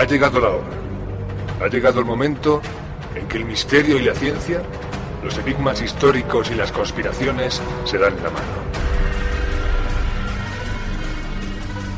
Ha 0.00 0.06
llegado 0.06 0.40
la 0.40 0.48
hora. 0.48 0.66
Ha 1.60 1.68
llegado 1.68 2.00
el 2.00 2.06
momento 2.06 2.62
en 3.14 3.28
que 3.28 3.36
el 3.36 3.44
misterio 3.44 3.98
y 3.98 4.02
la 4.02 4.14
ciencia, 4.14 4.62
los 5.22 5.36
enigmas 5.36 5.82
históricos 5.82 6.50
y 6.50 6.54
las 6.54 6.72
conspiraciones 6.72 7.60
se 7.84 7.98
dan 7.98 8.16
la 8.22 8.30
mano. 8.30 8.46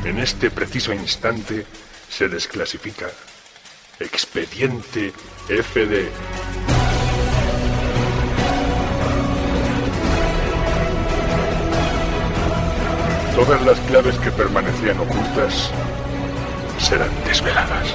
En 0.03 0.19
este 0.19 0.51
preciso 0.51 0.91
instante 0.91 1.65
se 2.09 2.27
desclasifica 2.27 3.07
Expediente 4.01 5.13
FD. 5.47 6.09
Todas 13.33 13.61
las 13.65 13.79
claves 13.79 14.17
que 14.17 14.31
permanecían 14.31 14.99
ocultas 14.99 15.71
serán 16.93 17.09
desveladas. 17.25 17.87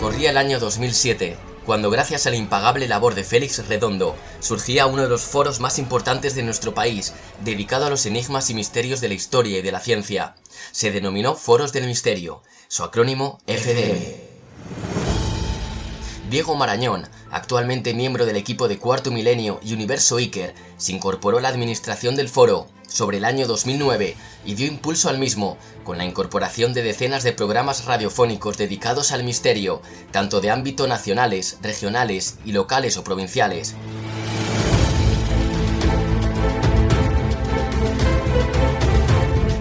Corría 0.00 0.30
el 0.30 0.36
año 0.36 0.58
2007, 0.58 1.36
cuando 1.64 1.90
gracias 1.90 2.26
a 2.26 2.30
la 2.30 2.36
impagable 2.36 2.88
labor 2.88 3.14
de 3.14 3.22
Félix 3.22 3.68
Redondo 3.68 4.16
surgía 4.40 4.86
uno 4.86 5.02
de 5.02 5.08
los 5.08 5.22
foros 5.22 5.60
más 5.60 5.78
importantes 5.78 6.34
de 6.34 6.42
nuestro 6.42 6.74
país, 6.74 7.12
dedicado 7.44 7.86
a 7.86 7.90
los 7.90 8.04
enigmas 8.04 8.50
y 8.50 8.54
misterios 8.54 9.00
de 9.00 9.08
la 9.08 9.14
historia 9.14 9.58
y 9.58 9.62
de 9.62 9.70
la 9.70 9.78
ciencia. 9.78 10.34
Se 10.72 10.90
denominó 10.90 11.36
Foros 11.36 11.72
del 11.72 11.86
Misterio, 11.86 12.42
su 12.66 12.82
acrónimo 12.82 13.38
FDM. 13.46 14.25
Diego 16.30 16.56
Marañón, 16.56 17.06
actualmente 17.30 17.94
miembro 17.94 18.26
del 18.26 18.34
equipo 18.34 18.66
de 18.66 18.78
Cuarto 18.78 19.12
Milenio 19.12 19.60
y 19.62 19.74
Universo 19.74 20.16
Iker, 20.16 20.54
se 20.76 20.90
incorporó 20.90 21.38
a 21.38 21.40
la 21.40 21.48
administración 21.48 22.16
del 22.16 22.28
foro 22.28 22.66
sobre 22.88 23.18
el 23.18 23.24
año 23.24 23.46
2009 23.46 24.16
y 24.44 24.54
dio 24.54 24.66
impulso 24.66 25.08
al 25.08 25.18
mismo 25.18 25.56
con 25.84 25.98
la 25.98 26.04
incorporación 26.04 26.74
de 26.74 26.82
decenas 26.82 27.22
de 27.22 27.32
programas 27.32 27.84
radiofónicos 27.84 28.58
dedicados 28.58 29.12
al 29.12 29.22
misterio, 29.22 29.82
tanto 30.10 30.40
de 30.40 30.50
ámbito 30.50 30.88
nacionales, 30.88 31.58
regionales 31.62 32.38
y 32.44 32.50
locales 32.50 32.96
o 32.96 33.04
provinciales. 33.04 33.76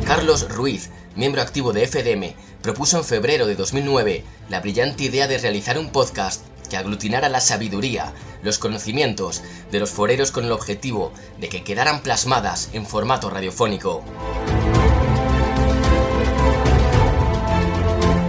Carlos 0.07 0.49
Ruiz, 0.49 0.89
miembro 1.15 1.43
activo 1.43 1.73
de 1.73 1.85
FDM, 1.85 2.33
propuso 2.63 2.97
en 2.97 3.03
febrero 3.03 3.45
de 3.45 3.53
2009 3.53 4.23
la 4.49 4.61
brillante 4.61 5.03
idea 5.03 5.27
de 5.27 5.37
realizar 5.37 5.77
un 5.77 5.91
podcast 5.91 6.41
que 6.67 6.77
aglutinara 6.77 7.29
la 7.29 7.41
sabiduría, 7.41 8.13
los 8.43 8.59
conocimientos 8.59 9.41
de 9.71 9.79
los 9.79 9.89
foreros 9.89 10.31
con 10.31 10.45
el 10.45 10.51
objetivo 10.51 11.11
de 11.39 11.49
que 11.49 11.63
quedaran 11.63 12.01
plasmadas 12.01 12.69
en 12.73 12.85
formato 12.85 13.29
radiofónico. 13.29 14.03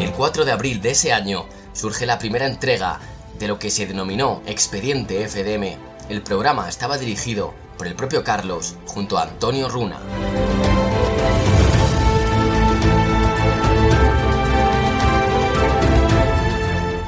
El 0.00 0.12
4 0.12 0.44
de 0.44 0.52
abril 0.52 0.80
de 0.80 0.90
ese 0.90 1.12
año 1.12 1.46
surge 1.72 2.06
la 2.06 2.18
primera 2.18 2.46
entrega 2.46 3.00
de 3.38 3.48
lo 3.48 3.58
que 3.58 3.70
se 3.70 3.86
denominó 3.86 4.42
Expediente 4.46 5.28
FDM. 5.28 5.78
El 6.08 6.22
programa 6.22 6.68
estaba 6.68 6.98
dirigido 6.98 7.54
por 7.76 7.86
el 7.86 7.94
propio 7.94 8.24
Carlos 8.24 8.76
junto 8.86 9.18
a 9.18 9.24
Antonio 9.24 9.68
Runa. 9.68 10.00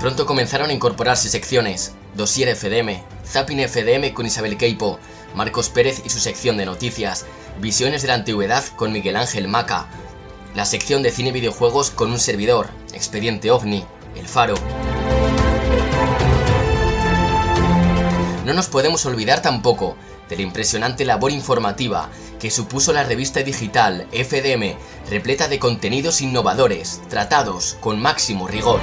Pronto 0.08 0.24
comenzaron 0.24 0.70
a 0.70 0.72
incorporarse 0.72 1.28
secciones, 1.28 1.92
Dossier 2.14 2.56
FDM, 2.56 3.02
Zapping 3.26 3.68
FDM 3.68 4.14
con 4.14 4.24
Isabel 4.24 4.56
Keipo, 4.56 4.98
Marcos 5.34 5.68
Pérez 5.68 6.00
y 6.02 6.08
su 6.08 6.18
sección 6.18 6.56
de 6.56 6.64
noticias, 6.64 7.26
Visiones 7.60 8.00
de 8.00 8.08
la 8.08 8.14
Antigüedad 8.14 8.64
con 8.76 8.90
Miguel 8.90 9.16
Ángel 9.16 9.48
Maca, 9.48 9.86
la 10.54 10.64
sección 10.64 11.02
de 11.02 11.10
cine 11.10 11.28
y 11.28 11.32
videojuegos 11.32 11.90
con 11.90 12.10
un 12.10 12.18
servidor, 12.18 12.70
Expediente 12.94 13.50
OVNI, 13.50 13.84
El 14.16 14.26
Faro. 14.26 14.54
No 18.46 18.54
nos 18.54 18.68
podemos 18.68 19.04
olvidar 19.04 19.42
tampoco 19.42 19.94
de 20.30 20.36
la 20.36 20.42
impresionante 20.42 21.04
labor 21.04 21.32
informativa 21.32 22.08
que 22.40 22.50
supuso 22.50 22.94
la 22.94 23.04
revista 23.04 23.42
digital 23.42 24.08
FDM, 24.12 24.74
repleta 25.10 25.48
de 25.48 25.58
contenidos 25.58 26.22
innovadores, 26.22 27.02
tratados 27.10 27.76
con 27.82 28.00
máximo 28.00 28.48
rigor. 28.48 28.80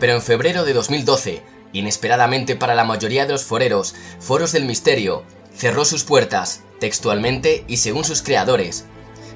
Pero 0.00 0.14
en 0.14 0.22
febrero 0.22 0.64
de 0.64 0.72
2012, 0.72 1.42
inesperadamente 1.72 2.56
para 2.56 2.74
la 2.74 2.84
mayoría 2.84 3.26
de 3.26 3.32
los 3.32 3.44
foreros, 3.44 3.94
Foros 4.20 4.52
del 4.52 4.64
Misterio 4.64 5.24
cerró 5.54 5.84
sus 5.84 6.04
puertas, 6.04 6.62
textualmente 6.80 7.64
y 7.68 7.78
según 7.78 8.04
sus 8.04 8.22
creadores, 8.22 8.86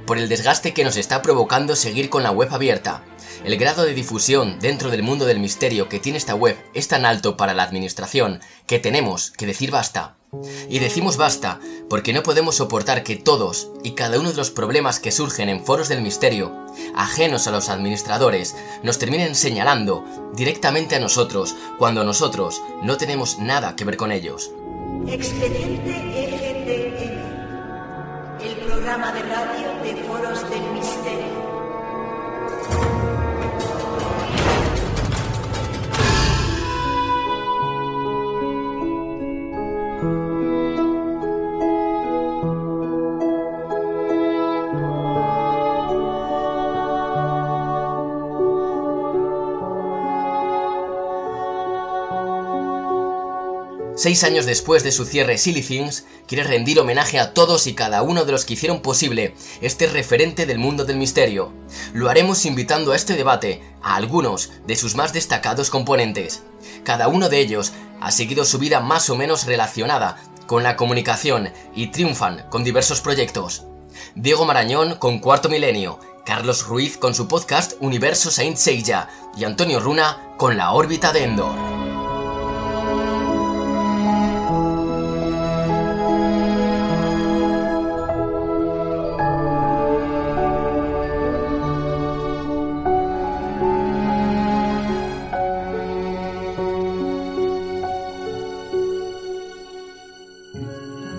por 0.06 0.18
el 0.18 0.28
desgaste 0.28 0.74
que 0.74 0.84
nos 0.84 0.96
está 0.96 1.22
provocando 1.22 1.76
seguir 1.76 2.10
con 2.10 2.22
la 2.22 2.30
web 2.30 2.48
abierta. 2.52 3.02
El 3.44 3.56
grado 3.56 3.84
de 3.84 3.94
difusión 3.94 4.58
dentro 4.58 4.90
del 4.90 5.02
mundo 5.02 5.26
del 5.26 5.38
misterio 5.38 5.88
que 5.88 6.00
tiene 6.00 6.18
esta 6.18 6.34
web 6.34 6.56
es 6.74 6.88
tan 6.88 7.04
alto 7.04 7.36
para 7.36 7.54
la 7.54 7.62
administración 7.62 8.40
que 8.66 8.78
tenemos 8.78 9.30
que 9.30 9.46
decir 9.46 9.70
basta. 9.70 10.17
Y 10.68 10.78
decimos 10.78 11.16
basta 11.16 11.58
porque 11.88 12.12
no 12.12 12.22
podemos 12.22 12.56
soportar 12.56 13.02
que 13.02 13.16
todos 13.16 13.70
y 13.82 13.92
cada 13.92 14.18
uno 14.18 14.30
de 14.30 14.36
los 14.36 14.50
problemas 14.50 15.00
que 15.00 15.10
surgen 15.10 15.48
en 15.48 15.64
foros 15.64 15.88
del 15.88 16.02
misterio, 16.02 16.52
ajenos 16.94 17.46
a 17.46 17.50
los 17.50 17.68
administradores, 17.68 18.54
nos 18.82 18.98
terminen 18.98 19.34
señalando 19.34 20.04
directamente 20.34 20.96
a 20.96 21.00
nosotros 21.00 21.56
cuando 21.78 22.04
nosotros 22.04 22.60
no 22.82 22.96
tenemos 22.96 23.38
nada 23.38 23.74
que 23.74 23.84
ver 23.84 23.96
con 23.96 24.12
ellos. 24.12 24.50
Expediente 25.06 25.96
EGTM, 26.14 27.18
el 28.42 28.56
programa 28.66 29.12
de 29.12 29.22
radio 29.22 29.68
de 29.82 29.96
foros 30.04 30.50
del 30.50 30.67
Seis 53.98 54.22
años 54.22 54.46
después 54.46 54.84
de 54.84 54.92
su 54.92 55.04
cierre, 55.04 55.38
Silly 55.38 55.60
Things 55.60 56.04
quiere 56.28 56.44
rendir 56.44 56.78
homenaje 56.78 57.18
a 57.18 57.34
todos 57.34 57.66
y 57.66 57.74
cada 57.74 58.02
uno 58.02 58.24
de 58.24 58.30
los 58.30 58.44
que 58.44 58.54
hicieron 58.54 58.80
posible 58.80 59.34
este 59.60 59.88
referente 59.88 60.46
del 60.46 60.60
mundo 60.60 60.84
del 60.84 60.98
misterio. 60.98 61.52
Lo 61.94 62.08
haremos 62.08 62.46
invitando 62.46 62.92
a 62.92 62.96
este 62.96 63.16
debate 63.16 63.60
a 63.82 63.96
algunos 63.96 64.52
de 64.68 64.76
sus 64.76 64.94
más 64.94 65.12
destacados 65.12 65.68
componentes. 65.68 66.44
Cada 66.84 67.08
uno 67.08 67.28
de 67.28 67.40
ellos 67.40 67.72
ha 68.00 68.12
seguido 68.12 68.44
su 68.44 68.60
vida 68.60 68.78
más 68.78 69.10
o 69.10 69.16
menos 69.16 69.46
relacionada 69.46 70.22
con 70.46 70.62
la 70.62 70.76
comunicación 70.76 71.52
y 71.74 71.88
triunfan 71.88 72.46
con 72.50 72.62
diversos 72.62 73.00
proyectos. 73.00 73.64
Diego 74.14 74.44
Marañón 74.44 74.94
con 74.94 75.18
Cuarto 75.18 75.48
Milenio, 75.48 75.98
Carlos 76.24 76.68
Ruiz 76.68 76.98
con 76.98 77.16
su 77.16 77.26
podcast 77.26 77.72
Universo 77.80 78.30
Saint 78.30 78.58
Seiya 78.58 79.08
y 79.36 79.42
Antonio 79.42 79.80
Runa 79.80 80.34
con 80.36 80.56
La 80.56 80.70
órbita 80.70 81.12
de 81.12 81.24
Endor. 81.24 81.77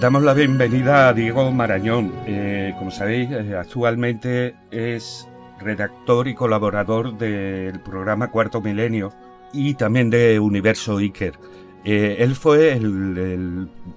Damos 0.09 0.23
la 0.23 0.33
bienvenida 0.33 1.07
a 1.07 1.13
Diego 1.13 1.51
Marañón. 1.51 2.11
Eh, 2.25 2.73
como 2.79 2.89
sabéis, 2.89 3.29
eh, 3.29 3.55
actualmente 3.55 4.55
es 4.71 5.29
redactor 5.59 6.27
y 6.27 6.33
colaborador 6.33 7.15
del 7.15 7.79
programa 7.81 8.31
Cuarto 8.31 8.59
Milenio 8.59 9.13
y 9.53 9.75
también 9.75 10.09
de 10.09 10.39
Universo 10.39 10.97
Iker. 10.97 11.37
Eh, 11.83 12.15
él 12.21 12.33
fue 12.33 12.81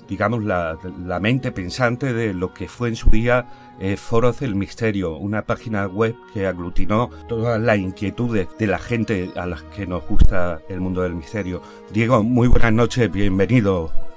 digamos, 0.07 0.45
la, 0.45 0.77
mente 1.19 1.51
pensante 1.51 2.13
de 2.13 2.35
lo 2.35 2.53
que 2.53 2.69
fue 2.69 2.91
en 2.91 2.97
su 2.97 3.09
día 3.09 3.47
Foros 3.97 4.41
del 4.41 4.55
Misterio, 4.55 5.17
una 5.17 5.47
página 5.47 5.87
web 5.87 6.15
que 6.35 6.47
aglutinó 6.47 7.09
todas 7.27 7.59
las 7.59 7.79
inquietudes 7.79 8.49
de 8.59 8.67
la 8.67 8.79
gente 8.79 9.31
a 9.35 9.47
las 9.47 9.63
que 9.63 9.87
nos 9.87 10.07
gusta 10.07 10.61
el 10.69 10.83
mundo 10.83 11.01
del 11.01 11.15
misterio. 11.15 11.63
Diego, 11.91 12.23
muy 12.23 12.49
buenas 12.49 12.75
noches, 12.75 13.11
bienvenido. 13.11 14.12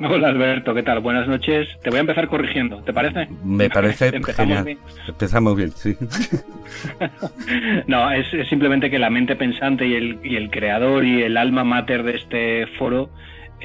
Hola 0.00 0.28
Alberto, 0.28 0.74
¿qué 0.74 0.82
tal? 0.82 1.00
Buenas 1.00 1.28
noches. 1.28 1.68
Te 1.82 1.90
voy 1.90 1.98
a 1.98 2.00
empezar 2.00 2.26
corrigiendo, 2.26 2.82
¿te 2.82 2.92
parece? 2.92 3.28
Me 3.44 3.70
parece 3.70 4.08
Empezamos 4.14 4.64
Bien. 4.64 4.78
Empezamos 5.06 5.56
bien, 5.56 5.70
sí. 5.70 5.96
no, 7.86 8.10
es, 8.10 8.26
simplemente 8.48 8.90
que 8.90 8.98
la 8.98 9.10
mente 9.10 9.36
pensante 9.36 9.86
y 9.86 9.94
el, 9.94 10.18
y 10.24 10.36
el 10.36 10.50
creador 10.50 11.04
y 11.04 11.22
el 11.22 11.36
alma 11.36 11.62
mater 11.64 12.02
de 12.02 12.16
este 12.16 12.66
foro 12.78 13.10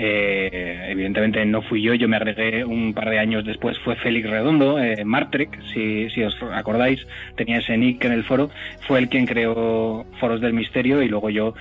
Eh, 0.01 0.87
evidentemente 0.91 1.45
no 1.45 1.61
fui 1.61 1.81
yo, 1.81 1.93
yo 1.93 2.07
me 2.07 2.15
agregué 2.15 2.63
un 2.63 2.93
par 2.93 3.09
de 3.09 3.19
años 3.19 3.43
después, 3.43 3.77
fue 3.79 3.97
Félix 3.97 4.29
Redondo, 4.29 4.79
eh, 4.79 5.03
Martrek, 5.03 5.59
si, 5.73 6.09
si, 6.11 6.23
os 6.23 6.37
acordáis, 6.53 7.05
tenía 7.35 7.57
ese 7.57 7.75
nick 7.77 8.05
en 8.05 8.13
el 8.13 8.23
foro, 8.23 8.49
fue 8.87 8.99
el 8.99 9.09
quien 9.09 9.25
creó 9.25 10.05
Foros 10.21 10.39
del 10.39 10.53
Misterio 10.53 11.01
y 11.01 11.09
luego 11.09 11.29
yo 11.29 11.53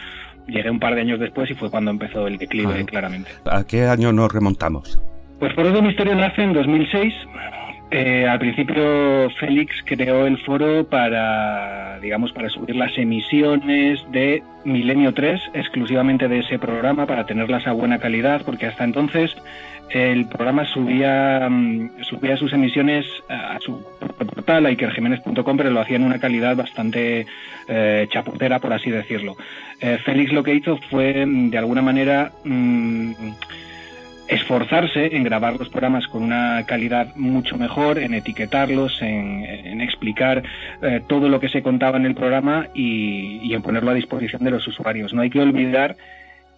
llegué 0.49 0.71
un 0.71 0.81
par 0.81 0.95
de 0.95 1.03
años 1.03 1.21
después 1.21 1.51
y 1.51 1.55
fue 1.55 1.71
cuando 1.71 1.91
empezó 1.91 2.27
el 2.27 2.39
declive, 2.39 2.85
claramente. 2.85 3.31
¿A 3.45 3.65
qué 3.65 3.87
año 3.87 4.13
nos 4.13 4.33
remontamos? 4.33 5.01
Pues 5.39 5.55
Foros 5.55 5.73
del 5.73 5.85
Misterio 5.85 6.15
nace 6.17 6.43
en 6.43 6.53
2006 6.53 7.15
eh, 7.91 8.27
al 8.29 8.39
principio 8.39 9.31
Félix 9.39 9.83
creó 9.85 10.27
el 10.27 10.39
foro 10.39 10.85
para, 10.85 11.99
digamos, 12.01 12.33
para 12.33 12.51
subir 12.51 12.77
las 12.77 12.97
emisiones 12.99 14.01
de 14.13 14.43
Milenio 14.65 15.15
3 15.15 15.41
exclusivamente 15.55 16.29
de 16.29 16.41
ese 16.41 16.59
programa 16.59 17.07
para 17.07 17.25
tenerlas 17.25 17.67
a 17.67 17.73
buena 17.73 17.99
calidad, 17.99 18.43
porque 18.45 18.67
hasta 18.67 18.85
entonces 18.85 19.35
el 19.91 20.27
programa 20.27 20.67
subía, 20.67 21.49
mm, 21.49 22.03
subía 22.03 22.37
sus 22.37 22.53
emisiones 22.53 23.07
a 23.29 23.59
su 23.61 23.83
portal, 24.01 24.67
a 24.67 24.71
ikerjiménez.com, 24.71 25.57
pero 25.57 25.71
lo 25.71 25.81
hacía 25.81 25.97
en 25.97 26.05
una 26.05 26.21
calidad 26.21 26.57
bastante 26.57 27.27
eh, 27.69 28.07
chaputera, 28.11 28.59
por 28.59 28.73
así 28.73 28.91
decirlo. 28.91 29.37
Eh, 29.81 29.99
Félix 30.05 30.33
lo 30.33 30.43
que 30.43 30.55
hizo 30.55 30.79
fue, 30.91 31.25
mm, 31.25 31.51
de 31.51 31.59
alguna 31.59 31.83
manera, 31.83 32.33
mm, 32.45 33.13
esforzarse 34.29 35.17
en 35.17 35.25
grabar 35.25 35.59
los 35.59 35.69
programas 35.69 36.07
con 36.07 36.23
una 36.23 36.65
calidad 36.67 37.15
mucho 37.17 37.57
mejor, 37.57 37.99
en 37.99 38.15
etiquetarlos, 38.15 39.01
en, 39.03 39.81
explicar 39.81 40.43
eh, 40.83 41.01
todo 41.07 41.29
lo 41.29 41.41
que 41.41 41.49
se 41.49 41.63
contaba 41.63 41.97
en 41.97 42.07
el 42.07 42.15
programa 42.15 42.69
y, 42.75 43.53
en 43.53 43.63
ponerlo 43.63 43.91
a 43.91 43.95
disposición 43.95 44.45
de 44.45 44.51
los 44.51 44.67
usuarios. 44.67 45.15
No 45.15 45.23
hay 45.23 45.31
que 45.31 45.41
olvidar 45.41 45.97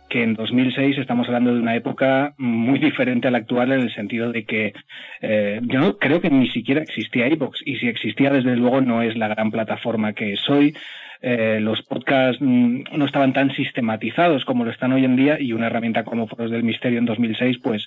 que 0.08 0.24
en 0.24 0.34
2006 0.34 0.98
estamos 0.98 1.28
hablando 1.28 1.54
de 1.54 1.60
una 1.60 1.76
época 1.76 2.34
muy 2.36 2.80
diferente 2.80 3.28
a 3.28 3.30
la 3.30 3.38
actual 3.38 3.70
en 3.70 3.80
el 3.82 3.94
sentido 3.94 4.32
de 4.32 4.44
que 4.44 4.72
eh, 5.20 5.60
yo 5.62 5.78
no 5.78 5.98
creo 5.98 6.20
que 6.20 6.30
ni 6.30 6.48
siquiera 6.48 6.82
existía 6.82 7.28
iVoox 7.28 7.60
y 7.64 7.76
si 7.76 7.86
existía 7.88 8.30
desde 8.30 8.56
luego 8.56 8.80
no 8.80 9.02
es 9.02 9.16
la 9.16 9.28
gran 9.28 9.52
plataforma 9.52 10.12
que 10.12 10.32
es 10.32 10.50
hoy. 10.50 10.74
Eh, 11.22 11.58
los 11.60 11.82
podcasts 11.82 12.40
mm, 12.40 12.84
no 12.96 13.04
estaban 13.04 13.34
tan 13.34 13.50
sistematizados 13.50 14.46
como 14.46 14.64
lo 14.64 14.70
están 14.70 14.92
hoy 14.92 15.04
en 15.04 15.16
día 15.16 15.38
y 15.38 15.52
una 15.52 15.66
herramienta 15.66 16.02
como 16.02 16.26
Foros 16.26 16.50
del 16.50 16.62
Misterio 16.62 16.98
en 16.98 17.04
2006 17.04 17.58
pues 17.62 17.86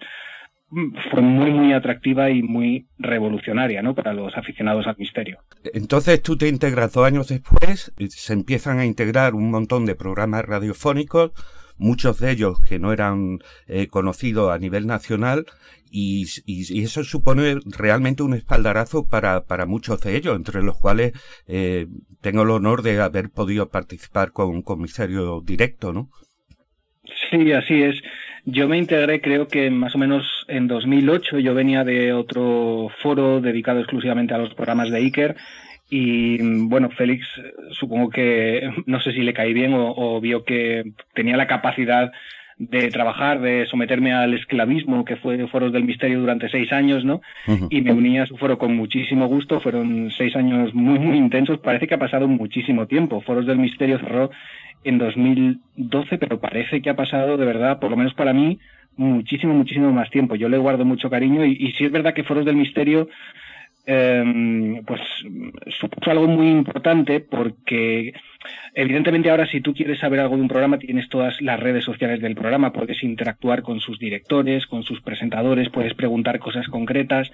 mm, 0.69 0.95
fue 1.09 1.21
muy 1.21 1.49
muy 1.49 1.73
atractiva 1.73 2.29
y 2.29 2.43
muy 2.43 2.85
revolucionaria 2.99 3.81
¿no? 3.81 3.95
para 3.95 4.13
los 4.13 4.37
aficionados 4.37 4.85
al 4.85 4.97
misterio. 4.99 5.39
Entonces 5.73 6.21
tú 6.21 6.37
te 6.37 6.47
integras 6.47 6.93
dos 6.93 7.07
años 7.07 7.27
después, 7.27 7.91
se 8.09 8.33
empiezan 8.33 8.77
a 8.77 8.85
integrar 8.85 9.33
un 9.33 9.49
montón 9.49 9.87
de 9.87 9.95
programas 9.95 10.45
radiofónicos, 10.45 11.31
muchos 11.77 12.19
de 12.19 12.31
ellos 12.31 12.59
que 12.61 12.79
no 12.79 12.93
eran 12.93 13.39
eh, 13.67 13.87
conocidos 13.87 14.51
a 14.51 14.57
nivel 14.57 14.87
nacional 14.87 15.45
y, 15.95 16.25
eso 16.81 17.03
supone 17.03 17.59
realmente 17.65 18.23
un 18.23 18.33
espaldarazo 18.33 19.07
para, 19.07 19.45
para 19.45 19.67
muchos 19.67 20.01
de 20.01 20.17
ellos, 20.17 20.35
entre 20.35 20.63
los 20.63 20.79
cuales 20.79 21.13
eh, 21.47 21.85
tengo 22.19 22.41
el 22.41 22.49
honor 22.49 22.81
de 22.81 22.99
haber 22.99 23.29
podido 23.29 23.69
participar 23.69 24.31
con 24.31 24.47
un 24.47 24.63
comisario 24.63 25.41
directo, 25.41 25.93
¿no? 25.93 26.09
Sí, 27.29 27.51
así 27.51 27.83
es. 27.83 28.01
Yo 28.45 28.67
me 28.67 28.77
integré, 28.77 29.21
creo 29.21 29.47
que 29.47 29.69
más 29.69 29.93
o 29.93 29.99
menos 29.99 30.45
en 30.47 30.67
2008. 30.67 31.39
Yo 31.39 31.53
venía 31.53 31.83
de 31.83 32.11
otro 32.11 32.89
foro 33.01 33.39
dedicado 33.39 33.79
exclusivamente 33.79 34.33
a 34.33 34.39
los 34.39 34.53
programas 34.53 34.89
de 34.89 34.97
Iker 34.97 35.35
y 35.95 36.39
bueno, 36.41 36.89
Félix, 36.89 37.27
supongo 37.69 38.09
que 38.09 38.67
no 38.87 38.99
sé 38.99 39.11
si 39.13 39.21
le 39.21 39.31
caí 39.31 39.53
bien 39.53 39.73
o, 39.75 40.19
vio 40.19 40.43
que 40.43 40.91
tenía 41.13 41.37
la 41.37 41.45
capacidad 41.45 42.11
de 42.57 42.89
trabajar, 42.89 43.39
de 43.41 43.67
someterme 43.67 44.11
al 44.11 44.33
esclavismo, 44.33 45.05
que 45.05 45.17
fue 45.17 45.47
Foros 45.49 45.71
del 45.71 45.83
Misterio 45.83 46.19
durante 46.19 46.49
seis 46.49 46.73
años, 46.73 47.05
¿no? 47.05 47.21
Y 47.69 47.81
me 47.81 47.93
uní 47.93 48.17
a 48.17 48.25
su 48.25 48.37
foro 48.37 48.57
con 48.57 48.75
muchísimo 48.75 49.27
gusto. 49.27 49.59
Fueron 49.59 50.09
seis 50.09 50.35
años 50.35 50.73
muy, 50.73 50.97
muy 50.97 51.15
intensos. 51.15 51.59
Parece 51.59 51.85
que 51.85 51.93
ha 51.93 51.99
pasado 51.99 52.27
muchísimo 52.27 52.87
tiempo. 52.87 53.21
Foros 53.21 53.45
del 53.45 53.59
Misterio 53.59 53.99
cerró 53.99 54.31
en 54.83 54.97
2012, 54.97 56.17
pero 56.17 56.39
parece 56.39 56.81
que 56.81 56.89
ha 56.89 56.95
pasado, 56.95 57.37
de 57.37 57.45
verdad, 57.45 57.77
por 57.77 57.91
lo 57.91 57.97
menos 57.97 58.15
para 58.15 58.33
mí, 58.33 58.57
muchísimo, 58.97 59.53
muchísimo 59.53 59.91
más 59.91 60.09
tiempo. 60.09 60.33
Yo 60.33 60.49
le 60.49 60.57
guardo 60.57 60.85
mucho 60.85 61.11
cariño 61.11 61.45
y, 61.45 61.51
y 61.51 61.73
sí 61.73 61.85
es 61.85 61.91
verdad 61.91 62.15
que 62.15 62.23
Foros 62.23 62.45
del 62.45 62.55
Misterio 62.55 63.09
eh, 63.85 64.81
pues 64.85 65.01
supuso 65.77 66.11
algo 66.11 66.27
muy 66.27 66.49
importante 66.49 67.19
porque 67.19 68.13
evidentemente 68.73 69.29
ahora 69.29 69.45
si 69.45 69.59
tú 69.59 69.73
quieres 69.73 69.99
saber 69.99 70.21
algo 70.21 70.35
de 70.35 70.41
un 70.41 70.47
programa 70.47 70.79
tienes 70.79 71.09
todas 71.09 71.41
las 71.41 71.59
redes 71.59 71.83
sociales 71.83 72.21
del 72.21 72.35
programa, 72.35 72.71
puedes 72.71 73.03
interactuar 73.03 73.61
con 73.61 73.79
sus 73.79 73.99
directores, 73.99 74.67
con 74.67 74.83
sus 74.83 75.01
presentadores, 75.01 75.69
puedes 75.69 75.93
preguntar 75.95 76.39
cosas 76.39 76.67
concretas, 76.67 77.31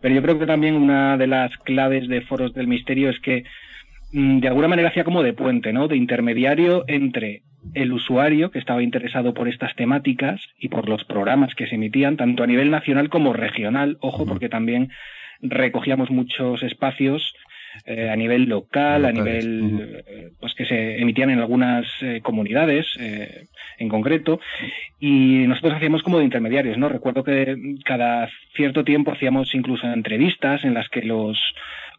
pero 0.00 0.14
yo 0.14 0.22
creo 0.22 0.38
que 0.38 0.46
también 0.46 0.74
una 0.74 1.16
de 1.16 1.26
las 1.26 1.56
claves 1.58 2.08
de 2.08 2.22
Foros 2.22 2.54
del 2.54 2.68
Misterio 2.68 3.10
es 3.10 3.20
que 3.20 3.44
mm, 4.12 4.40
de 4.40 4.48
alguna 4.48 4.68
manera 4.68 4.88
hacía 4.88 5.04
como 5.04 5.22
de 5.22 5.34
puente, 5.34 5.72
¿no? 5.72 5.88
De 5.88 5.96
intermediario 5.96 6.84
entre 6.88 7.42
el 7.74 7.92
usuario 7.92 8.50
que 8.50 8.58
estaba 8.58 8.82
interesado 8.82 9.34
por 9.34 9.46
estas 9.48 9.74
temáticas 9.76 10.40
y 10.58 10.68
por 10.68 10.88
los 10.88 11.04
programas 11.04 11.54
que 11.54 11.66
se 11.66 11.76
emitían, 11.76 12.16
tanto 12.16 12.42
a 12.42 12.46
nivel 12.46 12.70
nacional 12.70 13.08
como 13.08 13.32
regional, 13.32 13.98
ojo, 14.00 14.26
porque 14.26 14.48
también 14.48 14.90
recogíamos 15.42 16.10
muchos 16.10 16.62
espacios 16.62 17.34
eh, 17.86 18.10
a 18.10 18.16
nivel 18.16 18.44
local, 18.44 19.06
a 19.06 19.12
nivel 19.12 20.04
eh, 20.06 20.30
pues 20.38 20.54
que 20.54 20.66
se 20.66 21.00
emitían 21.00 21.30
en 21.30 21.38
algunas 21.38 21.86
eh, 22.02 22.20
comunidades 22.22 22.86
en 23.78 23.88
concreto 23.88 24.40
y 25.00 25.46
nosotros 25.46 25.74
hacíamos 25.74 26.02
como 26.02 26.18
de 26.18 26.24
intermediarios, 26.24 26.76
¿no? 26.76 26.90
Recuerdo 26.90 27.24
que 27.24 27.56
cada 27.84 28.28
cierto 28.54 28.84
tiempo 28.84 29.12
hacíamos 29.12 29.54
incluso 29.54 29.86
entrevistas 29.90 30.64
en 30.64 30.74
las 30.74 30.88
que 30.90 31.02
los 31.02 31.38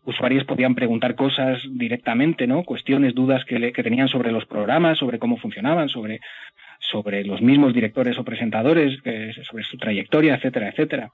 usuarios 0.06 0.44
podían 0.46 0.76
preguntar 0.76 1.16
cosas 1.16 1.60
directamente, 1.72 2.46
¿no? 2.46 2.64
Cuestiones, 2.64 3.16
dudas 3.16 3.44
que, 3.46 3.72
que 3.72 3.84
tenían 3.84 4.10
sobre 4.10 4.32
los 4.32 4.46
programas, 4.46 5.00
sobre 5.00 5.18
cómo 5.18 5.38
funcionaban, 5.38 5.90
sobre 5.90 6.20
sobre 6.94 7.26
los 7.26 7.42
mismos 7.42 7.74
directores 7.74 8.18
o 8.20 8.24
presentadores, 8.24 9.00
sobre 9.48 9.64
su 9.64 9.78
trayectoria, 9.78 10.36
etcétera, 10.36 10.70
etcétera. 10.70 11.12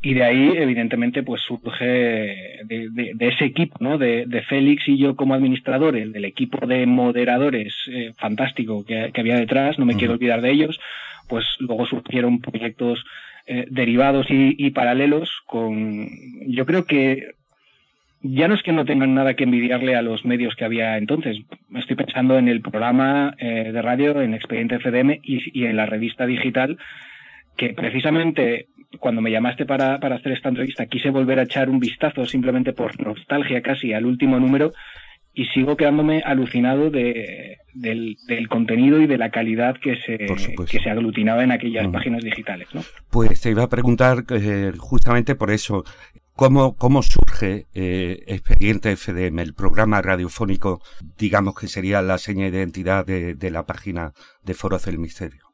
Y 0.00 0.14
de 0.14 0.24
ahí, 0.24 0.52
evidentemente, 0.56 1.22
pues 1.22 1.42
surge 1.42 1.84
de, 1.84 3.14
ese 3.20 3.44
equipo, 3.44 3.76
¿no? 3.80 3.98
De, 3.98 4.42
Félix 4.48 4.88
y 4.88 4.98
yo 4.98 5.16
como 5.16 5.34
administradores, 5.34 6.12
del 6.12 6.24
equipo 6.24 6.66
de 6.66 6.86
moderadores 6.86 7.74
eh, 7.90 8.12
fantástico 8.16 8.84
que, 8.84 9.12
había 9.14 9.36
detrás, 9.36 9.78
no 9.78 9.84
me 9.84 9.96
quiero 9.96 10.14
olvidar 10.14 10.40
de 10.40 10.50
ellos, 10.50 10.80
pues 11.28 11.44
luego 11.58 11.86
surgieron 11.86 12.40
proyectos 12.40 13.04
eh, 13.46 13.66
derivados 13.70 14.30
y, 14.30 14.54
y 14.58 14.70
paralelos 14.70 15.30
con, 15.46 16.08
yo 16.46 16.64
creo 16.64 16.86
que 16.86 17.34
ya 18.26 18.48
no 18.48 18.54
es 18.54 18.62
que 18.62 18.72
no 18.72 18.86
tengan 18.86 19.14
nada 19.14 19.34
que 19.34 19.44
envidiarle 19.44 19.96
a 19.96 20.02
los 20.02 20.24
medios 20.24 20.56
que 20.56 20.64
había 20.64 20.96
entonces. 20.96 21.36
Estoy 21.74 21.94
pensando 21.94 22.38
en 22.38 22.48
el 22.48 22.62
programa 22.62 23.34
eh, 23.38 23.70
de 23.70 23.82
radio, 23.82 24.22
en 24.22 24.32
Expediente 24.32 24.78
FDM 24.78 25.20
y, 25.22 25.66
en 25.66 25.76
la 25.76 25.84
revista 25.84 26.24
digital, 26.24 26.78
que 27.54 27.74
precisamente 27.74 28.68
cuando 28.98 29.20
me 29.20 29.30
llamaste 29.30 29.66
para, 29.66 30.00
para 30.00 30.16
hacer 30.16 30.32
esta 30.32 30.48
entrevista 30.48 30.86
quise 30.86 31.10
volver 31.10 31.38
a 31.38 31.42
echar 31.42 31.68
un 31.68 31.80
vistazo 31.80 32.24
simplemente 32.24 32.72
por 32.72 32.98
nostalgia 33.04 33.60
casi 33.60 33.92
al 33.92 34.06
último 34.06 34.40
número 34.40 34.72
y 35.34 35.46
sigo 35.46 35.76
quedándome 35.76 36.22
alucinado 36.24 36.90
de, 36.90 37.58
del, 37.74 38.16
contenido 38.48 39.00
y 39.00 39.06
de 39.06 39.18
la 39.18 39.30
calidad 39.30 39.76
que 39.76 39.96
se, 39.96 40.16
que 40.16 40.78
se 40.78 40.90
aglutinaba 40.90 41.42
en 41.42 41.50
aquellas 41.50 41.88
páginas 41.88 42.22
digitales. 42.22 42.68
¿no? 42.72 42.82
Pues 43.10 43.40
te 43.40 43.50
iba 43.50 43.64
a 43.64 43.68
preguntar 43.68 44.24
eh, 44.30 44.72
justamente 44.78 45.34
por 45.34 45.50
eso. 45.50 45.84
¿Cómo, 46.36 46.76
cómo 46.76 47.02
surge 47.04 47.68
eh, 47.74 48.24
Expediente 48.26 48.96
FDM, 48.96 49.38
el 49.38 49.54
programa 49.54 50.02
radiofónico, 50.02 50.82
digamos 51.16 51.54
que 51.54 51.68
sería 51.68 52.02
la 52.02 52.18
seña 52.18 52.50
de 52.50 52.58
identidad 52.58 53.06
de, 53.06 53.34
de 53.36 53.50
la 53.52 53.66
página 53.66 54.14
de 54.42 54.54
Foros 54.54 54.84
del 54.84 54.98
Misterio? 54.98 55.53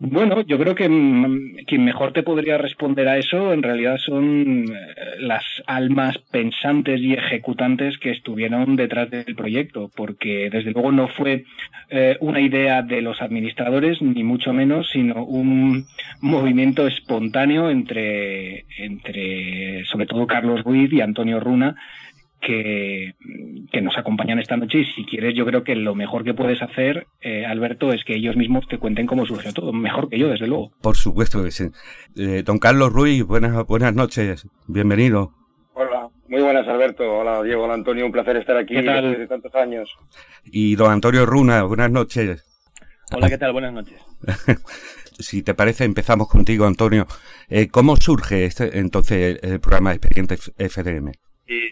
Bueno, 0.00 0.42
yo 0.42 0.58
creo 0.60 0.76
que 0.76 0.88
mm, 0.88 1.64
quien 1.66 1.84
mejor 1.84 2.12
te 2.12 2.22
podría 2.22 2.56
responder 2.56 3.08
a 3.08 3.18
eso 3.18 3.52
en 3.52 3.64
realidad 3.64 3.96
son 3.96 4.66
eh, 4.68 4.94
las 5.18 5.42
almas 5.66 6.16
pensantes 6.30 7.00
y 7.00 7.14
ejecutantes 7.14 7.98
que 7.98 8.12
estuvieron 8.12 8.76
detrás 8.76 9.10
del 9.10 9.34
proyecto, 9.34 9.90
porque 9.96 10.50
desde 10.52 10.70
luego 10.70 10.92
no 10.92 11.08
fue 11.08 11.46
eh, 11.90 12.16
una 12.20 12.40
idea 12.40 12.82
de 12.82 13.02
los 13.02 13.20
administradores, 13.20 14.00
ni 14.00 14.22
mucho 14.22 14.52
menos, 14.52 14.88
sino 14.88 15.24
un 15.24 15.84
movimiento 16.20 16.86
espontáneo 16.86 17.68
entre, 17.68 18.66
entre 18.78 19.84
sobre 19.86 20.06
todo 20.06 20.28
Carlos 20.28 20.62
Ruiz 20.62 20.92
y 20.92 21.00
Antonio 21.00 21.40
Runa, 21.40 21.74
que, 22.40 23.14
nos 23.80 23.96
acompañan 23.96 24.38
esta 24.38 24.56
noche 24.56 24.78
y 24.78 24.84
si 24.84 25.04
quieres 25.04 25.34
yo 25.34 25.46
creo 25.46 25.62
que 25.62 25.74
lo 25.76 25.94
mejor 25.94 26.24
que 26.24 26.34
puedes 26.34 26.60
hacer, 26.62 27.06
eh, 27.20 27.46
Alberto, 27.46 27.92
es 27.92 28.04
que 28.04 28.16
ellos 28.16 28.36
mismos 28.36 28.66
te 28.68 28.78
cuenten 28.78 29.06
cómo 29.06 29.24
surgió 29.24 29.52
todo, 29.52 29.72
mejor 29.72 30.08
que 30.08 30.18
yo, 30.18 30.28
desde 30.28 30.46
luego. 30.46 30.72
Por 30.82 30.96
supuesto 30.96 31.42
que 31.42 31.50
sí. 31.50 31.64
Eh, 32.16 32.42
don 32.44 32.58
Carlos 32.58 32.92
Ruiz, 32.92 33.24
buenas, 33.24 33.66
buenas 33.66 33.94
noches, 33.94 34.46
bienvenido. 34.66 35.32
Hola, 35.74 36.08
muy 36.26 36.42
buenas 36.42 36.66
Alberto, 36.66 37.04
hola 37.18 37.42
Diego, 37.42 37.64
hola 37.64 37.74
Antonio, 37.74 38.04
un 38.04 38.12
placer 38.12 38.36
estar 38.36 38.56
aquí 38.56 38.74
después 38.74 39.18
de 39.18 39.26
tantos 39.26 39.54
años. 39.54 39.96
Y 40.44 40.74
don 40.74 40.90
Antonio 40.90 41.24
Runa, 41.24 41.62
buenas 41.62 41.90
noches. 41.90 42.44
Hola, 43.12 43.28
¿qué 43.28 43.38
tal? 43.38 43.52
Buenas 43.52 43.72
noches. 43.72 43.98
si 45.18 45.42
te 45.42 45.54
parece, 45.54 45.84
empezamos 45.84 46.28
contigo, 46.28 46.66
Antonio. 46.66 47.06
Eh, 47.48 47.68
¿Cómo 47.68 47.96
surge 47.96 48.44
este, 48.44 48.78
entonces 48.78 49.38
el 49.42 49.60
programa 49.60 49.90
de 49.90 49.96
Expediente 49.96 50.36
FDM? 50.36 51.12
Eh, 51.46 51.70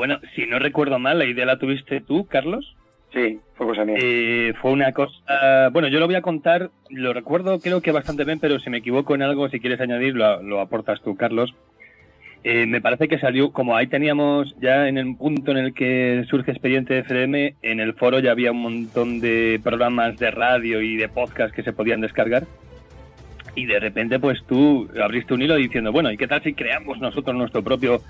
bueno, 0.00 0.18
si 0.34 0.46
no 0.46 0.58
recuerdo 0.58 0.98
mal, 0.98 1.18
la 1.18 1.26
idea 1.26 1.44
la 1.44 1.58
tuviste 1.58 2.00
tú, 2.00 2.26
Carlos. 2.26 2.74
Sí, 3.12 3.38
fue 3.52 3.66
cosa 3.66 3.84
mía. 3.84 3.98
Eh, 4.00 4.54
fue 4.58 4.70
una 4.70 4.92
cosa. 4.92 5.68
Bueno, 5.74 5.88
yo 5.88 6.00
lo 6.00 6.06
voy 6.06 6.14
a 6.14 6.22
contar, 6.22 6.70
lo 6.88 7.12
recuerdo 7.12 7.60
creo 7.60 7.82
que 7.82 7.92
bastante 7.92 8.24
bien, 8.24 8.40
pero 8.40 8.58
si 8.60 8.70
me 8.70 8.78
equivoco 8.78 9.14
en 9.14 9.20
algo, 9.20 9.50
si 9.50 9.60
quieres 9.60 9.78
añadir, 9.78 10.14
lo, 10.14 10.58
aportas 10.58 11.02
tú, 11.02 11.16
Carlos. 11.16 11.54
Eh, 12.44 12.64
me 12.64 12.80
parece 12.80 13.08
que 13.08 13.18
salió, 13.18 13.52
como 13.52 13.76
ahí 13.76 13.88
teníamos 13.88 14.56
ya 14.58 14.88
en 14.88 14.96
el 14.96 15.14
punto 15.16 15.50
en 15.50 15.58
el 15.58 15.74
que 15.74 16.24
surge 16.30 16.52
Expediente 16.52 17.00
FM, 17.00 17.56
en 17.60 17.80
el 17.80 17.92
foro 17.92 18.20
ya 18.20 18.30
había 18.30 18.52
un 18.52 18.62
montón 18.62 19.20
de 19.20 19.60
programas 19.62 20.16
de 20.16 20.30
radio 20.30 20.80
y 20.80 20.96
de 20.96 21.10
podcast 21.10 21.54
que 21.54 21.62
se 21.62 21.74
podían 21.74 22.00
descargar. 22.00 22.44
Y 23.54 23.66
de 23.66 23.78
repente, 23.78 24.18
pues 24.18 24.42
tú 24.48 24.88
abriste 24.98 25.34
un 25.34 25.42
hilo 25.42 25.56
diciendo, 25.56 25.92
bueno, 25.92 26.10
¿y 26.10 26.16
qué 26.16 26.26
tal 26.26 26.42
si 26.42 26.54
creamos 26.54 27.00
nosotros 27.00 27.36
nuestro 27.36 27.62
propio 27.62 28.00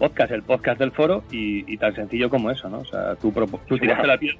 podcast, 0.00 0.32
el 0.32 0.42
podcast 0.42 0.80
del 0.80 0.92
foro, 0.92 1.22
y, 1.30 1.76
tan 1.76 1.94
sencillo 1.94 2.30
como 2.30 2.50
eso, 2.50 2.68
¿no? 2.70 2.78
O 2.78 2.84
sea, 2.84 3.14
tú, 3.16 3.30
tú 3.68 3.78
tiraste 3.78 4.06
la 4.06 4.16
piel. 4.16 4.36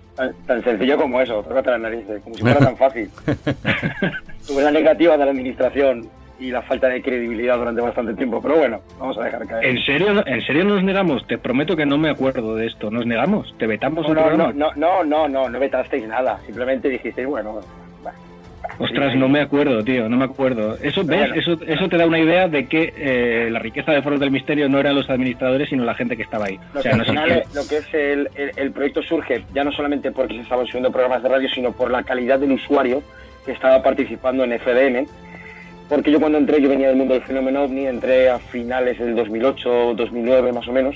Tan, 0.47 0.65
sencillo 0.65 0.97
como 0.97 1.21
eso, 1.21 1.43
tócate 1.43 1.71
las 1.71 1.81
narices, 1.81 2.23
como 2.23 2.35
si 2.35 2.41
fuera 2.41 2.59
tan 2.71 2.77
fácil. 2.77 3.11
Tuve 4.47 4.63
la 4.63 4.71
negativa 4.71 5.17
de 5.19 5.25
la 5.25 5.31
administración 5.31 6.09
y 6.41 6.51
la 6.51 6.63
falta 6.63 6.89
de 6.89 7.03
credibilidad 7.03 7.59
durante 7.59 7.83
bastante 7.83 8.15
tiempo, 8.15 8.41
pero 8.41 8.57
bueno, 8.57 8.81
vamos 8.99 9.19
a 9.19 9.25
dejar 9.25 9.47
caer. 9.47 9.67
¿En 9.67 9.85
serio, 9.85 10.27
¿En 10.27 10.41
serio 10.41 10.65
nos 10.65 10.83
negamos? 10.83 11.27
Te 11.27 11.37
prometo 11.37 11.77
que 11.77 11.85
no 11.85 11.99
me 11.99 12.09
acuerdo 12.09 12.57
de 12.57 12.67
esto. 12.67 12.91
¿Nos 12.91 13.05
negamos? 13.05 13.55
¿Te 13.59 13.67
vetamos 13.67 14.09
no, 14.09 14.15
no, 14.15 14.31
no, 14.31 14.53
no, 14.53 14.73
no, 14.75 15.05
no, 15.05 15.29
no, 15.29 15.49
no 15.51 15.61
vetasteis 15.61 16.09
nada. 16.09 16.41
Simplemente 16.47 16.89
dijisteis, 16.89 17.29
bueno, 17.29 17.61
Ostras, 18.79 19.15
no 19.17 19.29
me 19.29 19.41
acuerdo, 19.41 19.83
tío, 19.85 20.09
no 20.09 20.17
me 20.17 20.25
acuerdo. 20.25 20.77
Eso, 20.83 21.05
¿ves? 21.05 21.31
Eso, 21.35 21.59
eso 21.67 21.89
te 21.89 21.97
da 21.97 22.07
una 22.07 22.19
idea 22.19 22.49
de 22.49 22.67
que 22.67 22.93
eh, 22.97 23.49
la 23.51 23.59
riqueza 23.59 23.93
de 23.93 24.03
Foros 24.03 24.21
del 24.21 24.31
Misterio 24.31 24.69
no 24.69 24.79
eran 24.79 24.95
los 24.95 25.09
administradores, 25.11 25.69
sino 25.69 25.85
la 25.85 25.95
gente 25.95 26.17
que 26.17 26.23
estaba 26.23 26.47
ahí. 26.47 26.59
Lo, 26.75 26.83
que, 26.83 26.89
al 26.89 27.05
final, 27.05 27.43
lo 27.55 27.67
que 27.67 27.77
es 27.79 27.95
el, 27.95 28.31
el, 28.57 28.73
proyecto 28.73 29.03
surge 29.03 29.45
ya 29.55 29.65
no 29.65 29.73
solamente 29.73 30.13
porque 30.13 30.35
se 30.35 30.43
estaban 30.43 30.67
subiendo 30.67 30.91
programas 30.91 31.23
de 31.23 31.29
radio, 31.29 31.49
sino 31.49 31.73
por 31.73 31.91
la 31.91 32.03
calidad 32.03 32.39
del 32.39 32.53
usuario 32.53 33.03
que 33.45 33.53
estaba 33.53 33.83
participando 33.83 34.45
en 34.45 34.59
FDM. 34.59 35.07
Porque 35.89 36.13
yo 36.13 36.21
cuando 36.21 36.39
entré, 36.39 36.63
yo 36.63 36.69
venía 36.69 36.89
del 36.89 36.97
mundo 36.97 37.15
del 37.15 37.25
fenómeno 37.25 37.65
OVNI, 37.65 37.87
entré 37.87 38.31
a 38.31 38.39
finales 38.39 38.99
del 38.99 39.17
2008, 39.17 39.95
2009 39.97 40.53
más 40.53 40.69
o 40.69 40.73
menos, 40.73 40.95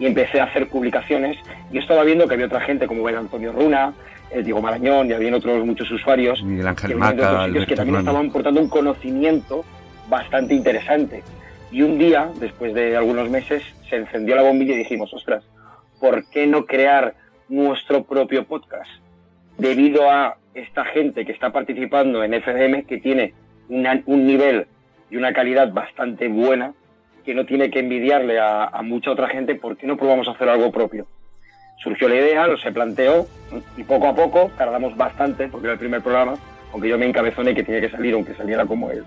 y 0.00 0.06
empecé 0.06 0.40
a 0.40 0.44
hacer 0.44 0.68
publicaciones. 0.68 1.38
Y 1.70 1.78
estaba 1.78 2.02
viendo 2.02 2.26
que 2.26 2.34
había 2.34 2.46
otra 2.46 2.60
gente 2.62 2.86
como 2.86 3.08
era 3.08 3.20
Antonio 3.20 3.52
Runa, 3.52 3.94
eh, 4.34 4.42
Diego 4.42 4.60
Marañón 4.60 5.08
y 5.08 5.12
había 5.12 5.34
otros 5.34 5.64
muchos 5.64 5.90
usuarios 5.90 6.42
Miguel 6.42 6.66
Ángel 6.66 6.96
Maca, 6.96 7.46
que 7.66 7.76
también 7.76 8.00
estaban 8.00 8.28
aportando 8.28 8.60
un 8.60 8.68
conocimiento 8.68 9.64
bastante 10.08 10.54
interesante. 10.54 11.22
Y 11.70 11.82
un 11.82 11.98
día, 11.98 12.30
después 12.40 12.74
de 12.74 12.96
algunos 12.96 13.30
meses, 13.30 13.62
se 13.88 13.96
encendió 13.96 14.34
la 14.36 14.42
bombilla 14.42 14.74
y 14.74 14.78
dijimos, 14.78 15.12
ostras, 15.14 15.44
¿por 16.00 16.28
qué 16.30 16.46
no 16.46 16.66
crear 16.66 17.14
nuestro 17.48 18.04
propio 18.04 18.44
podcast? 18.44 18.90
Debido 19.56 20.10
a 20.10 20.36
esta 20.54 20.84
gente 20.84 21.24
que 21.24 21.32
está 21.32 21.50
participando 21.50 22.22
en 22.22 22.40
FDM, 22.42 22.86
que 22.86 22.98
tiene 22.98 23.34
un 23.68 24.26
nivel 24.26 24.66
y 25.10 25.16
una 25.16 25.32
calidad 25.32 25.72
bastante 25.72 26.28
buena, 26.28 26.74
que 27.24 27.34
no 27.34 27.46
tiene 27.46 27.70
que 27.70 27.78
envidiarle 27.78 28.38
a, 28.38 28.64
a 28.64 28.82
mucha 28.82 29.10
otra 29.10 29.28
gente, 29.28 29.54
¿por 29.54 29.76
qué 29.76 29.86
no 29.86 29.96
probamos 29.96 30.28
a 30.28 30.32
hacer 30.32 30.48
algo 30.48 30.70
propio? 30.70 31.06
Surgió 31.84 32.08
la 32.08 32.16
idea, 32.16 32.46
lo 32.46 32.56
se 32.56 32.72
planteó 32.72 33.26
y 33.76 33.84
poco 33.84 34.08
a 34.08 34.14
poco 34.14 34.50
tardamos 34.56 34.96
bastante, 34.96 35.48
porque 35.48 35.66
era 35.66 35.74
el 35.74 35.78
primer 35.78 36.00
programa, 36.00 36.34
aunque 36.72 36.88
yo 36.88 36.98
me 36.98 37.06
encabezoné 37.06 37.54
que 37.54 37.62
tenía 37.62 37.82
que 37.82 37.90
salir, 37.90 38.14
aunque 38.14 38.34
saliera 38.34 38.64
como 38.64 38.90
el, 38.90 39.04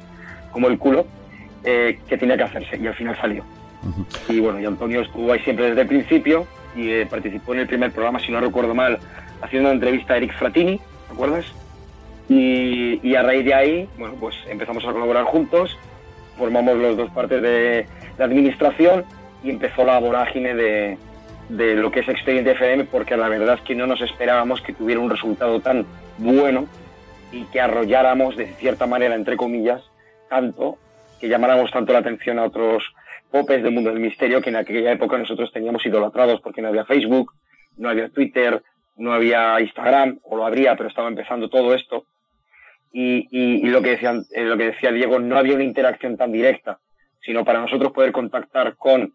como 0.51 0.67
el 0.67 0.77
culo, 0.77 1.05
eh, 1.63 1.99
que 2.07 2.17
tenía 2.17 2.37
que 2.37 2.43
hacerse 2.43 2.77
y 2.77 2.87
al 2.87 2.93
final 2.93 3.17
salió. 3.19 3.43
Y 4.29 4.39
bueno, 4.39 4.59
y 4.59 4.65
Antonio 4.65 5.01
estuvo 5.01 5.31
ahí 5.33 5.39
siempre 5.39 5.69
desde 5.69 5.81
el 5.81 5.87
principio 5.87 6.45
y 6.75 6.91
eh, 6.91 7.07
participó 7.09 7.53
en 7.53 7.61
el 7.61 7.67
primer 7.67 7.91
programa, 7.91 8.19
si 8.19 8.31
no 8.31 8.39
recuerdo 8.39 8.75
mal, 8.75 8.99
haciendo 9.41 9.69
una 9.69 9.75
entrevista 9.75 10.13
a 10.13 10.17
Eric 10.17 10.37
Fratini, 10.37 10.77
¿te 10.77 11.13
acuerdas? 11.13 11.45
Y, 12.29 12.99
y, 13.07 13.15
a 13.15 13.23
raíz 13.23 13.45
de 13.45 13.53
ahí, 13.53 13.89
bueno, 13.97 14.15
pues 14.19 14.35
empezamos 14.49 14.85
a 14.85 14.91
colaborar 14.91 15.23
juntos, 15.23 15.77
formamos 16.37 16.77
los 16.77 16.97
dos 16.97 17.09
partes 17.11 17.41
de 17.41 17.87
la 18.17 18.25
administración 18.25 19.05
y 19.43 19.49
empezó 19.49 19.85
la 19.85 19.97
vorágine 19.99 20.53
de, 20.53 20.97
de 21.49 21.75
lo 21.75 21.91
que 21.91 22.01
es 22.01 22.09
Expediente 22.09 22.51
FM, 22.51 22.85
porque 22.85 23.15
la 23.15 23.29
verdad 23.29 23.55
es 23.55 23.61
que 23.61 23.75
no 23.75 23.87
nos 23.87 24.01
esperábamos 24.01 24.61
que 24.61 24.73
tuviera 24.73 25.01
un 25.01 25.09
resultado 25.09 25.59
tan 25.61 25.85
bueno 26.17 26.67
y 27.31 27.43
que 27.45 27.61
arrolláramos 27.61 28.35
de 28.35 28.47
cierta 28.53 28.85
manera, 28.85 29.15
entre 29.15 29.37
comillas, 29.37 29.81
tanto, 30.29 30.77
que 31.19 31.29
llamáramos 31.29 31.71
tanto 31.71 31.93
la 31.93 31.99
atención 31.99 32.39
a 32.39 32.45
otros 32.45 32.83
popes 33.31 33.63
del 33.63 33.73
mundo 33.73 33.89
del 33.89 33.99
misterio 33.99 34.41
que 34.41 34.49
en 34.49 34.55
aquella 34.55 34.91
época 34.91 35.17
nosotros 35.17 35.51
teníamos 35.51 35.85
idolatrados 35.85 36.41
porque 36.41 36.61
no 36.61 36.69
había 36.69 36.85
Facebook, 36.85 37.33
no 37.77 37.89
había 37.89 38.09
Twitter, 38.09 38.61
no 38.97 39.13
había 39.13 39.59
Instagram, 39.61 40.19
o 40.23 40.37
lo 40.37 40.45
habría, 40.45 40.75
pero 40.75 40.89
estaba 40.89 41.07
empezando 41.07 41.49
todo 41.49 41.73
esto. 41.73 42.05
Y, 42.91 43.67
lo, 43.67 43.81
que 43.83 43.91
decían, 43.91 44.25
eh, 44.31 44.43
lo 44.43 44.57
que 44.57 44.71
decía 44.71 44.91
Diego, 44.91 45.19
no 45.19 45.37
había 45.37 45.53
una 45.53 45.63
interacción 45.63 46.17
tan 46.17 46.31
directa, 46.31 46.79
sino 47.21 47.45
para 47.45 47.61
nosotros 47.61 47.91
poder 47.91 48.11
contactar 48.11 48.75
con 48.75 49.13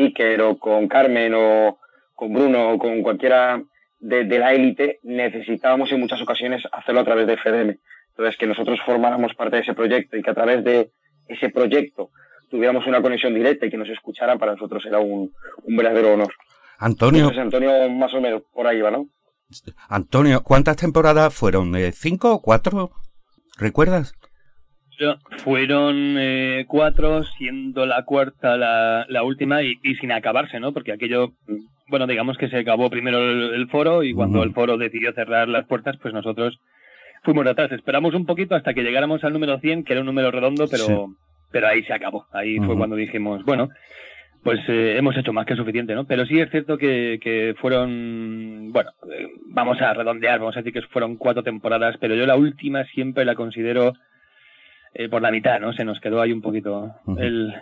Iker 0.00 0.40
o 0.42 0.58
con 0.58 0.88
Carmen 0.88 1.34
o 1.34 1.78
con 2.14 2.32
Bruno 2.32 2.72
o 2.72 2.78
con 2.78 3.02
cualquiera 3.02 3.62
de, 4.00 4.38
la 4.38 4.52
élite, 4.54 4.98
necesitábamos 5.02 5.92
en 5.92 6.00
muchas 6.00 6.20
ocasiones 6.20 6.62
hacerlo 6.72 7.00
a 7.00 7.04
través 7.04 7.26
de 7.26 7.36
FDM. 7.36 7.78
Entonces, 8.10 8.36
que 8.36 8.46
nosotros 8.46 8.80
formáramos 8.84 9.34
parte 9.34 9.56
de 9.56 9.62
ese 9.62 9.74
proyecto 9.74 10.16
y 10.16 10.22
que 10.22 10.30
a 10.30 10.34
través 10.34 10.64
de 10.64 10.90
ese 11.28 11.50
proyecto 11.50 12.10
tuviéramos 12.50 12.86
una 12.86 13.00
conexión 13.00 13.34
directa 13.34 13.66
y 13.66 13.70
que 13.70 13.76
nos 13.76 13.88
escucharan, 13.88 14.38
para 14.38 14.52
nosotros 14.52 14.84
era 14.84 14.98
un, 14.98 15.32
verdadero 15.66 16.14
honor. 16.14 16.32
Antonio. 16.78 17.28
Entonces, 17.28 17.42
Antonio, 17.42 17.90
más 17.90 18.12
o 18.14 18.20
menos, 18.20 18.42
por 18.52 18.66
ahí 18.66 18.80
va, 18.80 18.90
¿no? 18.90 19.06
Antonio, 19.88 20.42
¿cuántas 20.42 20.76
temporadas 20.76 21.34
fueron? 21.34 21.74
¿Cinco 21.92 22.34
o 22.34 22.42
cuatro? 22.42 22.90
¿Recuerdas? 23.58 24.14
Fueron 25.44 26.16
eh, 26.18 26.64
cuatro, 26.68 27.24
siendo 27.24 27.86
la 27.86 28.04
cuarta 28.04 28.56
la, 28.56 29.22
última 29.22 29.62
y, 29.62 29.76
sin 30.00 30.12
acabarse, 30.12 30.60
¿no? 30.60 30.72
Porque 30.72 30.92
aquello, 30.92 31.32
bueno, 31.88 32.06
digamos 32.06 32.36
que 32.36 32.48
se 32.48 32.58
acabó 32.58 32.90
primero 32.90 33.18
el, 33.18 33.68
foro 33.68 34.02
y 34.02 34.12
cuando 34.12 34.42
el 34.42 34.52
foro 34.52 34.76
decidió 34.76 35.12
cerrar 35.12 35.48
las 35.48 35.66
puertas, 35.66 35.96
pues 36.02 36.12
nosotros 36.12 36.58
fuimos 37.22 37.46
atrás. 37.46 37.72
Esperamos 37.72 38.14
un 38.14 38.26
poquito 38.26 38.54
hasta 38.54 38.74
que 38.74 38.82
llegáramos 38.82 39.24
al 39.24 39.32
número 39.32 39.58
100, 39.58 39.84
que 39.84 39.92
era 39.94 40.00
un 40.00 40.06
número 40.06 40.30
redondo, 40.30 40.66
pero, 40.68 41.14
pero 41.50 41.68
ahí 41.68 41.82
se 41.84 41.94
acabó. 41.94 42.26
Ahí 42.32 42.58
fue 42.58 42.76
cuando 42.76 42.96
dijimos, 42.96 43.42
bueno, 43.44 43.70
pues 44.42 44.60
eh, 44.68 44.96
hemos 44.98 45.16
hecho 45.16 45.32
más 45.32 45.46
que 45.46 45.56
suficiente, 45.56 45.94
¿no? 45.94 46.04
Pero 46.04 46.26
sí 46.26 46.40
es 46.40 46.50
cierto 46.50 46.78
que, 46.78 47.18
que 47.22 47.54
fueron, 47.58 48.70
bueno, 48.72 48.90
eh, 49.10 49.28
vamos 49.46 49.80
a 49.80 49.92
redondear, 49.94 50.40
vamos 50.40 50.56
a 50.56 50.60
decir 50.60 50.72
que 50.72 50.88
fueron 50.88 51.16
cuatro 51.16 51.42
temporadas, 51.42 51.96
pero 52.00 52.14
yo 52.14 52.26
la 52.26 52.36
última 52.36 52.84
siempre 52.84 53.24
la 53.24 53.34
considero 53.34 53.94
eh, 54.94 55.08
por 55.08 55.22
la 55.22 55.30
mitad, 55.30 55.60
¿no? 55.60 55.72
Se 55.72 55.84
nos 55.84 56.00
quedó 56.00 56.20
ahí 56.20 56.32
un 56.32 56.42
poquito 56.42 56.94
el, 57.18 57.54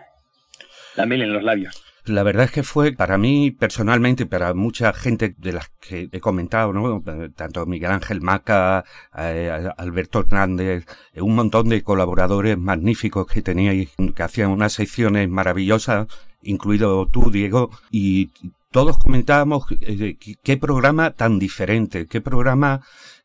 la 0.97 1.07
miel 1.07 1.23
en 1.23 1.33
los 1.33 1.43
labios. 1.43 1.85
La 2.09 2.23
verdad 2.23 2.47
es 2.47 2.53
que 2.53 2.63
fue 2.63 2.93
para 2.93 3.19
mí 3.19 3.51
personalmente, 3.51 4.25
para 4.25 4.55
mucha 4.55 4.93
gente 4.95 5.35
de 5.37 5.53
las 5.53 5.69
que 5.81 6.09
he 6.11 6.21
comentado, 6.21 6.73
¿no? 6.73 7.03
tanto 7.37 7.67
Miguel 7.67 7.91
Ángel 7.91 8.23
Maca, 8.23 8.85
eh, 9.17 9.69
Alberto 9.77 10.21
Hernández, 10.21 10.87
eh, 11.13 11.21
un 11.21 11.35
montón 11.35 11.69
de 11.69 11.83
colaboradores 11.83 12.57
magníficos 12.57 13.27
que 13.27 13.43
teníais, 13.43 13.91
que 14.15 14.23
hacían 14.23 14.51
unas 14.51 14.73
secciones 14.73 15.29
maravillosas, 15.29 16.07
incluido 16.43 17.07
tú, 17.09 17.31
Diego, 17.31 17.71
y 17.91 18.31
todos 18.71 18.99
comentábamos 18.99 19.67
qué 20.43 20.57
programa 20.57 21.11
tan 21.11 21.39
diferente, 21.39 22.07
qué 22.07 22.23
programa 22.23 22.81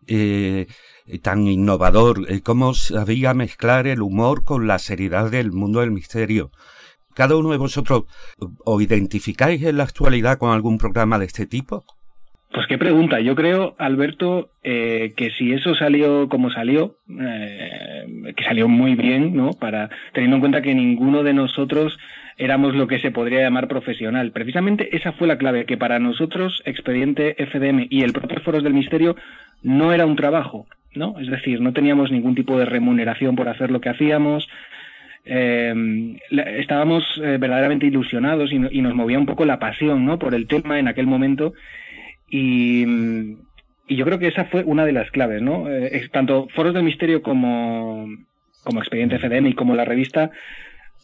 eh, 0.08 0.68
tan 1.22 1.48
innovador, 1.48 2.26
eh, 2.30 2.42
cómo 2.42 2.74
sabía 2.74 3.34
mezclar 3.34 3.88
el 3.88 4.02
humor 4.02 4.44
con 4.44 4.68
la 4.68 4.80
seriedad 4.80 5.30
del 5.30 5.52
mundo 5.52 5.82
del 5.82 5.92
misterio. 5.92 6.52
¿Cada 7.14 7.36
uno 7.36 7.52
de 7.52 7.58
vosotros 7.58 8.04
o 8.66 8.82
identificáis 8.82 9.62
en 9.64 9.78
la 9.78 9.84
actualidad 9.84 10.38
con 10.38 10.52
algún 10.52 10.78
programa 10.78 11.20
de 11.20 11.26
este 11.26 11.46
tipo? 11.46 11.84
Pues 12.52 12.68
qué 12.68 12.78
pregunta. 12.78 13.20
Yo 13.20 13.36
creo, 13.36 13.76
Alberto, 13.80 14.50
eh, 14.64 15.14
que 15.16 15.32
si 15.32 15.54
eso 15.54 15.76
salió 15.76 16.30
como 16.30 16.52
salió, 16.52 16.98
que 17.08 18.44
salió 18.44 18.68
muy 18.68 18.96
bien, 18.96 19.36
¿no? 19.36 19.52
Para 19.54 19.90
teniendo 20.14 20.38
en 20.38 20.40
cuenta 20.42 20.62
que 20.62 20.76
ninguno 20.76 21.24
de 21.24 21.34
nosotros 21.34 21.98
éramos 22.38 22.76
lo 22.76 22.88
que 22.88 23.00
se 23.00 23.12
podría 23.12 23.42
llamar 23.42 23.68
profesional. 23.68 24.32
Precisamente 24.32 24.96
esa 24.96 25.14
fue 25.14 25.28
la 25.28 25.38
clave, 25.38 25.66
que 25.66 25.78
para 25.78 26.00
nosotros 26.00 26.62
Expediente 26.66 27.36
FDM 27.38 27.88
y 27.90 28.04
el 28.04 28.14
propio 28.14 28.42
Foros 28.42 28.64
del 28.64 28.74
Misterio 28.74 29.16
no 29.62 29.94
era 29.94 30.06
un 30.06 30.16
trabajo, 30.16 30.68
¿no? 30.96 31.20
Es 31.20 31.28
decir, 31.30 31.62
no 31.62 31.74
teníamos 31.74 32.12
ningún 32.12 32.36
tipo 32.36 32.58
de 32.58 32.66
remuneración 32.66 33.36
por 33.36 33.50
hacer 33.50 33.72
lo 33.72 33.82
que 33.82 33.90
hacíamos. 33.90 34.50
Eh, 35.26 36.18
estábamos 36.58 37.04
eh, 37.18 37.38
verdaderamente 37.40 37.86
ilusionados 37.86 38.52
y, 38.52 38.60
nos 38.60 38.94
movía 38.94 39.20
un 39.20 39.26
poco 39.26 39.46
la 39.46 39.60
pasión, 39.60 40.06
¿no? 40.06 40.20
Por 40.20 40.36
el 40.36 40.48
tema 40.48 40.80
en 40.80 40.88
aquel 40.88 41.08
momento. 41.08 41.54
Y, 42.30 42.86
y 43.88 43.96
yo 43.96 44.06
creo 44.06 44.20
que 44.20 44.28
esa 44.28 44.46
fue 44.46 44.64
una 44.64 44.86
de 44.86 44.92
las 44.92 45.12
claves, 45.12 45.42
¿no? 45.42 45.70
Eh, 45.70 46.10
tanto 46.12 46.48
Foros 46.54 46.74
del 46.74 46.84
Misterio 46.84 47.22
como, 47.22 48.08
como 48.64 48.80
Expediente 48.80 49.20
FDM 49.20 49.48
y 49.48 49.54
como 49.54 49.76
la 49.76 49.86
revista, 49.86 50.32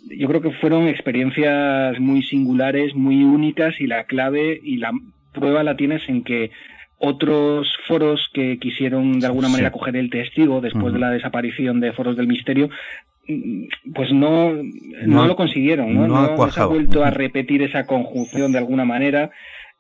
yo 0.08 0.28
creo 0.28 0.42
que 0.42 0.52
fueron 0.52 0.88
experiencias 0.88 2.00
muy 2.00 2.24
singulares, 2.24 2.96
muy 2.96 3.24
únicas 3.24 3.80
y 3.82 3.88
la 3.88 4.06
clave 4.06 4.60
y 4.64 4.78
la 4.78 4.92
prueba 5.34 5.64
la 5.64 5.76
tienes 5.76 6.08
en 6.08 6.24
que 6.24 6.52
otros 7.00 7.68
foros 7.88 8.30
que 8.34 8.60
quisieron 8.60 9.20
de 9.20 9.28
alguna 9.28 9.50
manera 9.50 9.72
coger 9.72 9.96
el 9.96 10.10
testigo 10.10 10.62
después 10.62 10.94
de 10.94 11.00
la 11.00 11.10
desaparición 11.10 11.80
de 11.80 11.94
Foros 11.94 12.18
del 12.18 12.28
Misterio 12.28 12.70
mm, 13.28 13.64
pues 13.96 14.12
no, 14.12 14.52
no, 15.06 15.26
lo 15.26 15.36
consiguieron, 15.36 15.94
¿no? 15.94 16.08
No, 16.08 16.52
se 16.52 16.60
ha 16.60 16.66
vuelto 16.66 17.04
a 17.04 17.10
repetir 17.10 17.64
esa 17.64 17.86
conjunción 17.86 18.52
de 18.52 18.58
alguna 18.58 18.86
manera. 18.86 19.32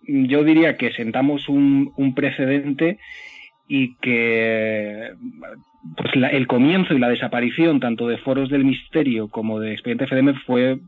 Yo 0.08 0.44
diría 0.46 0.78
que 0.78 0.92
sentamos 0.94 1.50
un, 1.50 1.92
un 1.98 2.16
precedente 2.16 3.00
y 3.68 3.96
que 3.96 5.12
pues 5.96 6.12
el 6.16 6.48
comienzo 6.48 6.94
y 6.94 7.00
la 7.00 7.10
desaparición 7.10 7.80
tanto 7.80 8.08
de 8.08 8.18
Foros 8.18 8.50
del 8.50 8.66
Misterio 8.66 9.30
como 9.30 9.60
de 9.60 9.72
Expediente 9.72 10.08
FDM 10.08 10.36
fue 10.46 10.80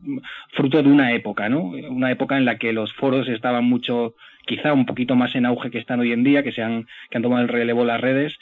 fruto 0.52 0.82
de 0.82 0.88
una 0.88 1.12
época, 1.12 1.48
¿no? 1.48 1.62
Una 1.62 2.10
época 2.10 2.36
en 2.36 2.44
la 2.44 2.58
que 2.58 2.72
los 2.72 2.92
foros 2.92 3.28
estaban 3.28 3.64
mucho, 3.64 4.14
quizá 4.46 4.72
un 4.72 4.86
poquito 4.86 5.16
más 5.16 5.34
en 5.34 5.46
auge 5.46 5.70
que 5.70 5.78
están 5.78 6.00
hoy 6.00 6.12
en 6.12 6.24
día, 6.24 6.42
que 6.42 6.52
se 6.52 6.62
han, 6.62 6.86
que 7.10 7.16
han 7.16 7.22
tomado 7.22 7.42
el 7.42 7.48
relevo 7.48 7.84
las 7.84 8.00
redes 8.00 8.38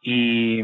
y, 0.00 0.60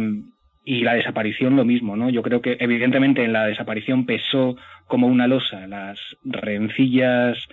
y 0.65 0.81
la 0.81 0.95
desaparición 0.95 1.57
lo 1.57 1.65
mismo, 1.65 1.97
¿no? 1.97 2.11
Yo 2.11 2.23
creo 2.23 2.41
que 2.41 2.57
evidentemente 2.61 3.25
en 3.25 3.33
la 3.33 3.47
desaparición 3.47 4.07
pesó 4.07 4.57
como 4.87 5.07
una 5.07 5.27
losa 5.27 5.67
las 5.67 5.99
rencillas 6.25 7.49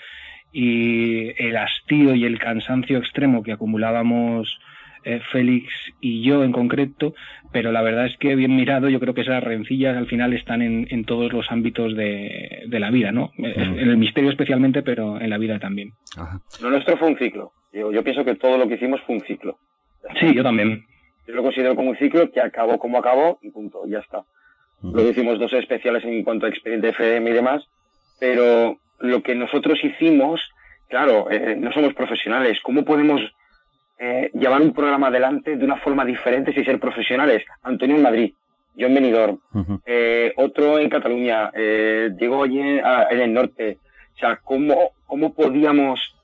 y 0.52 1.30
el 1.44 1.58
hastío 1.58 2.16
y 2.16 2.26
el 2.26 2.40
cansancio 2.40 3.00
extremo 3.00 3.44
que 3.44 3.52
acumulábamos 3.52 4.60
eh, 5.04 5.22
Félix 5.32 5.72
y 6.02 6.24
yo 6.24 6.44
en 6.44 6.52
concreto, 6.52 7.14
pero 7.52 7.72
la 7.72 7.82
verdad 7.82 8.06
es 8.06 8.18
que 8.18 8.36
bien 8.36 8.56
mirado 8.56 8.90
yo 8.90 9.00
creo 9.00 9.14
que 9.14 9.22
esas 9.22 9.44
rencillas 9.44 9.96
al 9.98 10.08
final 10.08 10.34
están 10.34 10.62
en, 10.62 10.88
en 10.90 11.06
todos 11.06 11.32
los 11.34 11.52
ámbitos 11.52 11.96
de, 11.96 12.64
de 12.68 12.80
la 12.80 12.92
vida, 12.92 13.12
¿no? 13.12 13.32
En 13.38 13.80
el 13.80 13.98
misterio 13.98 14.30
especialmente, 14.30 14.82
pero 14.82 15.20
en 15.20 15.30
la 15.30 15.38
vida 15.38 15.60
también. 15.60 15.94
Lo 16.62 16.70
nuestro 16.70 16.98
fue 16.98 17.10
un 17.10 17.18
ciclo. 17.18 17.52
Yo, 17.72 17.92
yo 17.92 18.04
pienso 18.04 18.24
que 18.24 18.36
todo 18.36 18.58
lo 18.58 18.68
que 18.68 18.76
hicimos 18.76 19.02
fue 19.02 19.16
un 19.16 19.22
ciclo. 19.22 19.58
Sí, 20.20 20.34
yo 20.34 20.44
también. 20.44 20.86
Yo 21.28 21.36
lo 21.36 21.44
considero 21.44 21.76
como 21.76 21.92
un 21.92 21.98
ciclo 21.98 22.30
que 22.32 22.42
acabó 22.42 22.78
como 22.78 22.98
acabó 22.98 23.40
y 23.42 23.50
punto, 23.50 23.84
ya 23.88 24.00
está. 24.00 24.24
Luego 24.82 25.10
hicimos 25.10 25.40
dos 25.40 25.54
especiales 25.54 26.04
en 26.04 26.24
cuanto 26.24 26.46
a 26.46 26.50
expediente 26.50 26.90
FM 26.90 27.30
y 27.30 27.34
demás, 27.34 27.66
pero 28.20 28.78
lo 29.00 29.24
que 29.24 29.34
nosotros 29.34 29.82
hicimos, 29.84 30.42
claro, 30.90 31.32
eh, 31.32 31.56
no 31.58 31.72
somos 31.72 31.94
profesionales. 31.94 32.60
¿Cómo 32.62 32.84
podemos 32.84 33.22
eh, 33.98 34.32
llevar 34.34 34.62
un 34.62 34.74
programa 34.74 35.08
adelante 35.08 35.56
de 35.56 35.66
una 35.66 35.78
forma 35.78 36.06
diferente 36.06 36.54
sin 36.54 36.66
ser 36.66 36.80
profesionales. 36.80 37.44
Antonio 37.62 37.96
en 37.96 38.02
Madrid, 38.02 38.34
yo 38.76 38.88
en 38.88 38.96
Benidorm, 38.96 39.40
eh, 39.86 40.34
otro 40.38 40.80
en 40.80 40.90
Cataluña, 40.90 41.52
eh, 41.54 42.10
Diego 42.14 42.44
ah, 42.44 43.08
en 43.10 43.20
el 43.20 43.34
norte. 43.34 43.78
O 44.16 44.18
sea, 44.18 44.40
¿cómo, 44.44 44.92
¿cómo 45.06 45.34
podíamos 45.34 46.16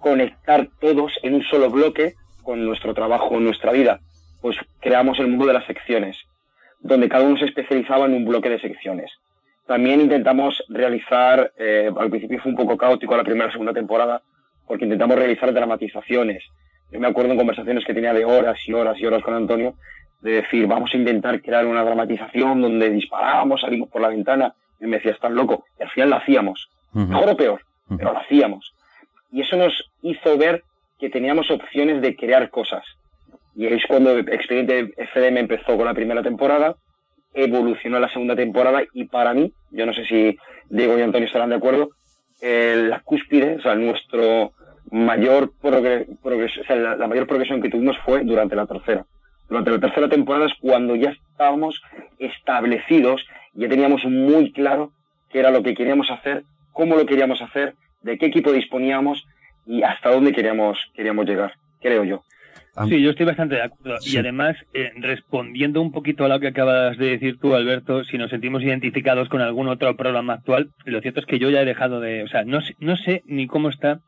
conectar 0.00 0.68
todos 0.80 1.12
en 1.22 1.34
un 1.34 1.42
solo 1.42 1.70
bloque 1.70 2.14
con 2.42 2.64
nuestro 2.64 2.92
trabajo, 2.94 3.38
nuestra 3.38 3.72
vida? 3.72 4.00
Pues 4.40 4.56
creamos 4.80 5.18
el 5.20 5.28
mundo 5.28 5.46
de 5.46 5.52
las 5.52 5.66
secciones, 5.66 6.16
donde 6.80 7.08
cada 7.08 7.24
uno 7.24 7.36
se 7.36 7.44
especializaba 7.44 8.06
en 8.06 8.14
un 8.14 8.24
bloque 8.24 8.48
de 8.48 8.60
secciones. 8.60 9.12
También 9.66 10.00
intentamos 10.00 10.62
realizar, 10.68 11.52
eh, 11.56 11.90
al 11.96 12.10
principio 12.10 12.40
fue 12.40 12.50
un 12.50 12.56
poco 12.56 12.76
caótico 12.76 13.16
la 13.16 13.22
primera 13.22 13.48
y 13.48 13.52
segunda 13.52 13.72
temporada, 13.72 14.22
porque 14.66 14.84
intentamos 14.84 15.16
realizar 15.16 15.52
dramatizaciones, 15.52 16.42
yo 16.92 17.00
me 17.00 17.08
acuerdo 17.08 17.32
en 17.32 17.38
conversaciones 17.38 17.84
que 17.84 17.94
tenía 17.94 18.12
de 18.12 18.24
horas 18.24 18.58
y 18.66 18.72
horas 18.72 18.98
y 19.00 19.06
horas 19.06 19.22
con 19.22 19.34
Antonio, 19.34 19.74
de 20.20 20.32
decir, 20.32 20.66
vamos 20.66 20.90
a 20.92 20.96
intentar 20.96 21.40
crear 21.40 21.66
una 21.66 21.82
dramatización 21.82 22.60
donde 22.60 22.90
disparábamos, 22.90 23.62
salimos 23.62 23.88
por 23.88 24.02
la 24.02 24.08
ventana, 24.08 24.54
y 24.78 24.86
me 24.86 24.96
decía, 24.96 25.12
estás 25.12 25.32
loco. 25.32 25.64
Y 25.78 25.82
al 25.82 25.90
final 25.90 26.10
lo 26.10 26.16
hacíamos. 26.16 26.68
Mejor 26.92 27.30
o 27.30 27.36
peor, 27.36 27.60
pero 27.96 28.12
lo 28.12 28.18
hacíamos. 28.18 28.74
Y 29.30 29.40
eso 29.40 29.56
nos 29.56 29.72
hizo 30.02 30.36
ver 30.36 30.62
que 30.98 31.08
teníamos 31.08 31.50
opciones 31.50 32.02
de 32.02 32.14
crear 32.14 32.50
cosas. 32.50 32.84
Y 33.56 33.66
es 33.66 33.82
cuando 33.88 34.18
Expediente 34.18 34.92
FDM 35.12 35.38
empezó 35.38 35.76
con 35.76 35.86
la 35.86 35.94
primera 35.94 36.22
temporada, 36.22 36.76
evolucionó 37.34 37.98
la 37.98 38.10
segunda 38.10 38.36
temporada 38.36 38.82
y 38.92 39.04
para 39.04 39.32
mí, 39.32 39.52
yo 39.70 39.86
no 39.86 39.94
sé 39.94 40.04
si 40.04 40.36
Diego 40.68 40.98
y 40.98 41.02
Antonio 41.02 41.26
estarán 41.26 41.50
de 41.50 41.56
acuerdo, 41.56 41.90
eh, 42.42 42.84
la 42.88 43.00
cúspide, 43.00 43.56
o 43.56 43.62
sea, 43.62 43.74
nuestro, 43.74 44.52
mayor 44.92 45.50
la, 45.62 47.08
mayor 47.08 47.26
progresión 47.26 47.62
que 47.62 47.70
tuvimos 47.70 47.96
fue 48.04 48.22
durante 48.24 48.54
la 48.54 48.66
tercera. 48.66 49.06
Durante 49.48 49.70
la 49.70 49.80
tercera 49.80 50.08
temporada 50.08 50.46
es 50.46 50.52
cuando 50.60 50.94
ya 50.94 51.10
estábamos 51.10 51.82
establecidos, 52.18 53.26
ya 53.54 53.68
teníamos 53.68 54.04
muy 54.04 54.52
claro 54.52 54.92
qué 55.30 55.40
era 55.40 55.50
lo 55.50 55.62
que 55.62 55.74
queríamos 55.74 56.10
hacer, 56.10 56.44
cómo 56.72 56.94
lo 56.94 57.06
queríamos 57.06 57.40
hacer, 57.40 57.74
de 58.02 58.18
qué 58.18 58.26
equipo 58.26 58.52
disponíamos 58.52 59.26
y 59.66 59.82
hasta 59.82 60.10
dónde 60.10 60.32
queríamos, 60.32 60.78
queríamos 60.94 61.26
llegar, 61.26 61.54
creo 61.80 62.04
yo. 62.04 62.22
Sí, 62.88 63.02
yo 63.02 63.10
estoy 63.10 63.26
bastante 63.26 63.56
de 63.56 63.62
acuerdo. 63.62 63.98
Y 64.04 64.16
además, 64.16 64.56
eh, 64.72 64.92
respondiendo 64.96 65.82
un 65.82 65.92
poquito 65.92 66.24
a 66.24 66.28
lo 66.28 66.40
que 66.40 66.48
acabas 66.48 66.96
de 66.96 67.10
decir 67.10 67.38
tú, 67.38 67.54
Alberto, 67.54 68.04
si 68.04 68.16
nos 68.16 68.30
sentimos 68.30 68.62
identificados 68.62 69.28
con 69.28 69.42
algún 69.42 69.68
otro 69.68 69.94
programa 69.94 70.34
actual, 70.34 70.70
lo 70.86 71.00
cierto 71.02 71.20
es 71.20 71.26
que 71.26 71.38
yo 71.38 71.50
ya 71.50 71.60
he 71.60 71.66
dejado 71.66 72.00
de, 72.00 72.22
o 72.22 72.28
sea, 72.28 72.44
no, 72.44 72.60
no 72.78 72.96
sé 72.96 73.22
ni 73.26 73.46
cómo 73.46 73.68
está 73.68 74.00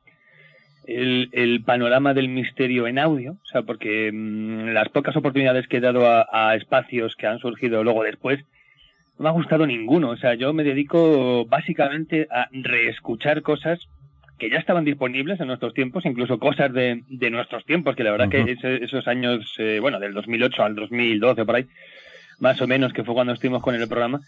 el, 0.87 1.63
panorama 1.65 2.15
del 2.15 2.29
misterio 2.29 2.87
en 2.87 2.99
audio, 2.99 3.33
o 3.33 3.47
sea, 3.47 3.63
porque 3.63 4.11
mm, 4.13 4.69
las 4.69 4.89
pocas 4.89 5.17
oportunidades 5.17 5.67
que 5.69 5.79
he 5.79 5.81
dado 5.81 6.07
a, 6.07 6.55
espacios 6.55 7.17
que 7.17 7.27
han 7.27 7.39
surgido 7.39 7.83
luego 7.83 8.03
después, 8.03 8.41
no 9.19 9.25
me 9.25 9.29
ha 9.29 9.33
gustado 9.33 9.67
ninguno. 9.67 10.11
O 10.11 10.17
sea, 10.17 10.35
yo 10.35 10.53
me 10.53 10.65
dedico 10.65 11.45
básicamente 11.47 12.27
a 12.31 12.49
reescuchar 12.53 13.43
cosas 13.43 13.89
que 14.39 14.51
ya 14.51 14.59
estaban 14.59 14.85
disponibles 14.85 15.41
en 15.41 15.47
nuestros 15.47 15.75
tiempos, 15.75 16.05
incluso 16.05 16.39
cosas 16.39 16.73
de, 16.73 17.03
de 17.09 17.31
nuestros 17.31 17.65
tiempos, 17.65 17.95
que 17.95 18.03
la 18.03 18.11
verdad 18.11 18.29
que 18.29 18.57
esos 18.83 19.07
años, 19.07 19.55
eh, 19.59 19.79
bueno, 19.81 20.01
del 20.01 20.13
2008 20.13 20.65
al 20.65 20.75
2012 20.75 21.45
por 21.45 21.57
ahí, 21.57 21.67
más 22.41 22.61
o 22.61 22.67
menos, 22.67 22.93
que 22.93 23.05
fue 23.05 23.15
cuando 23.15 23.33
estuvimos 23.33 23.63
con 23.63 23.77
el 23.77 23.87
programa, 23.87 24.21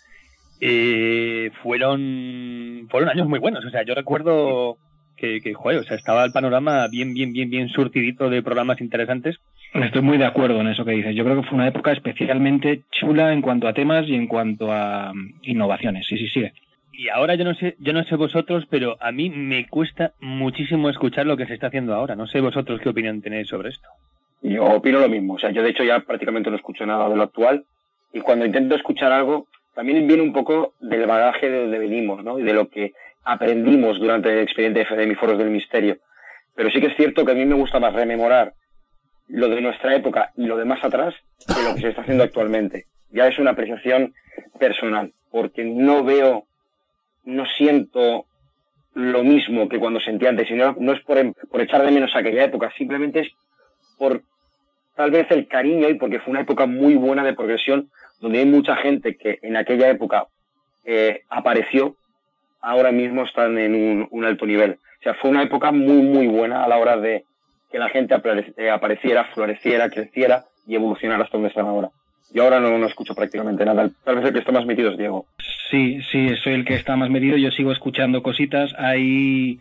eh, 0.60 1.50
fueron, 1.62 2.86
fueron 2.88 3.10
años 3.10 3.28
muy 3.28 3.40
buenos. 3.40 3.64
O 3.64 3.70
sea, 3.70 3.82
yo 3.82 3.94
recuerdo 3.94 4.78
que, 5.16 5.40
que 5.40 5.54
joder, 5.54 5.78
o 5.78 5.84
sea, 5.84 5.96
estaba 5.96 6.24
el 6.24 6.32
panorama 6.32 6.86
bien, 6.88 7.14
bien, 7.14 7.32
bien, 7.32 7.50
bien 7.50 7.68
surtidito 7.68 8.30
de 8.30 8.42
programas 8.42 8.80
interesantes. 8.80 9.38
Estoy 9.74 10.02
muy 10.02 10.18
de 10.18 10.24
acuerdo 10.24 10.60
en 10.60 10.68
eso 10.68 10.84
que 10.84 10.92
dices. 10.92 11.14
Yo 11.14 11.24
creo 11.24 11.40
que 11.40 11.48
fue 11.48 11.56
una 11.56 11.68
época 11.68 11.92
especialmente 11.92 12.82
chula 12.90 13.32
en 13.32 13.42
cuanto 13.42 13.68
a 13.68 13.74
temas 13.74 14.06
y 14.08 14.14
en 14.14 14.26
cuanto 14.26 14.72
a 14.72 15.12
mm, 15.12 15.40
innovaciones. 15.42 16.06
Sí, 16.06 16.16
sí, 16.16 16.28
sí. 16.28 16.44
Y 16.92 17.08
ahora 17.10 17.34
yo 17.34 17.44
no 17.44 17.54
sé, 17.54 17.76
yo 17.78 17.92
no 17.92 18.04
sé 18.04 18.16
vosotros, 18.16 18.64
pero 18.70 18.96
a 19.00 19.12
mí 19.12 19.28
me 19.28 19.66
cuesta 19.68 20.12
muchísimo 20.20 20.88
escuchar 20.88 21.26
lo 21.26 21.36
que 21.36 21.46
se 21.46 21.54
está 21.54 21.66
haciendo 21.66 21.94
ahora. 21.94 22.16
No 22.16 22.26
sé 22.26 22.40
vosotros 22.40 22.80
qué 22.80 22.88
opinión 22.88 23.20
tenéis 23.20 23.48
sobre 23.48 23.68
esto. 23.70 23.88
Yo 24.42 24.64
opino 24.64 25.00
lo 25.00 25.08
mismo. 25.08 25.34
O 25.34 25.38
sea, 25.38 25.50
yo 25.50 25.62
de 25.62 25.70
hecho 25.70 25.84
ya 25.84 26.00
prácticamente 26.00 26.50
no 26.50 26.56
escucho 26.56 26.86
nada 26.86 27.08
de 27.08 27.16
lo 27.16 27.22
actual. 27.22 27.64
Y 28.12 28.20
cuando 28.20 28.46
intento 28.46 28.74
escuchar 28.74 29.12
algo, 29.12 29.46
también 29.74 30.06
viene 30.06 30.22
un 30.22 30.32
poco 30.32 30.72
del 30.80 31.06
bagaje 31.06 31.50
de 31.50 31.60
donde 31.60 31.78
venimos, 31.78 32.24
¿no? 32.24 32.38
Y 32.38 32.42
de 32.42 32.54
lo 32.54 32.68
que 32.68 32.92
aprendimos 33.26 33.98
durante 33.98 34.32
el 34.32 34.38
expediente 34.38 34.86
de 34.88 35.04
y 35.04 35.14
Foros 35.16 35.36
del 35.36 35.50
Misterio. 35.50 35.98
Pero 36.54 36.70
sí 36.70 36.80
que 36.80 36.86
es 36.86 36.96
cierto 36.96 37.24
que 37.24 37.32
a 37.32 37.34
mí 37.34 37.44
me 37.44 37.56
gusta 37.56 37.80
más 37.80 37.92
rememorar 37.92 38.54
lo 39.28 39.48
de 39.48 39.60
nuestra 39.60 39.96
época 39.96 40.30
y 40.36 40.46
lo 40.46 40.56
de 40.56 40.64
más 40.64 40.82
atrás 40.84 41.14
que 41.46 41.62
lo 41.62 41.74
que 41.74 41.80
se 41.80 41.88
está 41.88 42.02
haciendo 42.02 42.22
actualmente. 42.22 42.86
Ya 43.10 43.26
es 43.26 43.38
una 43.38 43.50
apreciación 43.50 44.14
personal, 44.58 45.12
porque 45.30 45.64
no 45.64 46.04
veo, 46.04 46.44
no 47.24 47.44
siento 47.46 48.26
lo 48.94 49.24
mismo 49.24 49.68
que 49.68 49.80
cuando 49.80 50.00
sentía 50.00 50.28
antes, 50.28 50.48
sino 50.48 50.76
no 50.78 50.92
es 50.92 51.00
por, 51.00 51.18
por 51.48 51.60
echar 51.60 51.84
de 51.84 51.90
menos 51.90 52.14
aquella 52.14 52.44
época, 52.44 52.72
simplemente 52.78 53.20
es 53.20 53.32
por 53.98 54.22
tal 54.94 55.10
vez 55.10 55.26
el 55.30 55.48
cariño 55.48 55.88
y 55.88 55.94
porque 55.94 56.20
fue 56.20 56.30
una 56.30 56.40
época 56.42 56.66
muy 56.66 56.94
buena 56.94 57.24
de 57.24 57.34
progresión, 57.34 57.90
donde 58.20 58.38
hay 58.38 58.46
mucha 58.46 58.76
gente 58.76 59.16
que 59.16 59.40
en 59.42 59.56
aquella 59.56 59.90
época 59.90 60.28
eh, 60.84 61.22
apareció 61.28 61.96
ahora 62.66 62.90
mismo 62.90 63.22
están 63.22 63.56
en 63.58 64.08
un, 64.10 64.24
alto 64.24 64.44
nivel. 64.44 64.72
O 64.72 65.02
sea, 65.02 65.14
fue 65.14 65.30
una 65.30 65.42
época 65.42 65.70
muy, 65.70 66.02
muy 66.02 66.26
buena 66.26 66.64
a 66.64 66.68
la 66.68 66.78
hora 66.78 66.96
de 66.96 67.24
que 67.70 67.78
la 67.78 67.88
gente 67.88 68.14
eh, 68.56 68.70
apareciera, 68.70 69.24
floreciera, 69.32 69.88
creciera 69.88 70.44
y 70.66 70.74
evolucionara 70.74 71.22
hasta 71.22 71.36
donde 71.36 71.50
están 71.50 71.66
ahora. 71.66 71.90
Yo 72.34 72.42
ahora 72.42 72.58
no, 72.58 72.76
no 72.76 72.86
escucho 72.86 73.14
prácticamente 73.14 73.64
nada. 73.64 73.88
Tal 74.04 74.16
vez 74.16 74.24
el 74.24 74.32
que 74.32 74.40
está 74.40 74.50
más 74.50 74.66
metido 74.66 74.90
es 74.90 74.98
Diego. 74.98 75.26
Sí, 75.70 76.00
sí, 76.10 76.34
soy 76.42 76.54
el 76.54 76.64
que 76.64 76.74
está 76.74 76.96
más 76.96 77.08
metido. 77.08 77.36
Yo 77.36 77.52
sigo 77.52 77.70
escuchando 77.70 78.22
cositas. 78.22 78.74
Hay 78.78 79.60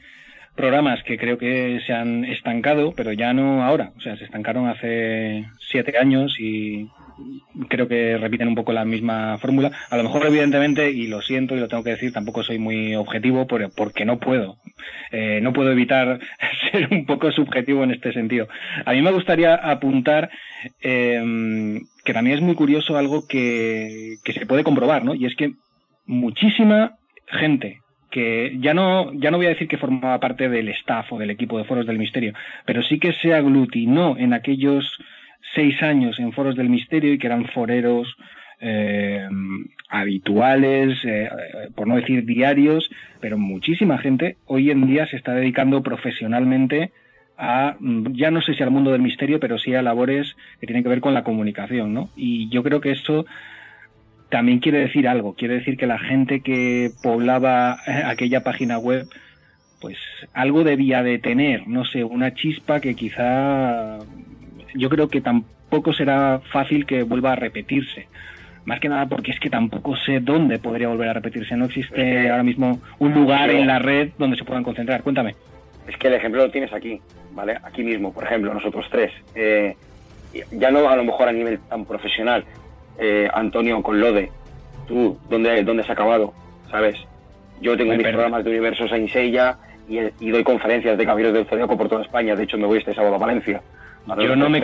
programas 0.56 1.04
que 1.04 1.20
creo 1.20 1.38
que 1.38 1.82
se 1.86 1.94
han 1.94 2.26
estancado, 2.26 2.94
pero 2.96 3.14
ya 3.14 3.34
no 3.34 3.64
ahora. 3.64 3.92
O 3.98 4.02
sea, 4.02 4.18
se 4.18 4.26
estancaron 4.26 4.68
hace 4.68 5.46
siete 5.60 5.96
años 6.00 6.40
y 6.40 6.90
creo 7.70 7.88
que 7.88 8.18
repiten 8.18 8.48
un 8.48 8.56
poco 8.56 8.74
la 8.74 8.86
misma 8.86 9.38
fórmula. 9.38 9.72
A 9.90 9.98
lo 9.98 10.04
mejor, 10.04 10.26
evidentemente, 10.26 10.92
y 10.92 11.08
lo 11.08 11.22
siento 11.22 11.56
y 11.56 11.60
lo 11.60 11.68
tengo 11.68 11.84
que 11.84 11.92
decir, 11.92 12.12
tampoco 12.12 12.44
soy 12.44 12.60
muy 12.60 12.96
objetivo 12.96 13.48
porque 13.48 14.06
no 14.06 14.20
puedo. 14.20 14.58
Eh, 15.12 15.40
no 15.42 15.54
puedo 15.54 15.72
evitar 15.72 16.20
ser 16.72 16.88
un 16.92 17.06
poco 17.06 17.32
subjetivo 17.32 17.84
en 17.84 17.92
este 17.92 18.14
sentido. 18.14 18.48
A 18.86 18.94
mí 18.94 19.02
me 19.02 19.12
gustaría 19.12 19.56
apuntar 19.56 20.30
em, 20.82 21.82
que 22.04 22.14
también 22.14 22.38
es 22.38 22.44
muy 22.44 22.56
curioso 22.56 22.98
algo 22.98 23.28
que, 23.28 24.16
que 24.24 24.34
se 24.34 24.46
puede 24.46 24.64
comprobar, 24.64 25.04
¿no? 25.06 25.16
Y 25.16 25.26
es 25.26 25.36
que 25.36 25.54
muchísima 26.06 26.98
gente 27.28 27.82
que 28.12 28.56
ya 28.62 28.74
no, 28.74 29.12
ya 29.14 29.30
no 29.30 29.36
voy 29.36 29.48
a 29.48 29.50
decir 29.50 29.68
que 29.68 29.78
formaba 29.78 30.22
parte 30.22 30.48
del 30.48 30.70
staff 30.70 31.12
o 31.12 31.18
del 31.18 31.32
equipo 31.32 31.58
de 31.58 31.66
Foros 31.66 31.86
del 31.86 31.98
Misterio, 31.98 32.34
pero 32.66 32.82
sí 32.82 32.98
que 32.98 33.12
se 33.12 33.34
aglutinó 33.34 34.16
en 34.18 34.32
aquellos 34.34 34.90
seis 35.54 35.82
años 35.84 36.20
en 36.20 36.32
Foros 36.32 36.56
del 36.56 36.70
Misterio 36.70 37.14
y 37.14 37.18
que 37.18 37.28
eran 37.28 37.46
foreros 37.46 38.16
eh, 38.60 39.28
habituales, 39.90 40.98
eh, 41.04 41.30
por 41.76 41.88
no 41.88 41.96
decir 41.96 42.26
diarios, 42.26 42.90
pero 43.20 43.38
muchísima 43.38 43.98
gente 43.98 44.38
hoy 44.46 44.72
en 44.72 44.88
día 44.88 45.06
se 45.08 45.18
está 45.18 45.34
dedicando 45.34 45.84
profesionalmente 45.84 46.92
a, 47.38 47.76
mm, 47.80 48.14
ya 48.14 48.32
no 48.32 48.42
sé 48.42 48.54
si 48.54 48.64
al 48.64 48.72
mundo 48.72 48.92
del 48.92 49.02
misterio, 49.02 49.40
pero 49.40 49.60
sí 49.60 49.74
a 49.76 49.82
labores 49.82 50.36
que 50.60 50.68
tienen 50.68 50.84
que 50.84 50.90
ver 50.90 51.02
con 51.02 51.14
la 51.14 51.24
comunicación, 51.24 51.94
¿no? 51.94 52.10
Y 52.16 52.50
yo 52.50 52.64
creo 52.64 52.82
que 52.82 52.92
eso 52.92 53.26
también 54.30 54.60
quiere 54.60 54.80
decir 54.80 55.08
algo, 55.08 55.34
quiere 55.36 55.56
decir 55.56 55.78
que 55.78 55.88
la 55.88 56.00
gente 56.00 56.42
que 56.42 56.92
poblaba 57.04 57.78
eh, 57.88 58.04
aquella 58.06 58.44
página 58.44 58.78
web, 58.78 59.08
pues 59.82 59.98
algo 60.34 60.64
debía 60.64 61.04
de 61.04 61.20
tener, 61.20 61.68
no 61.68 61.86
sé, 61.86 62.04
una 62.04 62.34
chispa 62.34 62.80
que 62.80 62.96
quizá 62.96 64.00
yo 64.76 64.90
creo 64.90 65.08
que 65.08 65.22
tampoco 65.22 65.94
será 65.94 66.42
fácil 66.52 66.86
que 66.86 67.04
vuelva 67.04 67.34
a 67.34 67.36
repetirse. 67.36 68.08
Más 68.66 68.80
que 68.80 68.90
nada 68.90 69.06
porque 69.06 69.32
es 69.32 69.40
que 69.40 69.50
tampoco 69.50 69.96
sé 69.96 70.20
dónde 70.20 70.58
podría 70.58 70.88
volver 70.88 71.10
a 71.10 71.14
repetirse. 71.14 71.56
No 71.56 71.66
existe 71.66 72.30
ahora 72.30 72.44
mismo 72.44 72.80
un 73.00 73.14
lugar 73.14 73.52
en 73.52 73.68
la 73.68 73.80
red 73.80 74.10
donde 74.18 74.38
se 74.38 74.44
puedan 74.44 74.64
concentrar. 74.64 75.04
Cuéntame. 75.04 75.36
Es 75.88 75.96
que 75.98 76.08
el 76.08 76.16
ejemplo 76.16 76.44
lo 76.44 76.52
tienes 76.52 76.74
aquí, 76.74 77.00
¿vale? 77.34 77.58
Aquí 77.64 77.84
mismo, 77.84 78.12
por 78.12 78.24
ejemplo, 78.24 78.52
nosotros 78.54 78.88
tres. 78.90 79.12
Eh, 79.36 79.76
ya 80.52 80.72
no 80.72 80.90
a 80.90 80.96
lo 80.96 81.04
mejor 81.04 81.30
a 81.30 81.32
nivel 81.32 81.60
tan 81.70 81.86
profesional, 81.86 82.44
eh, 82.98 83.30
Antonio 83.34 83.82
con 83.84 84.00
Lode, 84.00 84.32
tú, 84.88 85.18
¿dónde, 85.30 85.64
¿dónde 85.64 85.84
has 85.84 85.90
acabado? 85.90 86.34
¿Sabes? 86.72 86.96
Yo 87.62 87.78
tengo 87.78 87.94
mis 87.94 88.08
programas 88.08 88.44
de 88.44 88.50
Universo 88.50 88.88
Saint 88.88 89.10
Seiya 89.10 89.58
y, 89.88 90.00
y, 90.20 90.32
doy 90.32 90.44
conferencias 90.44 90.98
de 90.98 91.06
Caballeros 91.06 91.34
del 91.34 91.46
Zodíaco 91.46 91.78
por 91.78 91.88
toda 91.88 92.02
España. 92.02 92.36
De 92.36 92.44
hecho, 92.44 92.58
me 92.58 92.66
voy 92.66 92.80
este 92.80 92.94
sábado 92.94 93.16
a 93.16 93.20
Valencia. 93.20 93.62
Yo 94.08 94.36
no, 94.36 94.50
me 94.50 94.62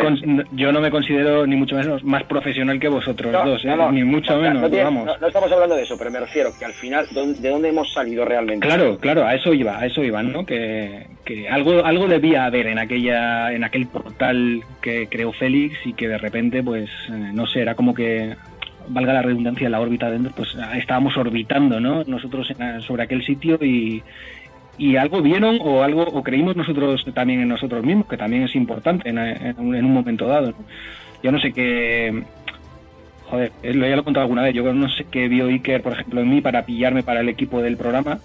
yo 0.51 0.71
no 0.71 0.81
me 0.81 0.91
considero 0.91 1.47
ni 1.47 1.55
mucho 1.55 1.75
menos 1.75 2.03
más 2.03 2.23
profesional 2.23 2.79
que 2.79 2.87
vosotros 2.87 3.33
dos, 3.43 3.65
¿eh? 3.65 3.75
ni 3.91 4.03
mucho 4.03 4.37
menos, 4.37 4.69
vamos. 4.69 5.17
No, 5.19 5.27
estamos 5.27 5.51
hablando 5.51 5.75
de 5.75 5.83
eso, 5.83 5.97
pero 5.97 6.11
me 6.11 6.19
refiero 6.19 6.51
que 6.57 6.65
al 6.65 6.73
final, 6.73 7.07
¿de 7.11 7.49
dónde 7.49 7.69
hemos 7.69 7.91
salido 7.91 8.23
realmente? 8.23 8.67
Claro, 8.67 8.99
claro, 8.99 9.25
a 9.25 9.33
eso 9.33 9.53
iba, 9.53 9.79
a 9.79 9.85
eso 9.87 10.03
iba, 10.03 10.21
¿no? 10.21 10.45
Que, 10.45 11.07
que 11.25 11.49
algo, 11.49 11.83
algo 11.83 12.07
debía 12.07 12.45
haber 12.45 12.67
en 12.67 12.77
aquella, 12.77 13.51
en 13.51 13.63
aquel 13.63 13.87
portal 13.87 14.63
que 14.79 15.07
creó 15.07 15.31
Félix 15.31 15.75
y 15.85 15.93
que 15.93 16.07
de 16.07 16.19
repente, 16.19 16.61
pues, 16.61 16.89
eh, 17.09 17.31
no 17.33 17.47
sé, 17.47 17.61
era 17.61 17.73
como 17.73 17.95
que 17.95 18.35
valga 18.89 19.13
la 19.13 19.21
redundancia, 19.21 19.69
la 19.69 19.79
órbita 19.79 20.11
dentro, 20.11 20.33
pues 20.35 20.55
estábamos 20.75 21.17
orbitando, 21.17 21.79
¿no? 21.79 22.03
Nosotros 22.03 22.53
sobre 22.85 23.03
aquel 23.03 23.23
sitio 23.23 23.57
y, 23.61 24.03
y 24.81 24.95
algo 24.95 25.21
vieron 25.21 25.59
o 25.61 25.83
algo 25.83 26.01
o 26.01 26.23
creímos 26.23 26.55
nosotros 26.55 27.05
también 27.13 27.39
en 27.39 27.49
nosotros 27.49 27.85
mismos, 27.85 28.07
que 28.07 28.17
también 28.17 28.41
es 28.41 28.55
importante 28.55 29.07
en, 29.09 29.55
un 29.59 29.93
momento 29.93 30.25
dado. 30.25 30.55
Yo 31.21 31.31
no 31.31 31.39
sé 31.39 31.53
qué, 31.53 32.23
joder, 33.29 33.51
ya 33.61 33.71
lo 33.73 33.85
he 33.85 34.03
contado 34.03 34.23
alguna 34.23 34.41
vez, 34.41 34.55
yo 34.55 34.73
no 34.73 34.89
sé 34.89 35.05
qué 35.11 35.27
vio 35.27 35.49
Iker, 35.49 35.83
por 35.83 35.93
ejemplo, 35.93 36.21
en 36.21 36.31
mí 36.31 36.41
para 36.41 36.65
pillarme 36.65 37.03
para 37.03 37.19
el 37.19 37.29
equipo 37.29 37.61
del 37.61 37.77
programa, 37.77 38.21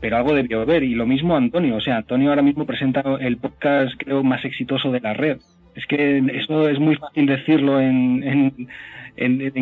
pero 0.00 0.16
algo 0.16 0.34
debió 0.34 0.64
ver, 0.64 0.82
y 0.82 0.94
lo 0.94 1.04
mismo 1.04 1.36
Antonio, 1.36 1.76
o 1.76 1.80
sea, 1.82 1.98
Antonio 1.98 2.30
ahora 2.30 2.40
mismo 2.40 2.64
presenta 2.64 3.02
el 3.20 3.36
podcast 3.36 3.92
creo 3.98 4.24
más 4.24 4.46
exitoso 4.46 4.90
de 4.90 5.00
la 5.00 5.12
red. 5.12 5.40
Es 5.74 5.84
que 5.84 6.24
eso 6.32 6.70
es 6.70 6.78
muy 6.78 6.96
fácil 6.96 7.26
decirlo 7.26 7.82
en 7.82 8.22
en, 8.26 8.68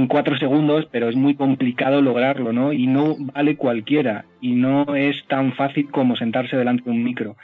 cuatro 0.08 0.36
segundos, 0.38 0.86
pero 0.90 1.08
es 1.08 1.16
muy 1.16 1.34
complicado 1.34 2.02
lograrlo, 2.02 2.52
¿no? 2.52 2.72
Y 2.72 2.86
no 2.86 3.16
vale 3.18 3.56
cualquiera, 3.56 4.24
y 4.40 4.52
no 4.52 4.94
es 4.94 5.24
tan 5.26 5.52
fácil 5.52 5.90
como 5.90 6.16
sentarse 6.16 6.56
delante 6.56 6.84
de 6.84 6.90
un 6.90 7.04
micro. 7.04 7.36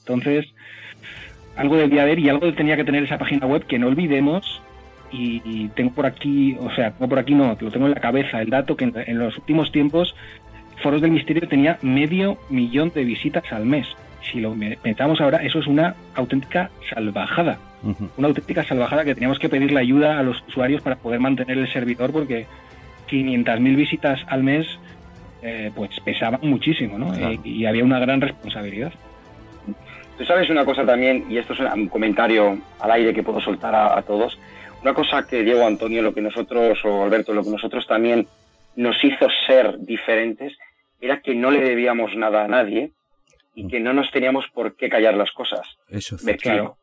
Entonces, 0.00 0.46
algo 1.56 1.76
debía 1.76 2.02
haber 2.02 2.18
y 2.18 2.28
algo 2.28 2.52
tenía 2.52 2.76
que 2.76 2.84
tener 2.84 3.04
esa 3.04 3.18
página 3.18 3.46
web 3.46 3.64
que 3.66 3.78
no 3.78 3.88
olvidemos. 3.88 4.60
Y, 5.16 5.68
tengo 5.76 5.92
por 5.92 6.06
aquí, 6.06 6.56
o 6.58 6.74
sea, 6.74 6.90
tengo 6.90 7.08
por 7.08 7.20
aquí 7.20 7.36
no, 7.36 7.56
lo 7.60 7.70
tengo 7.70 7.86
en 7.86 7.94
la 7.94 8.00
cabeza, 8.00 8.42
el 8.42 8.50
dato 8.50 8.76
que 8.76 8.90
en 8.92 9.18
los 9.18 9.38
últimos 9.38 9.70
tiempos 9.70 10.16
Foros 10.82 11.00
del 11.00 11.12
Misterio 11.12 11.46
tenía 11.46 11.78
medio 11.82 12.36
millón 12.50 12.90
de 12.92 13.04
visitas 13.04 13.52
al 13.52 13.64
mes 13.64 13.86
si 14.30 14.40
lo 14.40 14.54
metamos 14.54 15.20
ahora, 15.20 15.38
eso 15.42 15.58
es 15.58 15.66
una 15.66 15.94
auténtica 16.14 16.70
salvajada. 16.92 17.58
Una 18.16 18.28
auténtica 18.28 18.64
salvajada 18.64 19.04
que 19.04 19.14
teníamos 19.14 19.38
que 19.38 19.50
pedirle 19.50 19.78
ayuda 19.78 20.18
a 20.18 20.22
los 20.22 20.42
usuarios 20.48 20.80
para 20.80 20.96
poder 20.96 21.20
mantener 21.20 21.58
el 21.58 21.70
servidor 21.70 22.12
porque 22.12 22.46
500.000 23.10 23.76
visitas 23.76 24.20
al 24.26 24.42
mes 24.42 24.66
eh, 25.42 25.70
pues 25.74 25.90
pesaban 26.00 26.40
muchísimo, 26.42 26.98
¿no? 26.98 27.14
Eh, 27.14 27.38
y 27.44 27.66
había 27.66 27.84
una 27.84 27.98
gran 27.98 28.22
responsabilidad. 28.22 28.92
Tú 30.16 30.24
sabes 30.24 30.48
una 30.48 30.64
cosa 30.64 30.86
también, 30.86 31.26
y 31.28 31.36
esto 31.36 31.52
es 31.52 31.60
un 31.60 31.88
comentario 31.88 32.58
al 32.80 32.90
aire 32.92 33.12
que 33.12 33.22
puedo 33.22 33.40
soltar 33.40 33.74
a, 33.74 33.98
a 33.98 34.02
todos, 34.02 34.38
una 34.80 34.94
cosa 34.94 35.26
que 35.26 35.42
Diego 35.42 35.66
Antonio, 35.66 36.02
lo 36.02 36.14
que 36.14 36.22
nosotros, 36.22 36.78
o 36.84 37.02
Alberto, 37.04 37.34
lo 37.34 37.42
que 37.42 37.50
nosotros 37.50 37.86
también 37.86 38.26
nos 38.76 38.96
hizo 39.04 39.28
ser 39.46 39.78
diferentes, 39.80 40.56
era 41.00 41.20
que 41.20 41.34
no 41.34 41.50
le 41.50 41.60
debíamos 41.60 42.16
nada 42.16 42.44
a 42.44 42.48
nadie, 42.48 42.92
y 43.54 43.68
que 43.68 43.80
no 43.80 43.92
nos 43.92 44.10
teníamos 44.10 44.46
por 44.52 44.76
qué 44.76 44.88
callar 44.88 45.14
las 45.14 45.30
cosas. 45.32 45.78
Eso 45.88 46.16
es 46.16 46.42
claro. 46.42 46.76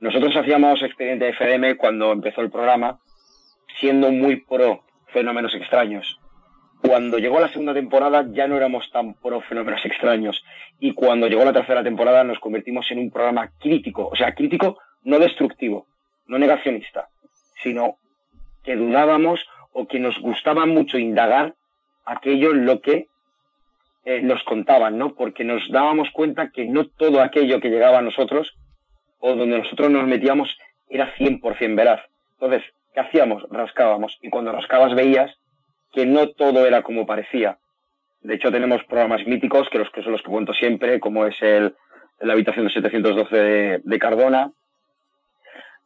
Nosotros 0.00 0.34
hacíamos 0.36 0.82
Expediente 0.82 1.28
FM 1.28 1.76
cuando 1.76 2.10
empezó 2.10 2.40
el 2.40 2.50
programa, 2.50 2.98
siendo 3.78 4.10
muy 4.10 4.36
pro 4.36 4.82
fenómenos 5.12 5.54
extraños. 5.54 6.18
Cuando 6.80 7.18
llegó 7.18 7.38
la 7.38 7.48
segunda 7.48 7.72
temporada 7.72 8.26
ya 8.32 8.48
no 8.48 8.56
éramos 8.56 8.90
tan 8.90 9.14
pro 9.14 9.40
fenómenos 9.42 9.80
extraños. 9.84 10.42
Y 10.80 10.94
cuando 10.94 11.28
llegó 11.28 11.44
la 11.44 11.52
tercera 11.52 11.84
temporada 11.84 12.24
nos 12.24 12.40
convertimos 12.40 12.90
en 12.90 12.98
un 12.98 13.10
programa 13.10 13.52
crítico. 13.60 14.08
O 14.08 14.16
sea, 14.16 14.34
crítico 14.34 14.78
no 15.04 15.18
destructivo, 15.20 15.86
no 16.26 16.38
negacionista, 16.38 17.08
sino 17.62 17.98
que 18.64 18.76
dudábamos 18.76 19.40
o 19.72 19.86
que 19.86 20.00
nos 20.00 20.18
gustaba 20.20 20.66
mucho 20.66 20.98
indagar 20.98 21.54
aquello 22.04 22.50
en 22.50 22.66
lo 22.66 22.80
que 22.80 23.06
eh, 24.04 24.20
nos 24.22 24.42
contaban, 24.42 24.98
¿no? 24.98 25.14
Porque 25.14 25.44
nos 25.44 25.70
dábamos 25.70 26.10
cuenta 26.10 26.50
que 26.50 26.64
no 26.64 26.86
todo 26.86 27.20
aquello 27.20 27.60
que 27.60 27.70
llegaba 27.70 27.98
a 27.98 28.02
nosotros 28.02 28.54
o 29.20 29.34
donde 29.34 29.58
nosotros 29.58 29.90
nos 29.90 30.06
metíamos 30.06 30.58
era 30.88 31.14
100% 31.14 31.76
veraz. 31.76 32.00
Entonces, 32.32 32.62
¿qué 32.92 33.00
hacíamos? 33.00 33.44
Rascábamos. 33.50 34.18
Y 34.20 34.30
cuando 34.30 34.50
rascabas 34.52 34.94
veías 34.94 35.30
que 35.92 36.06
no 36.06 36.28
todo 36.30 36.66
era 36.66 36.82
como 36.82 37.06
parecía. 37.06 37.58
De 38.22 38.34
hecho, 38.34 38.50
tenemos 38.50 38.82
programas 38.84 39.26
míticos, 39.26 39.68
que, 39.70 39.78
los, 39.78 39.90
que 39.90 40.02
son 40.02 40.12
los 40.12 40.22
que 40.22 40.30
cuento 40.30 40.52
siempre, 40.52 40.98
como 40.98 41.26
es 41.26 41.40
el, 41.40 41.74
la 42.20 42.32
habitación 42.32 42.66
de 42.66 42.72
712 42.72 43.80
de, 43.84 43.98
Cardona, 43.98 44.52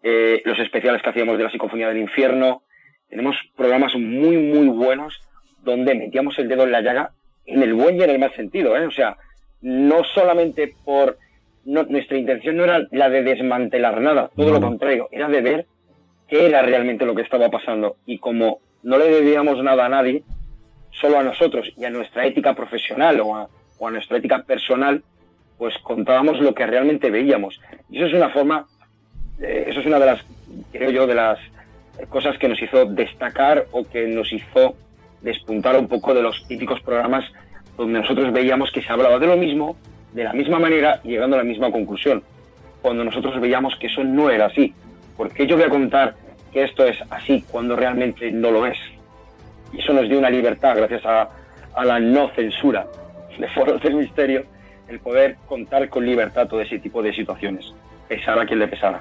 eh, 0.03 0.43
los 0.45 0.59
especiales 0.59 1.03
que 1.03 1.11
hacíamos 1.11 1.37
de 1.39 1.45
la 1.45 1.51
Psicofonía 1.51 1.89
del 1.89 1.99
Infierno. 1.99 2.63
Tenemos 3.09 3.37
programas 3.57 3.95
muy, 3.95 4.37
muy 4.37 4.69
buenos 4.69 5.21
donde 5.63 5.95
metíamos 5.95 6.39
el 6.39 6.49
dedo 6.49 6.65
en 6.65 6.73
la 6.73 6.81
llaga 6.81 7.13
en 7.47 7.63
el 7.63 7.75
buen 7.75 7.99
y 7.99 8.03
en 8.03 8.11
el 8.11 8.19
mal 8.19 8.35
sentido, 8.35 8.77
¿eh? 8.77 8.87
O 8.87 8.91
sea, 8.91 9.17
no 9.61 10.05
solamente 10.05 10.75
por... 10.85 11.19
nuestra 11.65 12.17
intención 12.17 12.57
no 12.57 12.65
era 12.65 12.87
la 12.91 13.09
de 13.09 13.23
desmantelar 13.23 14.01
nada, 14.01 14.31
todo 14.37 14.51
lo 14.53 14.61
contrario, 14.61 15.09
era 15.11 15.29
de 15.29 15.41
ver 15.41 15.67
qué 16.29 16.47
era 16.47 16.63
realmente 16.63 17.07
lo 17.07 17.15
que 17.15 17.23
estaba 17.23 17.51
pasando. 17.51 17.97
Y 18.07 18.19
como 18.19 18.61
no 18.83 18.99
le 18.99 19.09
debíamos 19.09 19.63
nada 19.63 19.87
a 19.87 19.89
nadie, 19.89 20.23
solo 20.91 21.19
a 21.19 21.23
nosotros 21.23 21.73
y 21.77 21.85
a 21.85 21.91
nuestra 21.91 22.27
ética 22.27 22.55
profesional 22.55 23.21
o 23.21 23.37
a, 23.37 23.91
nuestra 23.91 24.19
ética 24.19 24.43
personal, 24.43 25.03
pues 25.59 25.77
contábamos 25.83 26.41
lo 26.41 26.55
que 26.55 26.67
realmente 26.67 27.11
veíamos. 27.11 27.61
Y 27.91 27.99
eso 27.99 28.07
es 28.07 28.15
una 28.15 28.31
forma, 28.31 28.67
eh, 29.41 29.67
eso 29.69 29.81
es 29.81 29.87
una 29.87 29.99
de 29.99 30.07
las, 30.07 30.25
creo 30.73 30.91
yo, 30.91 31.07
de 31.07 31.15
las 31.15 31.39
cosas 32.09 32.39
que 32.39 32.49
nos 32.49 32.61
hizo 32.61 32.85
destacar 32.87 33.67
o 33.73 33.85
que 33.89 34.07
nos 34.07 34.33
hizo 34.33 34.77
despuntar 35.21 35.77
un 35.79 35.89
poco 35.89 36.15
de 36.15 36.23
los 36.23 36.47
típicos 36.47 36.81
programas 36.81 37.25
donde 37.77 38.01
nosotros 38.01 38.33
veíamos 38.33 38.71
que 38.71 38.83
se 38.83 38.93
hablaba 38.93 39.19
de 39.19 39.27
lo 39.27 39.37
mismo, 39.37 39.77
de 40.13 40.25
la 40.25 40.33
misma 40.33 40.59
manera, 40.59 41.01
llegando 41.03 41.37
a 41.37 41.41
la 41.41 41.45
misma 41.45 41.71
conclusión. 41.71 42.23
Cuando 42.81 43.05
nosotros 43.05 43.39
veíamos 43.41 43.77
que 43.77 43.89
eso 43.89 44.03
no 44.03 44.31
era 44.31 44.47
así. 44.47 44.73
porque 45.17 45.47
yo 45.47 45.57
voy 45.57 45.65
a 45.65 45.71
contar 45.71 46.15
que 46.53 46.63
esto 46.63 46.85
es 46.85 46.99
así 47.11 47.45
cuando 47.51 47.77
realmente 47.77 48.31
no 48.31 48.51
lo 48.51 48.67
es? 48.67 48.79
Y 49.73 49.81
eso 49.81 49.93
nos 49.93 50.09
dio 50.09 50.19
una 50.19 50.31
libertad 50.31 50.77
gracias 50.77 51.05
a, 51.05 51.29
la 51.85 52.01
no 52.01 52.31
censura 52.31 52.87
de 53.39 53.49
Foros 53.49 53.83
del 53.83 53.97
Misterio, 53.97 54.45
el 54.89 54.99
poder 55.01 55.37
contar 55.47 55.89
con 55.91 56.07
libertad 56.07 56.49
todo 56.49 56.61
ese 56.61 56.79
tipo 56.79 57.03
de 57.03 57.13
situaciones, 57.13 57.75
pesara 58.09 58.47
quien 58.47 58.59
le 58.59 58.69
pesara. 58.69 59.01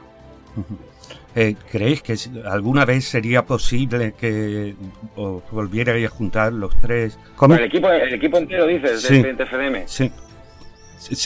Eh, 1.35 1.55
¿Creéis 1.69 2.01
que 2.01 2.15
alguna 2.45 2.85
vez 2.85 3.03
sería 3.03 3.45
posible 3.45 4.13
que 4.17 4.73
os 5.17 5.43
volvierais 5.51 6.05
a 6.05 6.09
juntar 6.09 6.53
los 6.53 6.79
tres? 6.79 7.19
¿Cómo? 7.35 7.55
El 7.55 7.65
equipo, 7.65 7.89
el 7.91 8.13
equipo 8.13 8.37
entero, 8.37 8.65
dices, 8.67 9.01
sí. 9.01 9.21
de 9.21 9.45
FDM. 9.45 9.83
Sí. 9.85 10.09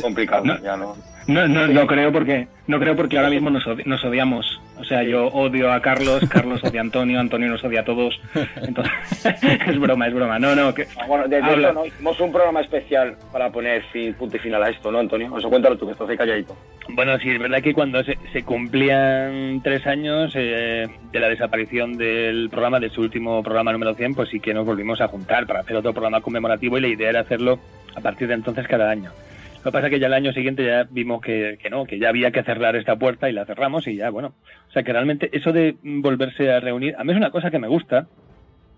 Complicado, 0.01 0.43
ya 0.61 0.77
no. 0.77 0.95
No, 1.29 1.47
no, 1.47 1.67
no 1.67 1.85
creo 1.85 2.11
porque 2.11 2.47
no 2.65 2.79
creo 2.79 2.95
porque 2.95 3.17
ahora 3.17 3.29
mismo 3.29 3.51
nos, 3.51 3.63
nos 3.85 4.03
odiamos. 4.03 4.59
O 4.79 4.83
sea, 4.83 5.03
yo 5.03 5.27
odio 5.27 5.71
a 5.71 5.79
Carlos, 5.79 6.23
Carlos 6.27 6.63
odia 6.63 6.79
a 6.79 6.83
Antonio, 6.83 7.19
Antonio 7.19 7.49
nos 7.49 7.63
odia 7.63 7.81
a 7.81 7.85
todos. 7.85 8.19
Entonces, 8.55 8.91
es 9.67 9.79
broma, 9.79 10.07
es 10.07 10.13
broma. 10.13 10.39
No, 10.39 10.55
no. 10.55 10.73
Que, 10.73 10.87
ah, 10.97 11.05
bueno, 11.07 11.27
de, 11.27 11.37
hecho, 11.37 11.73
¿no? 11.73 11.85
hicimos 11.85 12.19
un 12.19 12.31
programa 12.31 12.61
especial 12.61 13.15
para 13.31 13.51
poner 13.51 13.83
fin, 13.91 14.13
punto 14.15 14.37
y 14.37 14.39
final 14.39 14.63
a 14.63 14.69
esto, 14.69 14.91
¿no, 14.91 14.99
Antonio? 14.99 15.37
Eso 15.37 15.49
cuéntalo 15.49 15.77
tú, 15.77 15.85
que 15.85 15.91
estás 15.91 16.09
ahí 16.09 16.17
calladito. 16.17 16.57
Bueno, 16.89 17.19
sí, 17.19 17.29
es 17.29 17.39
verdad 17.39 17.61
que 17.61 17.75
cuando 17.75 18.03
se, 18.03 18.17
se 18.33 18.41
cumplían 18.41 19.61
tres 19.63 19.85
años 19.85 20.31
eh, 20.35 20.87
de 21.11 21.19
la 21.19 21.29
desaparición 21.29 21.95
del 21.95 22.49
programa, 22.49 22.79
de 22.79 22.89
su 22.89 23.01
último 23.01 23.43
programa 23.43 23.71
número 23.71 23.93
100, 23.93 24.15
pues 24.15 24.29
sí 24.29 24.39
que 24.39 24.55
nos 24.55 24.65
volvimos 24.65 24.99
a 24.99 25.07
juntar 25.07 25.45
para 25.45 25.59
hacer 25.59 25.75
otro 25.75 25.93
programa 25.93 26.21
conmemorativo 26.21 26.79
y 26.79 26.81
la 26.81 26.87
idea 26.87 27.09
era 27.11 27.19
hacerlo 27.19 27.59
a 27.95 28.01
partir 28.01 28.27
de 28.27 28.33
entonces 28.33 28.67
cada 28.67 28.89
año. 28.89 29.11
Lo 29.59 29.63
que 29.63 29.71
pasa 29.71 29.87
es 29.87 29.91
que 29.91 29.99
ya 29.99 30.07
el 30.07 30.13
año 30.13 30.31
siguiente 30.31 30.65
ya 30.65 30.87
vimos 30.89 31.21
que, 31.21 31.57
que, 31.61 31.69
no, 31.69 31.85
que 31.85 31.99
ya 31.99 32.09
había 32.09 32.31
que 32.31 32.43
cerrar 32.43 32.77
esta 32.77 32.95
puerta 32.95 33.29
y 33.29 33.33
la 33.33 33.45
cerramos 33.45 33.87
y 33.87 33.97
ya, 33.97 34.09
bueno. 34.09 34.33
O 34.69 34.71
sea 34.71 34.83
que 34.83 34.93
realmente 34.93 35.29
eso 35.33 35.51
de 35.51 35.75
volverse 35.83 36.49
a 36.49 36.61
reunir, 36.61 36.95
a 36.97 37.03
mí 37.03 37.11
es 37.11 37.17
una 37.17 37.31
cosa 37.31 37.51
que 37.51 37.59
me 37.59 37.67
gusta. 37.67 38.07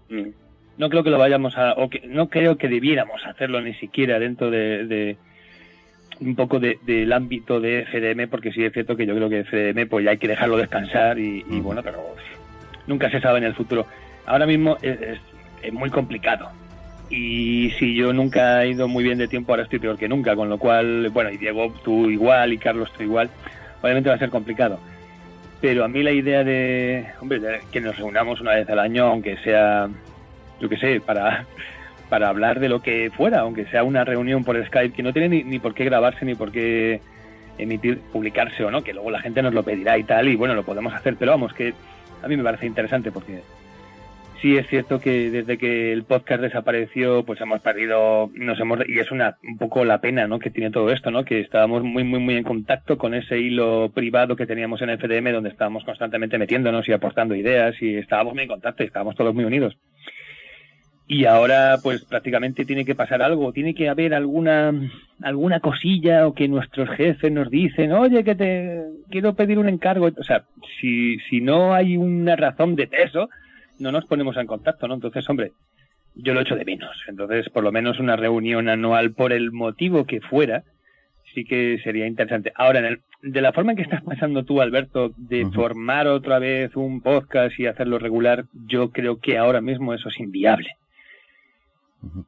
Mm. 0.09 0.29
No 0.77 0.89
creo 0.89 1.03
que 1.03 1.11
lo 1.11 1.19
vayamos 1.19 1.55
a, 1.55 1.73
o 1.73 1.87
que 1.89 2.01
no 2.07 2.29
creo 2.29 2.57
que 2.57 2.67
debiéramos 2.67 3.23
hacerlo 3.27 3.61
ni 3.61 3.75
siquiera 3.75 4.17
dentro 4.17 4.49
de, 4.49 4.87
de 4.87 5.17
un 6.19 6.35
poco 6.35 6.59
de, 6.59 6.79
del 6.83 7.13
ámbito 7.13 7.59
de 7.59 7.85
FDM, 7.85 8.27
porque 8.27 8.51
sí 8.51 8.63
es 8.63 8.73
cierto 8.73 8.97
que 8.97 9.05
yo 9.05 9.15
creo 9.15 9.29
que 9.29 9.43
FDM 9.43 9.87
pues 9.87 10.03
ya 10.03 10.11
hay 10.11 10.17
que 10.17 10.27
dejarlo 10.27 10.57
descansar 10.57 11.19
y, 11.19 11.45
y 11.47 11.59
bueno, 11.59 11.83
pero 11.83 12.15
nunca 12.87 13.11
se 13.11 13.21
sabe 13.21 13.37
en 13.37 13.43
el 13.43 13.53
futuro. 13.53 13.85
Ahora 14.25 14.47
mismo 14.47 14.77
es, 14.81 14.99
es, 14.99 15.19
es 15.61 15.73
muy 15.73 15.91
complicado 15.91 16.49
y 17.11 17.71
si 17.71 17.93
yo 17.93 18.13
nunca 18.13 18.63
he 18.63 18.69
ido 18.69 18.87
muy 18.87 19.03
bien 19.03 19.17
de 19.17 19.27
tiempo, 19.27 19.51
ahora 19.51 19.63
estoy 19.63 19.79
peor 19.79 19.97
que 19.97 20.07
nunca, 20.07 20.33
con 20.33 20.47
lo 20.47 20.57
cual, 20.57 21.09
bueno, 21.09 21.29
y 21.29 21.37
Diego 21.37 21.73
tú 21.83 22.09
igual 22.09 22.53
y 22.53 22.57
Carlos 22.57 22.91
tú 22.93 23.03
igual, 23.03 23.29
obviamente 23.81 24.09
va 24.09 24.15
a 24.15 24.19
ser 24.19 24.29
complicado. 24.29 24.79
Pero 25.59 25.83
a 25.83 25.89
mí 25.89 26.01
la 26.03 26.11
idea 26.11 26.43
de, 26.45 27.05
hombre, 27.19 27.41
que 27.69 27.81
nos 27.81 27.97
reunamos 27.97 28.39
una 28.39 28.55
vez 28.55 28.69
al 28.69 28.79
año, 28.79 29.07
aunque 29.07 29.35
sea, 29.37 29.89
yo 30.61 30.69
qué 30.69 30.77
sé, 30.77 31.01
para, 31.01 31.45
para 32.09 32.29
hablar 32.29 32.61
de 32.61 32.69
lo 32.69 32.81
que 32.81 33.11
fuera, 33.11 33.41
aunque 33.41 33.65
sea 33.65 33.83
una 33.83 34.05
reunión 34.05 34.45
por 34.45 34.63
Skype, 34.65 34.95
que 34.95 35.03
no 35.03 35.11
tiene 35.11 35.27
ni, 35.27 35.43
ni 35.43 35.59
por 35.59 35.73
qué 35.73 35.83
grabarse 35.83 36.23
ni 36.23 36.35
por 36.35 36.51
qué 36.51 37.01
emitir, 37.57 37.99
publicarse 38.13 38.63
o 38.63 38.71
no, 38.71 38.83
que 38.83 38.93
luego 38.93 39.11
la 39.11 39.19
gente 39.19 39.41
nos 39.41 39.53
lo 39.53 39.63
pedirá 39.63 39.97
y 39.97 40.05
tal, 40.05 40.29
y 40.29 40.37
bueno, 40.37 40.55
lo 40.55 40.63
podemos 40.63 40.93
hacer, 40.93 41.17
pero 41.17 41.31
vamos, 41.31 41.53
que 41.53 41.73
a 42.23 42.27
mí 42.29 42.37
me 42.37 42.43
parece 42.43 42.65
interesante 42.65 43.11
porque 43.11 43.41
sí 44.41 44.57
es 44.57 44.67
cierto 44.67 44.99
que 44.99 45.29
desde 45.29 45.57
que 45.57 45.93
el 45.93 46.03
podcast 46.03 46.41
desapareció, 46.41 47.23
pues 47.23 47.39
hemos 47.41 47.61
perdido, 47.61 48.29
nos 48.33 48.59
hemos, 48.59 48.79
y 48.87 48.99
es 48.99 49.11
una, 49.11 49.37
un 49.43 49.57
poco 49.57 49.85
la 49.85 50.01
pena, 50.01 50.27
¿no? 50.27 50.39
Que 50.39 50.49
tiene 50.49 50.71
todo 50.71 50.91
esto, 50.91 51.11
¿no? 51.11 51.23
Que 51.23 51.39
estábamos 51.39 51.83
muy, 51.83 52.03
muy, 52.03 52.19
muy 52.19 52.35
en 52.35 52.43
contacto 52.43 52.97
con 52.97 53.13
ese 53.13 53.39
hilo 53.39 53.91
privado 53.93 54.35
que 54.35 54.47
teníamos 54.47 54.81
en 54.81 54.97
FDM, 54.97 55.31
donde 55.31 55.49
estábamos 55.49 55.83
constantemente 55.83 56.37
metiéndonos 56.37 56.87
y 56.89 56.93
aportando 56.93 57.35
ideas 57.35 57.75
y 57.81 57.95
estábamos 57.95 58.33
muy 58.33 58.43
en 58.43 58.49
contacto 58.49 58.83
y 58.83 58.87
estábamos 58.87 59.15
todos 59.15 59.33
muy 59.33 59.45
unidos. 59.45 59.77
Y 61.07 61.25
ahora, 61.25 61.77
pues 61.83 62.05
prácticamente 62.05 62.63
tiene 62.63 62.85
que 62.85 62.95
pasar 62.95 63.21
algo, 63.21 63.51
tiene 63.51 63.75
que 63.75 63.89
haber 63.89 64.13
alguna, 64.13 64.71
alguna 65.21 65.59
cosilla 65.59 66.25
o 66.25 66.33
que 66.33 66.47
nuestros 66.47 66.89
jefes 66.91 67.31
nos 67.31 67.49
dicen, 67.49 67.91
oye, 67.91 68.23
que 68.23 68.35
te 68.35 68.81
quiero 69.09 69.33
pedir 69.35 69.59
un 69.59 69.67
encargo. 69.67 70.09
O 70.17 70.23
sea, 70.23 70.45
si, 70.79 71.19
si 71.29 71.41
no 71.41 71.73
hay 71.73 71.97
una 71.97 72.37
razón 72.37 72.75
de 72.75 72.87
peso, 72.87 73.29
no 73.81 73.91
nos 73.91 74.05
ponemos 74.05 74.37
en 74.37 74.47
contacto, 74.47 74.87
¿no? 74.87 74.93
Entonces, 74.93 75.27
hombre, 75.29 75.51
yo 76.15 76.33
lo 76.33 76.41
echo 76.41 76.55
de 76.55 76.65
menos. 76.65 76.95
Entonces, 77.07 77.49
por 77.49 77.63
lo 77.63 77.71
menos 77.71 77.99
una 77.99 78.15
reunión 78.15 78.69
anual 78.69 79.11
por 79.11 79.33
el 79.33 79.51
motivo 79.51 80.05
que 80.05 80.21
fuera, 80.21 80.63
sí 81.33 81.43
que 81.43 81.79
sería 81.83 82.07
interesante. 82.07 82.51
Ahora, 82.55 82.79
en 82.79 82.85
el, 82.85 83.01
de 83.21 83.41
la 83.41 83.53
forma 83.53 83.71
en 83.71 83.77
que 83.77 83.83
estás 83.83 84.03
pasando 84.03 84.43
tú, 84.43 84.61
Alberto, 84.61 85.13
de 85.17 85.45
formar 85.51 86.07
otra 86.07 86.39
vez 86.39 86.75
un 86.75 87.01
podcast 87.01 87.59
y 87.59 87.67
hacerlo 87.67 87.99
regular, 87.99 88.45
yo 88.67 88.91
creo 88.91 89.19
que 89.19 89.37
ahora 89.37 89.61
mismo 89.61 89.93
eso 89.93 90.09
es 90.09 90.19
inviable. 90.19 90.75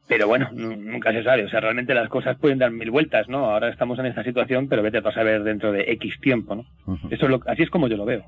Pero 0.08 0.28
bueno, 0.28 0.50
nunca 0.54 1.12
se 1.12 1.24
sabe. 1.24 1.46
O 1.46 1.50
sea, 1.50 1.60
realmente 1.60 1.96
las 1.96 2.08
cosas 2.08 2.38
pueden 2.38 2.60
dar 2.60 2.70
mil 2.70 2.92
vueltas, 2.92 3.28
¿no? 3.28 3.50
Ahora 3.50 3.70
estamos 3.70 3.98
en 3.98 4.06
esta 4.06 4.24
situación, 4.24 4.68
pero 4.68 4.84
vete 4.84 5.00
a 5.00 5.12
saber 5.12 5.44
dentro 5.44 5.72
de 5.72 5.92
X 5.94 6.20
tiempo, 6.22 6.56
¿no? 6.56 6.66
Eso 7.10 7.26
es 7.26 7.32
lo, 7.32 7.42
así 7.48 7.64
es 7.64 7.72
como 7.72 7.88
yo 7.88 7.98
lo 7.98 8.06
veo. 8.06 8.24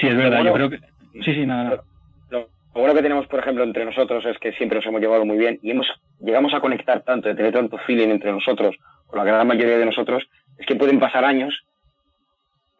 Sí, 0.00 0.06
es 0.06 0.16
verdad. 0.16 0.42
yo 0.42 0.54
creo 0.54 0.70
que... 0.70 0.78
Sí, 1.22 1.34
sí, 1.34 1.46
nada, 1.46 1.64
nada. 1.64 1.82
Bueno 2.74 2.92
que 2.92 3.02
tenemos, 3.02 3.28
por 3.28 3.38
ejemplo, 3.38 3.62
entre 3.62 3.84
nosotros 3.84 4.26
es 4.26 4.36
que 4.38 4.52
siempre 4.52 4.78
nos 4.78 4.86
hemos 4.86 5.00
llevado 5.00 5.24
muy 5.24 5.38
bien 5.38 5.60
y 5.62 5.70
hemos, 5.70 5.86
llegamos 6.18 6.52
a 6.54 6.60
conectar 6.60 7.02
tanto, 7.02 7.28
de 7.28 7.36
tener 7.36 7.52
tanto 7.52 7.78
feeling 7.78 8.08
entre 8.08 8.32
nosotros, 8.32 8.76
con 9.06 9.18
la 9.18 9.24
gran 9.24 9.46
mayoría 9.46 9.78
de 9.78 9.84
nosotros, 9.84 10.28
es 10.58 10.66
que 10.66 10.74
pueden 10.74 10.98
pasar 10.98 11.24
años, 11.24 11.64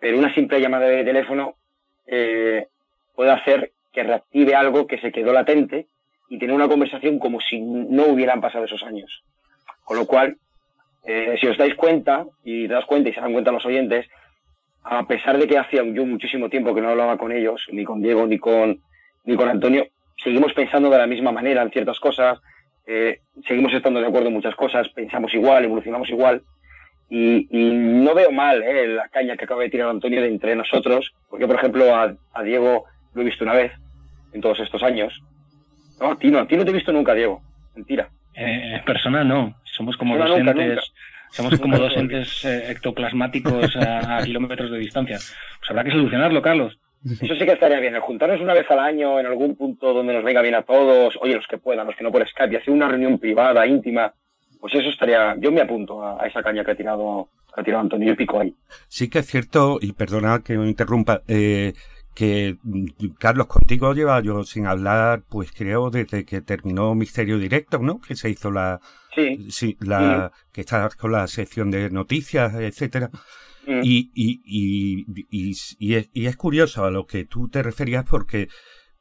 pero 0.01 0.19
una 0.19 0.35
simple 0.35 0.61
llamada 0.61 0.87
de 0.87 1.05
teléfono 1.05 1.55
eh, 2.09 2.67
puede 3.15 3.31
hacer 3.31 3.71
que 3.93 4.03
reactive 4.03 4.57
algo 4.57 4.89
que 4.89 4.99
se 4.99 5.13
quedó 5.13 5.33
latente 5.33 5.87
y 6.29 6.41
tener 6.41 6.57
una 6.57 6.67
conversación 6.67 7.21
como 7.21 7.41
si 7.41 7.61
no 7.61 8.07
hubieran 8.07 8.41
pasado 8.41 8.65
esos 8.65 8.83
años. 8.83 9.23
Con 9.85 9.97
lo 9.97 10.07
cual, 10.07 10.39
eh, 11.05 11.37
si 11.41 11.47
os 11.47 11.57
dais 11.57 11.77
cuenta, 11.77 12.27
y 12.43 12.67
te 12.67 12.75
das 12.75 12.85
cuenta 12.85 13.11
y 13.11 13.13
se 13.13 13.21
dan 13.21 13.33
cuenta 13.33 13.53
los 13.53 13.65
oyentes, 13.65 14.09
a 14.83 15.07
pesar 15.07 15.39
de 15.39 15.47
que 15.47 15.57
hacía 15.57 15.85
yo 15.85 16.05
muchísimo 16.05 16.49
tiempo 16.51 16.75
que 16.75 16.81
no 16.81 16.89
hablaba 16.89 17.17
con 17.17 17.31
ellos, 17.31 17.65
ni 17.71 17.85
con 17.85 18.03
Diego, 18.03 18.27
ni 18.27 18.39
con 18.39 18.83
ni 19.25 19.37
con 19.37 19.49
Antonio, 19.49 19.87
seguimos 20.23 20.53
pensando 20.53 20.91
de 20.91 20.99
la 20.99 21.07
misma 21.07 21.33
manera 21.33 21.63
en 21.63 21.71
ciertas 21.71 21.99
cosas, 21.99 22.39
eh, 22.87 23.21
seguimos 23.47 23.73
estando 23.73 24.01
de 24.01 24.07
acuerdo 24.07 24.29
en 24.29 24.35
muchas 24.35 24.55
cosas, 24.55 24.89
pensamos 24.91 25.33
igual, 25.35 25.65
evolucionamos 25.65 26.09
igual. 26.11 26.43
Y, 27.09 27.47
y 27.51 27.71
no 27.75 28.15
veo 28.15 28.33
mal 28.33 28.63
eh, 28.63 28.89
la 28.89 29.09
caña 29.09 29.37
que 29.37 29.45
acaba 29.45 29.63
de 29.63 29.71
tirar 29.71 29.89
Antonio 29.89 30.21
de 30.21 30.29
entre 30.29 30.57
nosotros, 30.57 31.13
porque 31.29 31.47
por 31.47 31.57
ejemplo 31.57 31.95
a, 31.95 32.15
a, 32.33 32.43
Diego 32.43 32.87
lo 33.13 33.23
he 33.23 33.25
visto 33.25 33.45
una 33.45 33.53
vez 33.53 33.73
en 34.33 34.41
todos 34.41 34.59
estos 34.61 34.83
años. 34.83 35.21
No, 36.01 36.13
a 36.13 36.19
ti 36.19 36.31
no, 36.31 36.41
a 36.41 36.47
ti 36.47 36.57
no 36.57 36.65
te 36.65 36.71
he 36.71 36.75
visto 36.75 36.93
nunca, 36.93 37.15
Diego. 37.15 37.43
Mentira. 37.75 38.09
Eh, 38.35 38.83
persona 38.85 39.23
no, 39.23 39.55
somos 39.65 39.97
como 39.97 40.17
dos 40.17 40.31
nunca, 40.31 40.51
entes, 40.51 40.67
nunca. 40.67 40.83
somos 41.31 41.61
como 41.61 41.79
dos 41.79 41.97
entes 41.97 42.45
eh, 42.45 42.73
ectoplasmáticos 42.73 43.77
a, 43.77 44.17
a 44.17 44.23
kilómetros 44.25 44.71
de 44.71 44.79
distancia. 44.79 45.19
Pues 45.19 45.71
habrá 45.71 45.85
que 45.85 45.93
solucionarlo, 45.93 46.43
Carlos. 46.43 46.79
Eso 47.05 47.35
sí 47.35 47.45
que 47.45 47.53
estaría 47.53 47.81
bien, 47.81 47.95
el 47.95 48.01
juntarnos 48.01 48.41
una 48.41 48.55
vez 48.55 48.71
al 48.71 48.79
año 48.79 49.21
en 49.21 49.27
algún 49.27 49.57
punto 49.57 49.93
donde 49.93 50.15
nos 50.15 50.25
venga 50.25 50.41
bien 50.41 50.55
a 50.55 50.63
todos, 50.63 51.19
oye, 51.21 51.35
los 51.35 51.47
que 51.47 51.59
puedan, 51.59 51.87
los 51.87 51.97
que 51.97 52.03
no 52.03 52.11
por 52.11 52.27
Skype, 52.27 52.55
y 52.55 52.57
hacer 52.57 52.73
una 52.73 52.89
reunión 52.89 53.19
privada, 53.19 53.67
íntima, 53.67 54.13
pues 54.59 54.75
eso 54.75 54.89
estaría, 54.89 55.37
yo 55.39 55.53
me 55.53 55.61
apunto 55.61 56.03
a, 56.03 56.23
a 56.23 56.27
esa 56.27 56.43
caña 56.43 56.65
que 56.65 56.71
ha 56.71 56.77
tirado, 56.77 57.29
que 57.55 57.61
ha 57.61 57.65
tirado 57.65 57.83
Antonio 57.83 58.13
y 58.13 58.17
pico 58.17 58.41
ahí. 58.41 58.55
Sí 58.89 59.11
que 59.11 59.19
es 59.19 59.27
cierto, 59.27 59.79
y 59.81 59.93
perdona 59.93 60.41
que 60.43 60.57
me 60.57 60.67
interrumpa, 60.67 61.21
eh, 61.29 61.75
que 62.15 62.57
Carlos 63.19 63.49
contigo 63.49 63.93
lleva 63.93 64.23
yo 64.23 64.45
sin 64.45 64.67
hablar, 64.67 65.23
pues 65.29 65.53
creo 65.53 65.91
desde 65.91 66.25
que 66.25 66.41
terminó 66.41 66.95
Misterio 66.95 67.39
Directo, 67.39 67.79
¿no? 67.79 68.01
Que 68.01 68.15
se 68.15 68.31
hizo 68.31 68.51
la, 68.51 68.81
sí, 69.15 69.51
sí 69.51 69.77
la, 69.81 70.33
sí. 70.33 70.45
que 70.53 70.61
estás 70.61 70.95
con 70.95 71.13
la 71.13 71.27
sección 71.27 71.71
de 71.71 71.91
noticias, 71.91 72.55
etcétera. 72.55 73.11
Mm. 73.67 73.81
Y, 73.83 74.11
y, 74.15 74.43
y, 74.45 75.55
y, 75.79 75.95
es, 75.95 76.11
y 76.13 76.27
es 76.27 76.37
curioso 76.37 76.85
a 76.85 76.91
lo 76.91 77.07
que 77.07 77.25
tú 77.25 77.49
te 77.49 77.63
referías 77.63 78.05
porque 78.09 78.49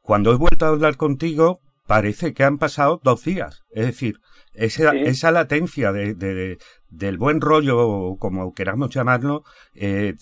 cuando 0.02 0.32
he 0.32 0.38
vuelto 0.38 0.66
a 0.66 0.70
hablar 0.70 0.98
contigo 0.98 1.62
parece 1.88 2.34
que 2.34 2.44
han 2.44 2.58
pasado 2.58 3.02
dos 3.04 3.24
días. 3.24 3.64
Es 3.72 3.86
decir, 3.86 4.20
esa, 4.54 4.92
sí. 4.92 4.98
esa 5.06 5.32
latencia 5.32 5.92
de, 5.92 6.14
de, 6.14 6.58
del 6.90 7.18
buen 7.18 7.42
rollo, 7.42 8.16
como 8.20 8.54
queramos 8.54 8.90
llamarlo, 8.90 9.44
eh, 9.74 10.16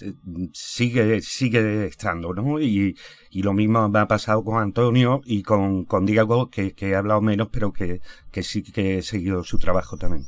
sigue, 0.54 1.22
sigue 1.22 1.86
estando, 1.86 2.34
¿no? 2.34 2.60
Y, 2.60 2.96
y 3.30 3.44
lo 3.44 3.54
mismo 3.54 3.88
me 3.90 4.00
ha 4.00 4.08
pasado 4.08 4.44
con 4.44 4.62
Antonio 4.62 5.22
y 5.26 5.44
con, 5.44 5.86
con 5.86 6.06
Diego, 6.06 6.50
que, 6.50 6.74
que 6.74 6.90
he 6.90 6.96
hablado 6.96 7.22
menos, 7.22 7.50
pero 7.52 7.74
que, 7.74 8.02
que 8.32 8.44
sí 8.44 8.64
que 8.64 9.00
he 9.00 9.02
seguido 9.02 9.44
su 9.44 9.58
trabajo 9.60 9.98
también. 9.98 10.26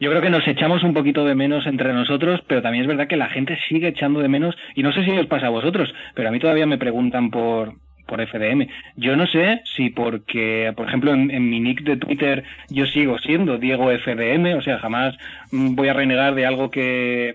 Yo 0.00 0.10
creo 0.10 0.22
que 0.22 0.30
nos 0.30 0.46
echamos 0.46 0.82
un 0.82 0.94
poquito 0.94 1.24
de 1.24 1.34
menos 1.34 1.66
entre 1.66 1.92
nosotros, 1.92 2.40
pero 2.46 2.62
también 2.62 2.82
es 2.82 2.88
verdad 2.88 3.08
que 3.08 3.16
la 3.16 3.28
gente 3.28 3.58
sigue 3.68 3.88
echando 3.88 4.20
de 4.20 4.28
menos, 4.28 4.56
y 4.74 4.82
no 4.82 4.92
sé 4.92 5.04
si 5.04 5.10
os 5.10 5.26
pasa 5.26 5.46
a 5.46 5.50
vosotros, 5.50 5.94
pero 6.14 6.28
a 6.28 6.32
mí 6.32 6.38
todavía 6.38 6.66
me 6.66 6.78
preguntan 6.78 7.30
por, 7.30 7.74
por 8.06 8.26
FDM. 8.26 8.68
Yo 8.96 9.16
no 9.16 9.26
sé 9.26 9.60
si 9.76 9.90
porque, 9.90 10.72
por 10.76 10.88
ejemplo, 10.88 11.12
en, 11.12 11.50
mi 11.50 11.60
nick 11.60 11.82
de 11.82 11.96
Twitter 11.96 12.44
yo 12.70 12.86
sigo 12.86 13.18
siendo 13.18 13.58
Diego 13.58 13.90
FDM, 13.90 14.56
o 14.56 14.62
sea, 14.62 14.78
jamás 14.78 15.16
voy 15.50 15.88
a 15.88 15.94
renegar 15.94 16.34
de 16.34 16.46
algo 16.46 16.70
que, 16.70 17.34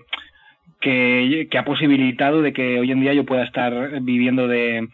que 0.80 1.58
ha 1.58 1.64
posibilitado 1.64 2.42
de 2.42 2.52
que 2.52 2.78
hoy 2.78 2.90
en 2.92 3.00
día 3.00 3.14
yo 3.14 3.24
pueda 3.24 3.44
estar 3.44 4.00
viviendo 4.02 4.48
de, 4.48 4.88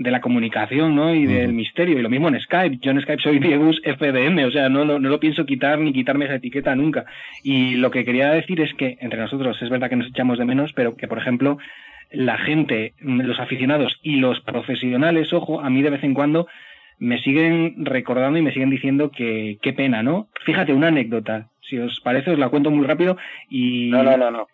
de 0.00 0.10
la 0.10 0.22
comunicación, 0.22 0.96
¿no? 0.96 1.14
Y 1.14 1.26
del 1.26 1.50
uh 1.50 1.52
-huh. 1.52 1.54
misterio. 1.54 1.98
Y 1.98 2.02
lo 2.02 2.08
mismo 2.08 2.28
en 2.28 2.40
Skype. 2.40 2.78
Yo 2.80 2.90
en 2.90 3.02
Skype 3.02 3.22
soy 3.22 3.38
Diegus 3.38 3.82
FDM, 3.84 4.46
o 4.46 4.50
sea, 4.50 4.70
no, 4.70 4.86
no, 4.86 4.98
no, 4.98 5.08
lo 5.10 5.20
pienso 5.20 5.44
quitar 5.44 5.78
ni 5.78 5.92
quitarme 5.92 6.24
esa 6.24 6.36
etiqueta 6.36 6.74
nunca. 6.74 7.04
Y 7.44 7.74
lo 7.74 7.90
que 7.90 8.06
quería 8.06 8.30
decir 8.30 8.62
es 8.62 8.72
que 8.72 8.96
entre 9.00 9.20
nosotros 9.20 9.60
es 9.60 9.68
verdad 9.68 9.90
que 9.90 9.96
nos 9.96 10.08
echamos 10.08 10.38
de 10.38 10.46
menos, 10.46 10.72
pero 10.72 10.96
que, 10.96 11.06
por 11.06 11.18
ejemplo, 11.18 11.58
la 12.10 12.38
gente, 12.38 12.94
los 13.00 13.38
aficionados 13.38 14.00
y 14.02 14.16
los 14.16 14.40
profesionales, 14.40 15.34
ojo, 15.34 15.60
a 15.60 15.68
mí 15.68 15.82
de 15.82 15.90
vez 15.90 16.02
en 16.02 16.14
cuando 16.14 16.48
me 16.98 17.20
siguen 17.20 17.84
recordando 17.84 18.38
y 18.38 18.42
me 18.42 18.52
siguen 18.52 18.70
diciendo 18.70 19.10
que 19.10 19.58
qué 19.60 19.74
pena, 19.74 20.02
¿no? 20.02 20.28
Fíjate, 20.46 20.72
una 20.72 20.88
anécdota, 20.88 21.48
si 21.60 21.78
os 21.78 22.00
parece, 22.00 22.30
os 22.30 22.38
la 22.38 22.48
cuento 22.48 22.70
muy 22.70 22.86
rápido 22.86 23.18
y... 23.50 23.90
No, 23.90 24.02
no, 24.02 24.16
no, 24.16 24.30
no. 24.30 24.48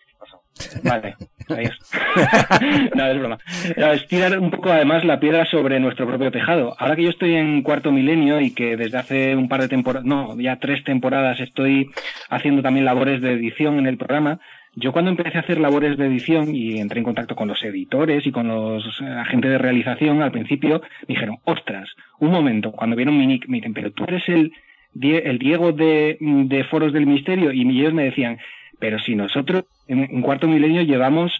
Vale, 0.83 1.17
adiós. 1.49 1.79
no, 2.95 3.07
es 3.07 3.19
broma. 3.19 3.39
Es 3.77 4.07
tirar 4.09 4.39
un 4.39 4.51
poco 4.51 4.71
además 4.71 5.05
la 5.05 5.21
piedra 5.21 5.45
sobre 5.47 5.81
nuestro 5.81 6.07
propio 6.07 6.31
tejado. 6.31 6.75
Ahora 6.79 6.97
que 6.97 7.03
yo 7.05 7.11
estoy 7.11 7.35
en 7.35 7.63
cuarto 7.63 7.93
milenio 7.93 8.41
y 8.41 8.53
que 8.55 8.77
desde 8.77 8.99
hace 8.99 9.37
un 9.37 9.49
par 9.49 9.61
de 9.61 9.69
temporadas, 9.69 10.07
no, 10.07 10.39
ya 10.41 10.57
tres 10.57 10.83
temporadas 10.85 11.41
estoy 11.41 11.91
haciendo 12.31 12.63
también 12.63 12.85
labores 12.85 13.21
de 13.21 13.33
edición 13.33 13.79
en 13.79 13.87
el 13.87 13.99
programa, 13.99 14.41
yo 14.79 14.93
cuando 14.93 15.11
empecé 15.11 15.39
a 15.39 15.41
hacer 15.41 15.59
labores 15.59 15.97
de 15.97 16.05
edición 16.05 16.55
y 16.55 16.79
entré 16.79 16.99
en 16.99 17.05
contacto 17.05 17.35
con 17.35 17.49
los 17.49 17.63
editores 17.65 18.27
y 18.27 18.31
con 18.31 18.47
los 18.47 19.01
agentes 19.01 19.51
de 19.51 19.57
realización, 19.57 20.21
al 20.21 20.33
principio 20.33 20.83
me 21.09 21.15
dijeron, 21.15 21.39
ostras, 21.45 21.89
un 22.19 22.31
momento, 22.31 22.73
cuando 22.73 22.95
vieron 22.95 23.17
mi 23.17 23.27
nick, 23.27 23.49
me 23.49 23.57
dicen, 23.57 23.73
pero 23.73 23.91
tú 23.93 24.05
eres 24.05 24.29
el, 24.29 24.53
el 25.01 25.39
Diego 25.39 25.73
de, 25.73 26.19
de 26.21 26.65
Foros 26.65 26.93
del 26.93 27.07
Misterio, 27.07 27.53
y 27.53 27.63
ellos 27.63 27.95
me 27.95 28.05
decían, 28.05 28.37
pero 28.79 28.99
si 28.99 29.15
nosotros 29.15 29.65
en, 29.89 30.23
Cuarto 30.23 30.49
Milenio 30.49 30.83
llevamos 30.83 31.33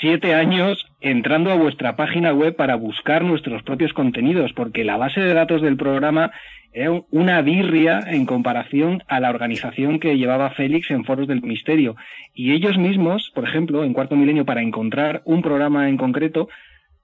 siete 0.00 0.34
años 0.34 0.86
entrando 1.00 1.50
a 1.50 1.56
vuestra 1.56 1.96
página 1.96 2.32
web 2.32 2.56
para 2.56 2.74
buscar 2.74 3.24
nuestros 3.24 3.62
propios 3.62 3.92
contenidos, 3.92 4.52
porque 4.52 4.84
la 4.84 4.96
base 4.96 5.20
de 5.20 5.34
datos 5.34 5.62
del 5.62 5.76
programa 5.76 6.32
era 6.72 7.02
una 7.10 7.42
birria 7.42 8.00
en 8.06 8.24
comparación 8.24 9.02
a 9.06 9.20
la 9.20 9.30
organización 9.30 10.00
que 10.00 10.16
llevaba 10.16 10.50
Félix 10.50 10.90
en 10.90 11.04
Foros 11.04 11.28
del 11.28 11.42
Misterio. 11.42 11.96
Y 12.34 12.52
ellos 12.52 12.78
mismos, 12.78 13.30
por 13.34 13.44
ejemplo, 13.44 13.84
en 13.84 13.92
Cuarto 13.92 14.16
Milenio, 14.16 14.46
para 14.46 14.62
encontrar 14.62 15.22
un 15.26 15.42
programa 15.42 15.88
en 15.88 15.98
concreto, 15.98 16.48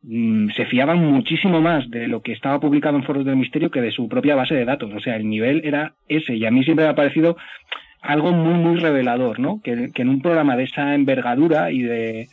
mm, 0.03 0.51
se 0.57 0.65
fiaban 0.65 0.99
muchísimo 1.05 1.61
más 1.61 1.91
de 1.91 2.09
lo 2.09 2.23
que 2.23 2.33
estaba 2.33 2.61
publicado 2.61 2.97
en 2.97 3.05
Foros 3.05 3.27
del 3.27 3.37
Misterio 3.37 3.71
que 3.71 3.83
de 3.83 3.93
su 3.93 4.09
propia 4.09 4.37
base 4.37 4.55
de 4.55 4.65
datos. 4.65 4.91
O 4.95 5.01
sea, 5.01 5.17
el 5.17 5.29
nivel 5.29 5.61
era 5.65 5.93
ese. 6.09 6.35
Y 6.35 6.47
a 6.47 6.51
mí 6.51 6.65
siempre 6.65 6.87
me 6.87 6.91
ha 6.91 6.95
parecido 6.95 7.37
algo 8.09 8.33
muy, 8.33 8.55
muy 8.55 8.77
revelador, 8.81 9.39
¿no? 9.39 9.61
Que, 9.63 9.91
en 9.95 10.09
un 10.09 10.23
programa 10.23 10.57
de 10.57 10.65
esa 10.65 10.95
envergadura 10.95 11.71
y 11.71 11.83
de 11.83 12.29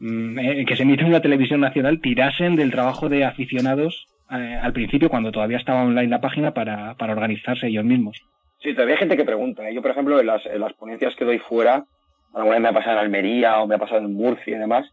mm, 0.00 0.38
eh, 0.38 0.64
que 0.66 0.74
se 0.74 0.82
emite 0.82 1.02
en 1.02 1.10
una 1.10 1.22
televisión 1.22 1.60
nacional 1.60 2.00
tirasen 2.00 2.56
del 2.56 2.72
trabajo 2.72 3.08
de 3.08 3.24
aficionados 3.24 4.08
eh, 4.32 4.58
al 4.60 4.72
principio, 4.72 5.08
cuando 5.08 5.30
todavía 5.30 5.58
estaba 5.58 5.84
online 5.84 6.08
la 6.08 6.20
página, 6.20 6.52
para, 6.52 6.94
para 6.94 7.12
organizarse 7.12 7.68
ellos 7.68 7.84
mismos. 7.84 8.20
Sí, 8.58 8.74
todavía 8.74 8.96
hay 8.96 8.98
gente 8.98 9.16
que 9.16 9.24
pregunta. 9.24 9.68
¿eh? 9.68 9.72
Yo, 9.72 9.80
por 9.80 9.92
ejemplo, 9.92 10.18
en 10.18 10.26
las, 10.26 10.44
las 10.44 10.72
ponencias 10.72 11.14
que 11.14 11.24
doy 11.24 11.38
fuera, 11.38 11.84
alguna 12.34 12.56
vez 12.56 12.62
me 12.62 12.68
ha 12.70 12.72
pasado 12.72 12.94
en 12.94 13.04
Almería 13.04 13.60
o 13.60 13.68
me 13.68 13.76
ha 13.76 13.78
pasado 13.78 14.00
en 14.00 14.12
Murcia 14.12 14.56
y 14.56 14.58
demás, 14.58 14.92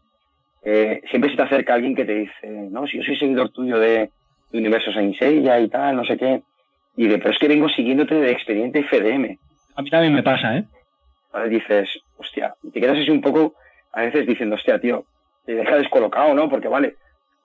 siempre 0.62 1.30
se 1.30 1.36
te 1.36 1.42
acerca 1.42 1.74
alguien 1.74 1.96
que 1.96 2.04
te 2.04 2.14
dice, 2.14 2.68
no, 2.70 2.86
si 2.86 2.98
yo 2.98 3.02
soy 3.02 3.16
seguidor 3.16 3.48
tuyo 3.48 3.80
de, 3.80 4.10
de 4.52 4.58
Universo 4.58 4.92
Saint 4.92 5.16
y 5.20 5.68
tal, 5.68 5.96
no 5.96 6.04
sé 6.04 6.16
qué, 6.16 6.42
y 6.96 7.08
de, 7.08 7.18
pero 7.18 7.30
es 7.30 7.38
que 7.38 7.48
vengo 7.48 7.68
siguiéndote 7.68 8.14
de 8.14 8.30
Expediente 8.30 8.84
FDM. 8.84 9.38
A 9.80 9.82
mí 9.82 9.88
también 9.88 10.12
me 10.12 10.22
pasa, 10.22 10.58
¿eh? 10.58 10.64
A 11.32 11.44
dices, 11.44 11.88
hostia, 12.18 12.54
te 12.70 12.82
quedas 12.82 12.98
así 12.98 13.10
un 13.10 13.22
poco, 13.22 13.54
a 13.92 14.02
veces 14.02 14.26
diciendo, 14.26 14.56
hostia, 14.56 14.78
tío, 14.78 15.06
te 15.46 15.54
deja 15.54 15.76
descolocado, 15.76 16.34
¿no? 16.34 16.50
Porque, 16.50 16.68
vale, 16.68 16.96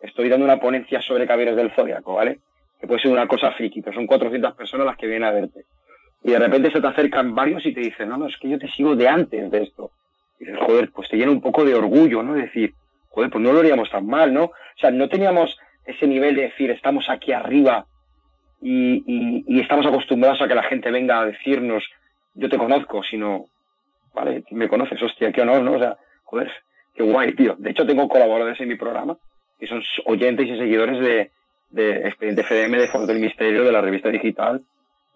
estoy 0.02 0.28
dando 0.28 0.43
una 0.43 0.60
ponencia 0.60 1.02
sobre 1.02 1.26
caballeros 1.26 1.56
del 1.56 1.71
Zodiaco, 1.71 2.15
¿vale? 2.15 2.39
Que 2.78 2.88
puede 2.88 3.00
ser 3.00 3.13
una 3.13 3.26
cosa 3.26 3.54
friki, 3.54 3.82
pero 3.82 3.95
son 3.95 4.06
400 4.06 4.54
personas 4.54 4.86
las 4.86 4.98
que 4.98 5.08
vienen 5.08 5.30
a 5.30 5.32
verte. 5.32 5.63
Y 6.24 6.32
de 6.32 6.39
repente 6.39 6.71
se 6.71 6.82
te 6.82 6.88
acercan 6.88 7.34
varios 7.34 7.65
y 7.65 7.74
te 7.74 7.80
dicen, 7.80 8.10
no, 8.10 8.17
no, 8.17 8.28
es 8.28 8.36
que 8.36 8.50
yo 8.50 8.60
te 8.60 8.67
sigo 8.67 8.98
de 8.98 9.08
antes 9.08 9.50
de 9.50 9.63
esto. 9.63 9.91
Y 10.38 10.43
dices, 10.43 10.60
joder, 10.60 10.91
pues 10.91 11.08
te 11.08 11.15
llena 11.15 11.32
un 11.32 11.39
poco 11.39 11.63
de 11.63 11.74
orgullo, 11.74 12.21
¿no? 12.21 12.34
decir, 12.34 12.74
joder, 13.12 13.30
pues 13.30 13.41
no 13.41 13.54
lo 13.54 13.60
haríamos 13.60 13.89
tan 13.89 14.06
mal, 14.06 14.34
¿no? 14.34 14.43
O 14.43 14.78
sea, 14.78 14.91
no 14.91 15.08
teníamos 15.08 15.58
ese 15.86 16.06
nivel 16.06 16.36
de 16.36 16.41
decir, 16.41 16.69
estamos 16.69 17.10
aquí 17.10 17.32
arriba 17.32 17.86
y 18.60 19.60
estamos 19.62 19.86
acostumbrados 19.86 20.41
a 20.41 20.50
que 20.50 20.56
la 20.56 20.63
gente 20.63 20.91
venga 20.91 21.21
a 21.21 21.26
decirnos 21.28 21.88
yo 22.36 22.50
te 22.50 22.58
conozco, 22.58 23.02
sino, 23.04 23.45
vale, 24.13 24.43
me 24.52 24.67
conoces, 24.67 25.02
hostia, 25.02 25.32
qué 25.32 25.41
honor, 25.41 25.62
¿no? 25.63 25.74
O 25.74 25.80
sea, 25.80 25.98
joder, 26.24 26.52
qué 26.93 27.04
guay, 27.04 27.34
tío. 27.36 27.56
De 27.58 27.71
hecho, 27.71 27.86
tengo 27.86 28.08
colaboradores 28.08 28.60
en 28.62 28.69
mi 28.69 28.76
programa 28.76 29.17
que 29.60 29.67
son 29.67 29.82
oyentes 30.06 30.48
y 30.48 30.58
seguidores 30.58 31.00
de, 31.00 31.32
de 31.69 32.08
Expediente 32.08 32.43
FDM, 32.43 32.78
de 32.78 32.88
Fondo 32.88 33.08
del 33.08 33.21
Misterio, 33.21 33.63
de 33.63 33.71
la 33.71 33.82
revista 33.82 34.10
digital 34.10 34.63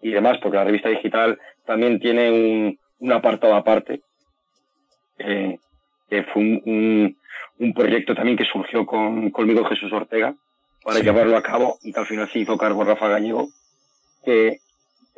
y 0.00 0.10
demás, 0.10 0.38
porque 0.42 0.56
la 0.56 0.64
revista 0.64 0.88
digital 0.88 1.38
también 1.66 2.00
tiene 2.00 2.30
un, 2.30 2.78
un 3.00 3.12
apartado 3.12 3.54
aparte, 3.54 4.00
eh, 5.18 5.58
que 6.08 6.22
fue 6.24 6.42
un, 6.42 7.16
un, 7.58 7.74
proyecto 7.74 8.14
también 8.14 8.36
que 8.36 8.44
surgió 8.44 8.86
con, 8.86 9.30
conmigo 9.30 9.64
Jesús 9.66 9.92
Ortega 9.92 10.34
para 10.82 11.00
llevarlo 11.00 11.36
a 11.36 11.42
cabo 11.42 11.78
y 11.82 11.92
que 11.92 12.00
al 12.00 12.06
final 12.06 12.28
se 12.28 12.38
hizo 12.38 12.56
cargo 12.56 12.84
Rafa 12.84 13.08
Gallego, 13.08 13.48
que 14.24 14.58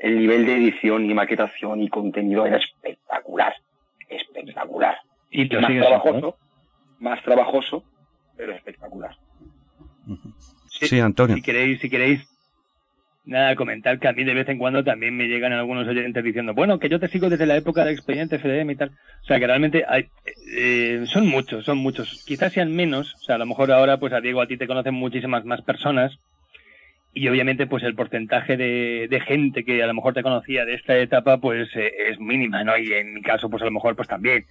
el 0.02 0.18
nivel 0.18 0.44
de 0.44 0.56
edición 0.56 1.08
y 1.08 1.14
maquetación 1.14 1.80
y 1.80 1.88
contenido 1.88 2.44
era 2.44 2.56
espectacular, 2.56 3.54
espectacular. 4.08 4.98
Y 5.30 5.48
más 5.48 5.70
trabajoso, 5.70 6.36
más 6.98 7.22
trabajoso, 7.22 7.84
pero 8.36 8.52
espectacular. 8.52 9.16
Sí, 10.68 10.98
Antonio. 10.98 11.36
Si 11.36 11.42
queréis, 11.42 11.80
si 11.80 11.88
queréis, 11.88 12.28
nada, 13.24 13.54
comentar 13.54 14.00
que 14.00 14.08
a 14.08 14.12
mí 14.12 14.24
de 14.24 14.34
vez 14.34 14.48
en 14.48 14.58
cuando 14.58 14.82
también 14.82 15.16
me 15.16 15.28
llegan 15.28 15.52
algunos 15.52 15.86
oyentes 15.86 16.24
diciendo, 16.24 16.52
bueno, 16.52 16.80
que 16.80 16.88
yo 16.88 16.98
te 16.98 17.06
sigo 17.06 17.30
desde 17.30 17.46
la 17.46 17.56
época 17.56 17.84
del 17.84 17.94
expediente 17.94 18.40
FDM 18.40 18.72
y 18.72 18.76
tal. 18.76 18.90
O 19.22 19.24
sea, 19.24 19.38
que 19.38 19.46
realmente 19.46 19.84
hay, 19.88 20.08
eh, 20.52 21.04
son 21.06 21.28
muchos, 21.28 21.64
son 21.64 21.78
muchos. 21.78 22.24
Quizás 22.26 22.52
sean 22.52 22.74
menos, 22.74 23.14
o 23.14 23.18
sea, 23.18 23.36
a 23.36 23.38
lo 23.38 23.46
mejor 23.46 23.70
ahora, 23.70 23.98
pues 23.98 24.12
a 24.12 24.20
Diego, 24.20 24.40
a 24.40 24.48
ti 24.48 24.56
te 24.56 24.66
conocen 24.66 24.94
muchísimas 24.94 25.44
más 25.44 25.62
personas, 25.62 26.18
y 27.14 27.28
obviamente 27.28 27.66
pues 27.66 27.82
el 27.82 27.94
porcentaje 27.94 28.56
de, 28.56 29.06
de, 29.08 29.20
gente 29.20 29.64
que 29.64 29.82
a 29.82 29.86
lo 29.86 29.94
mejor 29.94 30.14
te 30.14 30.22
conocía 30.22 30.64
de 30.64 30.74
esta 30.74 30.96
etapa 30.98 31.38
pues 31.38 31.68
eh, 31.76 31.92
es 32.08 32.18
mínima, 32.18 32.64
¿no? 32.64 32.76
Y 32.78 32.92
en 32.92 33.14
mi 33.14 33.22
caso 33.22 33.50
pues 33.50 33.62
a 33.62 33.66
lo 33.66 33.70
mejor 33.70 33.96
pues 33.96 34.08
también. 34.08 34.46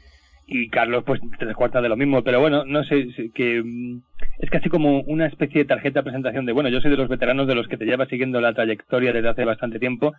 Y 0.46 0.70
Carlos 0.70 1.04
pues 1.06 1.22
tres 1.40 1.56
cuartas 1.56 1.82
de 1.82 1.90
lo 1.90 1.98
mismo, 1.98 2.24
pero 2.24 2.40
bueno, 2.40 2.66
no 2.66 2.84
sé, 2.84 3.08
que 3.34 3.64
mm, 3.64 4.02
es 4.40 4.50
casi 4.50 4.70
como 4.70 5.00
una 5.02 5.26
especie 5.26 5.62
de 5.62 5.68
tarjeta 5.68 6.00
de 6.00 6.04
presentación 6.04 6.46
de, 6.46 6.52
bueno, 6.52 6.70
yo 6.70 6.82
soy 6.82 6.92
de 6.92 6.98
los 6.98 7.10
veteranos 7.10 7.48
de 7.48 7.56
los 7.56 7.68
que 7.68 7.78
te 7.78 7.86
lleva 7.86 8.06
siguiendo 8.06 8.42
la 8.42 8.54
trayectoria 8.54 9.14
desde 9.14 9.30
hace 9.30 9.46
bastante 9.46 9.80
tiempo 9.80 10.14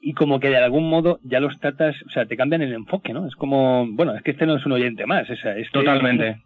y 0.00 0.12
como 0.12 0.38
que 0.38 0.50
de 0.50 0.58
algún 0.58 0.90
modo 0.90 1.18
ya 1.22 1.40
los 1.40 1.58
tratas, 1.60 1.96
o 2.06 2.10
sea, 2.10 2.26
te 2.26 2.36
cambian 2.36 2.60
el 2.60 2.74
enfoque, 2.74 3.14
¿no? 3.14 3.26
Es 3.26 3.36
como, 3.36 3.86
bueno, 3.88 4.14
es 4.14 4.22
que 4.22 4.32
este 4.32 4.44
no 4.44 4.56
es 4.56 4.66
un 4.66 4.72
oyente 4.72 5.06
más, 5.06 5.30
es, 5.30 5.42
este 5.42 5.70
Totalmente. 5.72 6.42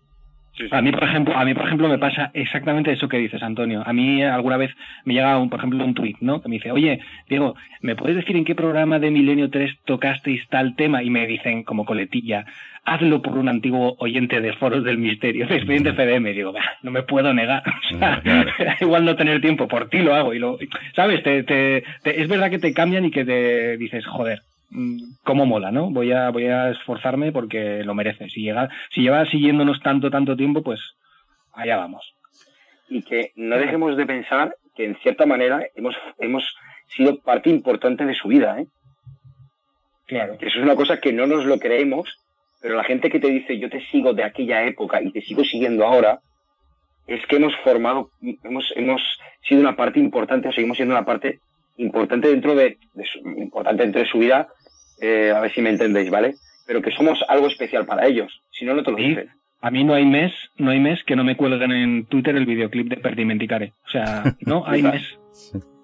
A 0.70 0.82
mí, 0.82 0.92
por 0.92 1.04
ejemplo, 1.04 1.36
a 1.36 1.44
mí, 1.44 1.54
por 1.54 1.66
ejemplo, 1.66 1.88
me 1.88 1.98
pasa 1.98 2.30
exactamente 2.34 2.92
eso 2.92 3.08
que 3.08 3.18
dices, 3.18 3.42
Antonio. 3.42 3.82
A 3.86 3.92
mí 3.92 4.22
alguna 4.22 4.56
vez 4.56 4.74
me 5.04 5.14
llega, 5.14 5.38
un, 5.38 5.50
por 5.50 5.60
ejemplo, 5.60 5.84
un 5.84 5.94
tuit, 5.94 6.16
¿no? 6.20 6.40
Que 6.40 6.48
me 6.48 6.56
dice, 6.56 6.72
oye, 6.72 7.00
Diego, 7.28 7.54
¿me 7.80 7.96
puedes 7.96 8.16
decir 8.16 8.36
en 8.36 8.44
qué 8.44 8.54
programa 8.54 8.98
de 8.98 9.10
Milenio 9.10 9.50
3 9.50 9.78
tocasteis 9.84 10.46
tal 10.48 10.76
tema? 10.76 11.02
Y 11.02 11.10
me 11.10 11.26
dicen, 11.26 11.62
como 11.62 11.84
coletilla, 11.84 12.44
hazlo 12.84 13.22
por 13.22 13.38
un 13.38 13.48
antiguo 13.48 13.96
oyente 13.98 14.40
de 14.40 14.52
Foros 14.54 14.84
del 14.84 14.98
Misterio, 14.98 15.46
de 15.46 15.56
Expediente 15.56 15.92
FDM. 15.92 16.26
Y 16.28 16.32
digo, 16.34 16.52
no 16.82 16.90
me 16.90 17.02
puedo 17.02 17.32
negar. 17.34 17.62
O 17.94 17.98
sea, 17.98 18.22
igual 18.80 19.04
no 19.04 19.16
tener 19.16 19.40
tiempo, 19.40 19.66
por 19.66 19.88
ti 19.88 19.98
lo 19.98 20.14
hago. 20.14 20.34
y 20.34 20.38
lo 20.38 20.58
¿Sabes? 20.94 21.22
Te, 21.22 21.42
te, 21.42 21.84
es 22.04 22.28
verdad 22.28 22.50
que 22.50 22.58
te 22.58 22.72
cambian 22.72 23.04
y 23.06 23.10
que 23.10 23.24
te 23.24 23.76
dices, 23.76 24.06
joder, 24.06 24.42
Mm, 24.42 24.47
cómo 25.24 25.46
mola, 25.46 25.70
¿no? 25.70 25.90
Voy 25.90 26.12
a, 26.12 26.30
voy 26.30 26.46
a 26.46 26.70
esforzarme 26.70 27.32
porque 27.32 27.82
lo 27.84 27.94
merece. 27.94 28.28
Si 28.28 28.42
llega, 28.42 28.68
si 28.90 29.02
lleva 29.02 29.24
siguiéndonos 29.26 29.80
tanto, 29.80 30.10
tanto 30.10 30.36
tiempo, 30.36 30.62
pues 30.62 30.80
allá 31.52 31.76
vamos. 31.76 32.14
Y 32.88 33.02
que 33.02 33.32
no 33.36 33.56
dejemos 33.56 33.96
de 33.96 34.06
pensar 34.06 34.56
que 34.74 34.84
en 34.84 34.96
cierta 34.96 35.26
manera 35.26 35.62
hemos, 35.74 35.96
hemos 36.18 36.54
sido 36.88 37.20
parte 37.20 37.50
importante 37.50 38.04
de 38.04 38.14
su 38.14 38.28
vida, 38.28 38.60
¿eh? 38.60 38.66
Claro. 40.06 40.38
Que 40.38 40.46
eso 40.46 40.58
es 40.58 40.64
una 40.64 40.76
cosa 40.76 41.00
que 41.00 41.12
no 41.12 41.26
nos 41.26 41.44
lo 41.44 41.58
creemos, 41.58 42.18
pero 42.62 42.76
la 42.76 42.84
gente 42.84 43.10
que 43.10 43.20
te 43.20 43.28
dice 43.28 43.58
yo 43.58 43.68
te 43.68 43.84
sigo 43.86 44.14
de 44.14 44.24
aquella 44.24 44.64
época 44.64 45.02
y 45.02 45.12
te 45.12 45.20
sigo 45.20 45.44
siguiendo 45.44 45.84
ahora, 45.84 46.20
es 47.06 47.24
que 47.26 47.36
hemos 47.36 47.54
formado, 47.56 48.10
hemos, 48.42 48.72
hemos 48.76 49.02
sido 49.42 49.60
una 49.60 49.76
parte 49.76 49.98
importante 49.98 50.48
o 50.48 50.52
seguimos 50.52 50.76
siendo 50.76 50.94
una 50.94 51.04
parte 51.04 51.40
importante 51.78 52.28
dentro 52.28 52.54
de, 52.54 52.78
su, 53.04 53.18
importante 53.18 53.82
dentro 53.82 54.02
de 54.02 54.08
su 54.08 54.18
vida 54.18 54.48
eh, 55.00 55.32
a 55.34 55.40
ver 55.40 55.52
si 55.52 55.62
me 55.62 55.70
entendéis, 55.70 56.10
¿vale? 56.10 56.34
Pero 56.66 56.82
que 56.82 56.90
somos 56.90 57.24
algo 57.28 57.46
especial 57.46 57.86
para 57.86 58.06
ellos, 58.06 58.42
si 58.50 58.64
no, 58.64 58.74
no 58.74 58.82
te 58.82 58.90
lo 58.90 58.96
dicen. 58.96 59.30
A 59.60 59.70
mí 59.70 59.82
no 59.82 59.94
hay 59.94 60.04
mes, 60.04 60.32
no 60.56 60.70
hay 60.70 60.78
mes 60.78 61.02
que 61.04 61.16
no 61.16 61.24
me 61.24 61.36
cuelguen 61.36 61.72
en 61.72 62.06
Twitter 62.06 62.36
el 62.36 62.46
videoclip 62.46 62.88
de 62.88 62.96
Perdimenticare. 62.96 63.72
O 63.86 63.90
sea, 63.90 64.36
no 64.40 64.64
hay 64.66 64.82
mes. 64.82 65.18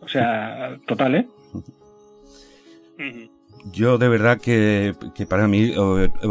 O 0.01 0.09
sea, 0.09 0.77
total, 0.87 1.15
¿eh? 1.17 1.27
Yo 3.73 3.99
de 3.99 4.09
verdad 4.09 4.39
que, 4.41 4.93
que 5.15 5.27
para 5.27 5.49
mí 5.49 5.73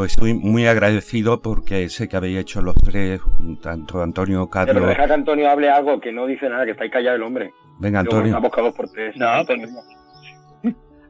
estoy 0.05 0.36
muy 0.36 0.68
agradecido 0.68 1.41
porque 1.41 1.89
sé 1.89 2.08
que 2.08 2.16
habéis 2.16 2.38
hecho 2.38 2.62
los 2.62 2.76
tres, 2.76 3.20
tanto 3.62 4.01
Antonio, 4.01 4.47
Carlos... 4.49 4.76
Pero 4.76 4.88
deja 4.88 5.08
que 5.08 5.14
Antonio 5.14 5.49
hable 5.49 5.70
algo 5.70 5.99
que 5.99 6.12
no 6.12 6.28
dice 6.28 6.47
nada, 6.47 6.64
que 6.64 6.72
está 6.72 6.84
ahí 6.84 6.91
callado 6.91 7.16
el 7.18 7.24
hombre. 7.24 7.51
Venga, 7.80 8.01
Antonio. 8.01 8.38
Estamos 8.38 8.76
por 8.76 8.89
tres. 8.89 9.18
No, 9.18 9.28
Antonio. 9.28 9.68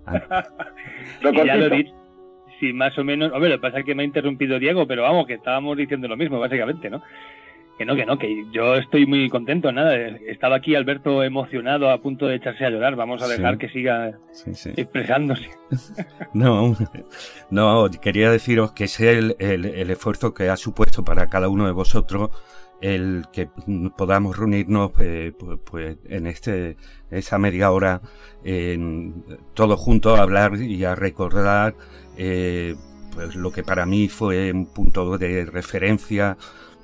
ya 1.45 1.55
lo 1.55 1.69
dicho. 1.69 1.93
Sí, 2.59 2.71
más 2.71 2.97
o 2.97 3.03
menos. 3.03 3.31
Hombre, 3.31 3.49
lo 3.49 3.55
que 3.55 3.61
pasa 3.61 3.79
es 3.79 3.85
que 3.85 3.95
me 3.95 4.03
ha 4.03 4.05
interrumpido 4.05 4.59
Diego, 4.59 4.87
pero 4.87 5.03
vamos, 5.03 5.27
que 5.27 5.33
estábamos 5.33 5.75
diciendo 5.75 6.07
lo 6.07 6.15
mismo, 6.15 6.39
básicamente, 6.39 6.89
¿no? 6.89 7.01
Que 7.77 7.85
no, 7.85 7.95
que 7.95 8.05
no, 8.05 8.19
que 8.19 8.45
yo 8.51 8.75
estoy 8.75 9.07
muy 9.07 9.29
contento, 9.29 9.71
nada. 9.71 9.95
Estaba 9.95 10.57
aquí 10.57 10.75
Alberto 10.75 11.23
emocionado, 11.23 11.89
a 11.89 12.01
punto 12.01 12.27
de 12.27 12.35
echarse 12.35 12.63
a 12.65 12.69
llorar. 12.69 12.95
Vamos 12.95 13.23
a 13.23 13.27
dejar 13.27 13.57
que 13.57 13.69
siga 13.69 14.19
expresándose. 14.75 15.49
No, 16.33 16.75
no, 17.49 17.89
quería 18.01 18.29
deciros 18.29 18.73
que 18.73 18.83
es 18.85 18.99
el, 18.99 19.35
el, 19.39 19.89
esfuerzo 19.89 20.33
que 20.33 20.49
ha 20.49 20.57
supuesto 20.57 21.03
para 21.03 21.27
cada 21.27 21.49
uno 21.49 21.65
de 21.65 21.71
vosotros 21.71 22.29
el 22.83 23.25
que 23.31 23.47
podamos 23.97 24.37
reunirnos 24.37 24.91
eh, 24.99 25.31
pues, 25.63 25.97
en 26.03 26.27
este 26.27 26.75
esa 27.09 27.37
media 27.39 27.71
hora 27.71 28.01
en, 28.43 29.23
todos 29.53 29.79
juntos 29.79 30.19
a 30.19 30.23
hablar 30.23 30.61
y 30.61 30.83
a 30.83 30.93
recordar 30.93 31.75
eh, 32.17 32.75
pues 33.13 33.35
lo 33.35 33.51
que 33.51 33.63
para 33.63 33.85
mí 33.85 34.09
fue 34.09 34.51
un 34.51 34.65
punto 34.65 35.17
de 35.17 35.45
referencia 35.45 36.37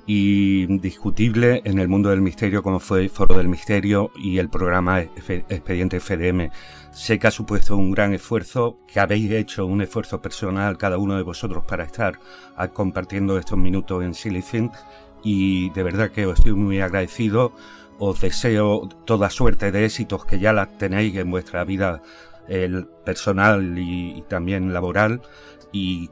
indiscutible 0.06 1.60
en 1.64 1.78
el 1.78 1.88
mundo 1.88 2.08
del 2.08 2.22
misterio 2.22 2.62
como 2.62 2.80
fue 2.80 3.02
el 3.02 3.10
Foro 3.10 3.36
del 3.36 3.48
Misterio 3.48 4.10
y 4.16 4.38
el 4.38 4.48
programa 4.48 5.02
Expediente 5.02 6.00
FDM. 6.00 6.50
Sé 6.92 7.18
que 7.18 7.26
ha 7.26 7.30
supuesto 7.30 7.76
un 7.76 7.92
gran 7.92 8.12
esfuerzo, 8.14 8.78
que 8.88 8.98
habéis 8.98 9.30
hecho 9.30 9.66
un 9.66 9.82
esfuerzo 9.82 10.20
personal 10.20 10.78
cada 10.78 10.98
uno 10.98 11.16
de 11.16 11.22
vosotros 11.22 11.62
para 11.64 11.84
estar 11.84 12.18
compartiendo 12.72 13.38
estos 13.38 13.58
minutos 13.58 14.02
en 14.02 14.14
Silicon 14.14 14.72
y 15.22 15.70
de 15.70 15.82
verdad 15.82 16.10
que 16.10 16.26
os 16.26 16.38
estoy 16.38 16.52
muy 16.54 16.80
agradecido. 16.80 17.52
Os 17.98 18.20
deseo 18.20 18.88
toda 19.04 19.28
suerte 19.28 19.72
de 19.72 19.84
éxitos 19.84 20.24
que 20.24 20.38
ya 20.38 20.52
las 20.52 20.78
tenéis 20.78 21.14
en 21.16 21.30
vuestra 21.30 21.64
vida 21.64 22.00
personal 23.04 23.78
y, 23.78 24.22
también 24.28 24.72
laboral 24.72 25.20
y 25.72 26.08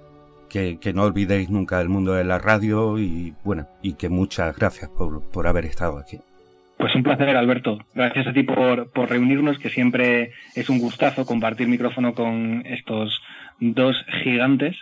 que, 0.49 0.79
no 0.95 1.03
olvidéis 1.05 1.51
nunca 1.51 1.81
el 1.81 1.89
mundo 1.89 2.13
de 2.15 2.25
la 2.25 2.39
radio 2.39 2.99
y 2.99 3.35
bueno, 3.45 3.67
y 3.83 3.95
que 3.95 4.09
muchas 4.09 4.57
gracias 4.57 4.91
por, 4.91 5.23
por 5.31 5.47
haber 5.47 5.65
estado 5.65 5.99
aquí. 5.99 6.19
Pues 6.79 6.95
un 6.95 7.03
placer, 7.03 7.37
Alberto. 7.37 7.79
Gracias 7.93 8.29
a 8.29 8.33
ti 8.33 8.45
por, 8.45 8.91
por 8.93 9.11
reunirnos, 9.11 9.59
que 9.59 9.69
siempre 9.69 10.31
es 10.55 10.71
un 10.71 10.79
gustazo 10.79 11.27
compartir 11.27 11.67
micrófono 11.67 12.15
con 12.15 12.63
estos 12.67 13.21
dos 13.59 13.97
gigantes. 14.23 14.77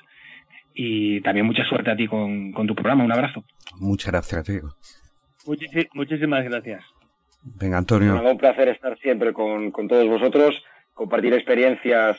Y 0.78 1.22
también 1.22 1.46
mucha 1.46 1.64
suerte 1.64 1.90
a 1.90 1.96
ti 1.96 2.06
con, 2.06 2.52
con 2.52 2.66
tu 2.66 2.74
programa. 2.74 3.02
Un 3.02 3.12
abrazo. 3.12 3.42
Muchas 3.80 4.12
gracias, 4.12 4.44
Diego. 4.44 4.68
muchísimas 5.94 6.44
gracias. 6.44 6.84
Venga, 7.42 7.78
Antonio. 7.78 8.20
un 8.22 8.36
placer 8.36 8.68
estar 8.68 8.98
siempre 8.98 9.32
con, 9.32 9.70
con 9.70 9.88
todos 9.88 10.06
vosotros, 10.06 10.62
compartir 10.92 11.32
experiencias 11.32 12.18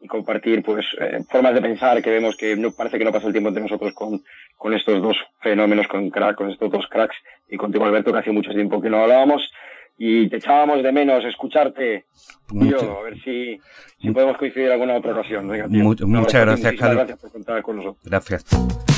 y 0.00 0.06
compartir 0.06 0.62
pues 0.62 0.84
eh, 1.00 1.24
formas 1.30 1.54
de 1.54 1.62
pensar 1.62 2.02
que 2.02 2.10
vemos 2.10 2.36
que 2.36 2.54
no 2.54 2.70
parece 2.72 2.98
que 2.98 3.04
no 3.04 3.12
pasa 3.12 3.26
el 3.26 3.32
tiempo 3.32 3.48
entre 3.48 3.62
nosotros 3.62 3.94
con, 3.94 4.22
con 4.56 4.74
estos 4.74 5.02
dos 5.02 5.16
fenómenos, 5.40 5.88
con 5.88 6.10
crack, 6.10 6.36
con 6.36 6.50
estos 6.50 6.70
dos 6.70 6.86
cracks 6.88 7.16
y 7.48 7.56
contigo 7.56 7.86
Alberto 7.86 8.12
que 8.12 8.18
hace 8.18 8.32
mucho 8.32 8.50
tiempo 8.52 8.80
que 8.80 8.90
no 8.90 8.98
hablábamos 9.02 9.50
y 9.98 10.28
te 10.28 10.36
echábamos 10.36 10.82
de 10.82 10.92
menos 10.92 11.24
escucharte 11.24 12.06
yo, 12.52 12.98
a 12.98 13.02
ver 13.02 13.20
si, 13.22 13.58
si 14.00 14.10
podemos 14.10 14.36
coincidir 14.36 14.66
en 14.66 14.72
alguna 14.72 14.96
otra 14.96 15.12
ocasión. 15.12 15.46
muchas 16.06 16.40
gracias, 16.40 16.74
Carlos. 16.74 16.96
Gracias 16.96 17.18
por 17.18 17.32
contar 17.32 17.62
con 17.62 17.76
nosotros. 17.76 18.04
Gracias. 18.04 18.95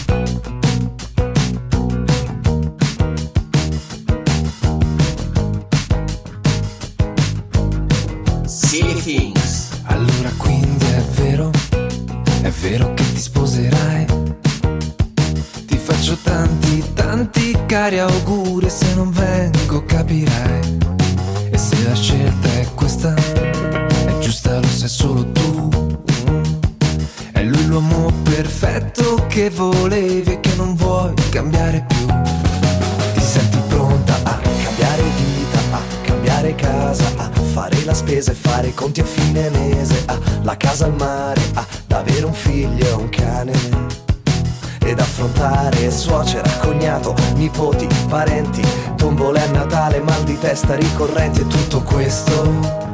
Testa 50.38 50.74
ricorrenti 50.74 51.40
e 51.40 51.46
tutto 51.46 51.82
questo 51.82 52.87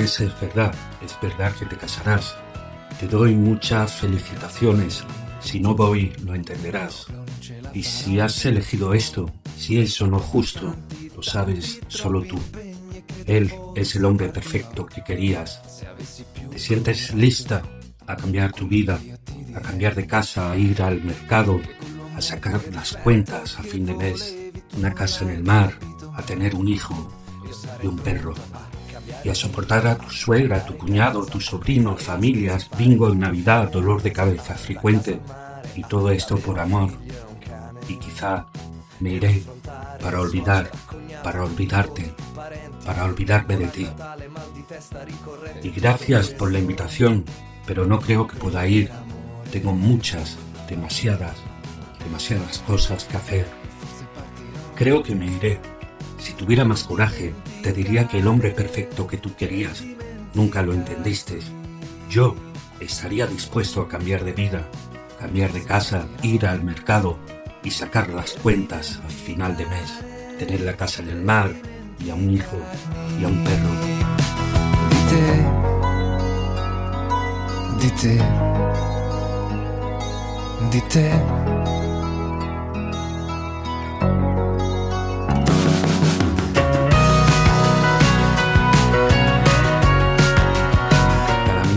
es 0.00 0.40
verdad, 0.40 0.74
es 1.04 1.14
verdad 1.20 1.54
que 1.54 1.66
te 1.66 1.76
casarás. 1.76 2.34
Te 2.98 3.06
doy 3.06 3.34
muchas 3.34 3.92
felicitaciones. 3.96 5.04
Si 5.40 5.60
no 5.60 5.74
voy, 5.74 6.12
lo 6.24 6.34
entenderás. 6.34 7.06
Y 7.74 7.82
si 7.82 8.18
has 8.18 8.44
elegido 8.46 8.94
esto, 8.94 9.30
si 9.58 9.78
es 9.78 10.00
o 10.00 10.06
no 10.06 10.18
justo, 10.18 10.74
lo 11.14 11.22
sabes 11.22 11.80
solo 11.88 12.22
tú. 12.22 12.38
Él 13.26 13.52
es 13.76 13.94
el 13.94 14.06
hombre 14.06 14.30
perfecto 14.30 14.86
que 14.86 15.04
querías. 15.04 15.60
¿Te 16.50 16.58
sientes 16.58 17.14
lista 17.14 17.62
a 18.06 18.16
cambiar 18.16 18.52
tu 18.52 18.66
vida, 18.66 18.98
a 19.54 19.60
cambiar 19.60 19.94
de 19.94 20.06
casa, 20.06 20.50
a 20.50 20.56
ir 20.56 20.80
al 20.80 21.02
mercado, 21.04 21.60
a 22.16 22.22
sacar 22.22 22.60
las 22.72 22.96
cuentas 22.96 23.58
a 23.58 23.62
fin 23.62 23.84
de 23.84 23.94
mes, 23.94 24.34
una 24.78 24.94
casa 24.94 25.24
en 25.24 25.30
el 25.30 25.44
mar, 25.44 25.74
a 26.14 26.22
tener 26.22 26.54
un 26.54 26.68
hijo 26.68 27.12
y 27.82 27.86
un 27.86 27.98
perro? 27.98 28.34
Y 29.24 29.28
a 29.28 29.34
soportar 29.34 29.86
a 29.86 29.98
tu 29.98 30.10
suegra, 30.10 30.64
tu 30.64 30.76
cuñado, 30.76 31.24
tus 31.26 31.46
sobrinos, 31.46 32.02
familias, 32.02 32.68
bingo 32.76 33.12
en 33.12 33.20
Navidad, 33.20 33.70
dolor 33.70 34.02
de 34.02 34.12
cabeza 34.12 34.54
frecuente 34.54 35.20
y 35.76 35.82
todo 35.82 36.10
esto 36.10 36.36
por 36.36 36.58
amor. 36.58 36.90
Y 37.88 37.96
quizá 37.96 38.46
me 39.00 39.12
iré 39.12 39.42
para 40.02 40.20
olvidar, 40.20 40.70
para 41.22 41.44
olvidarte, 41.44 42.14
para 42.84 43.04
olvidarme 43.04 43.56
de 43.56 43.66
ti. 43.66 43.88
Y 45.62 45.70
gracias 45.70 46.28
por 46.30 46.52
la 46.52 46.58
invitación, 46.58 47.24
pero 47.66 47.86
no 47.86 48.00
creo 48.00 48.26
que 48.26 48.36
pueda 48.36 48.66
ir. 48.66 48.90
Tengo 49.52 49.72
muchas, 49.72 50.38
demasiadas, 50.68 51.36
demasiadas 52.04 52.58
cosas 52.60 53.04
que 53.04 53.16
hacer. 53.16 53.46
Creo 54.76 55.02
que 55.02 55.14
me 55.14 55.26
iré. 55.26 55.60
Si 56.18 56.32
tuviera 56.34 56.64
más 56.64 56.84
coraje, 56.84 57.34
te 57.62 57.72
diría 57.72 58.08
que 58.08 58.18
el 58.18 58.26
hombre 58.26 58.50
perfecto 58.50 59.06
que 59.06 59.18
tú 59.18 59.34
querías 59.34 59.82
nunca 60.34 60.62
lo 60.62 60.72
entendiste. 60.72 61.40
Yo 62.08 62.34
estaría 62.80 63.26
dispuesto 63.26 63.82
a 63.82 63.88
cambiar 63.88 64.24
de 64.24 64.32
vida, 64.32 64.66
cambiar 65.18 65.52
de 65.52 65.62
casa, 65.62 66.06
ir 66.22 66.46
al 66.46 66.62
mercado 66.64 67.18
y 67.62 67.70
sacar 67.70 68.08
las 68.08 68.32
cuentas 68.32 69.00
al 69.04 69.10
final 69.10 69.56
de 69.56 69.66
mes, 69.66 69.90
tener 70.38 70.62
la 70.62 70.76
casa 70.76 71.02
en 71.02 71.08
el 71.10 71.22
mar 71.22 71.52
y 72.04 72.10
a 72.10 72.14
un 72.14 72.30
hijo 72.30 72.56
y 73.20 73.24
a 73.24 73.28
un 73.28 73.44
perro. 73.44 73.70
Dite, 77.80 78.18
dite, 78.20 78.24
dite. 80.70 81.59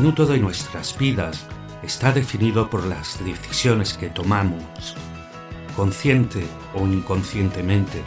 Minuto 0.04 0.26
de 0.26 0.38
nuestras 0.38 0.98
vidas 0.98 1.46
está 1.82 2.12
definido 2.12 2.70
por 2.70 2.86
las 2.86 3.24
decisiones 3.24 3.94
que 3.94 4.10
tomamos, 4.10 4.98
consciente 5.78 6.44
o 6.74 6.86
inconscientemente. 6.86 8.04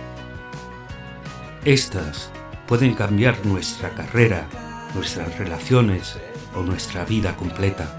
Estas 1.64 2.30
pueden 2.66 2.92
cambiar 2.92 3.46
nuestra 3.46 3.94
carrera, 3.94 4.46
nuestras 4.94 5.38
relaciones 5.38 6.18
o 6.54 6.60
nuestra 6.60 7.06
vida 7.06 7.34
completa. 7.34 7.96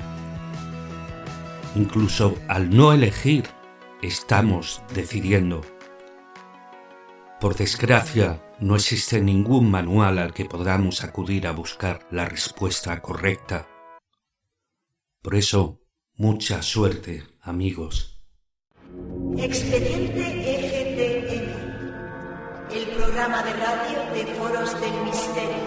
Incluso 1.74 2.36
al 2.48 2.70
no 2.70 2.94
elegir, 2.94 3.46
estamos 4.04 4.84
decidiendo. 4.94 5.62
Por 7.42 7.56
desgracia, 7.56 8.44
no 8.60 8.76
existe 8.76 9.22
ningún 9.22 9.72
manual 9.72 10.20
al 10.20 10.36
que 10.36 10.46
podamos 10.46 11.04
acudir 11.04 11.48
a 11.48 11.52
buscar 11.52 12.06
la 12.12 12.26
respuesta 12.26 13.02
correcta. 13.02 13.66
Por 15.28 15.36
eso, 15.36 15.82
mucha 16.16 16.62
suerte, 16.62 17.22
amigos. 17.42 18.18
Expediente 19.38 20.24
EGTN, 20.56 21.52
el 22.72 22.86
programa 22.96 23.44
de 23.44 23.52
radio 23.52 24.14
de 24.14 24.26
Foros 24.36 24.80
del 24.80 25.04
Misterio. 25.04 25.67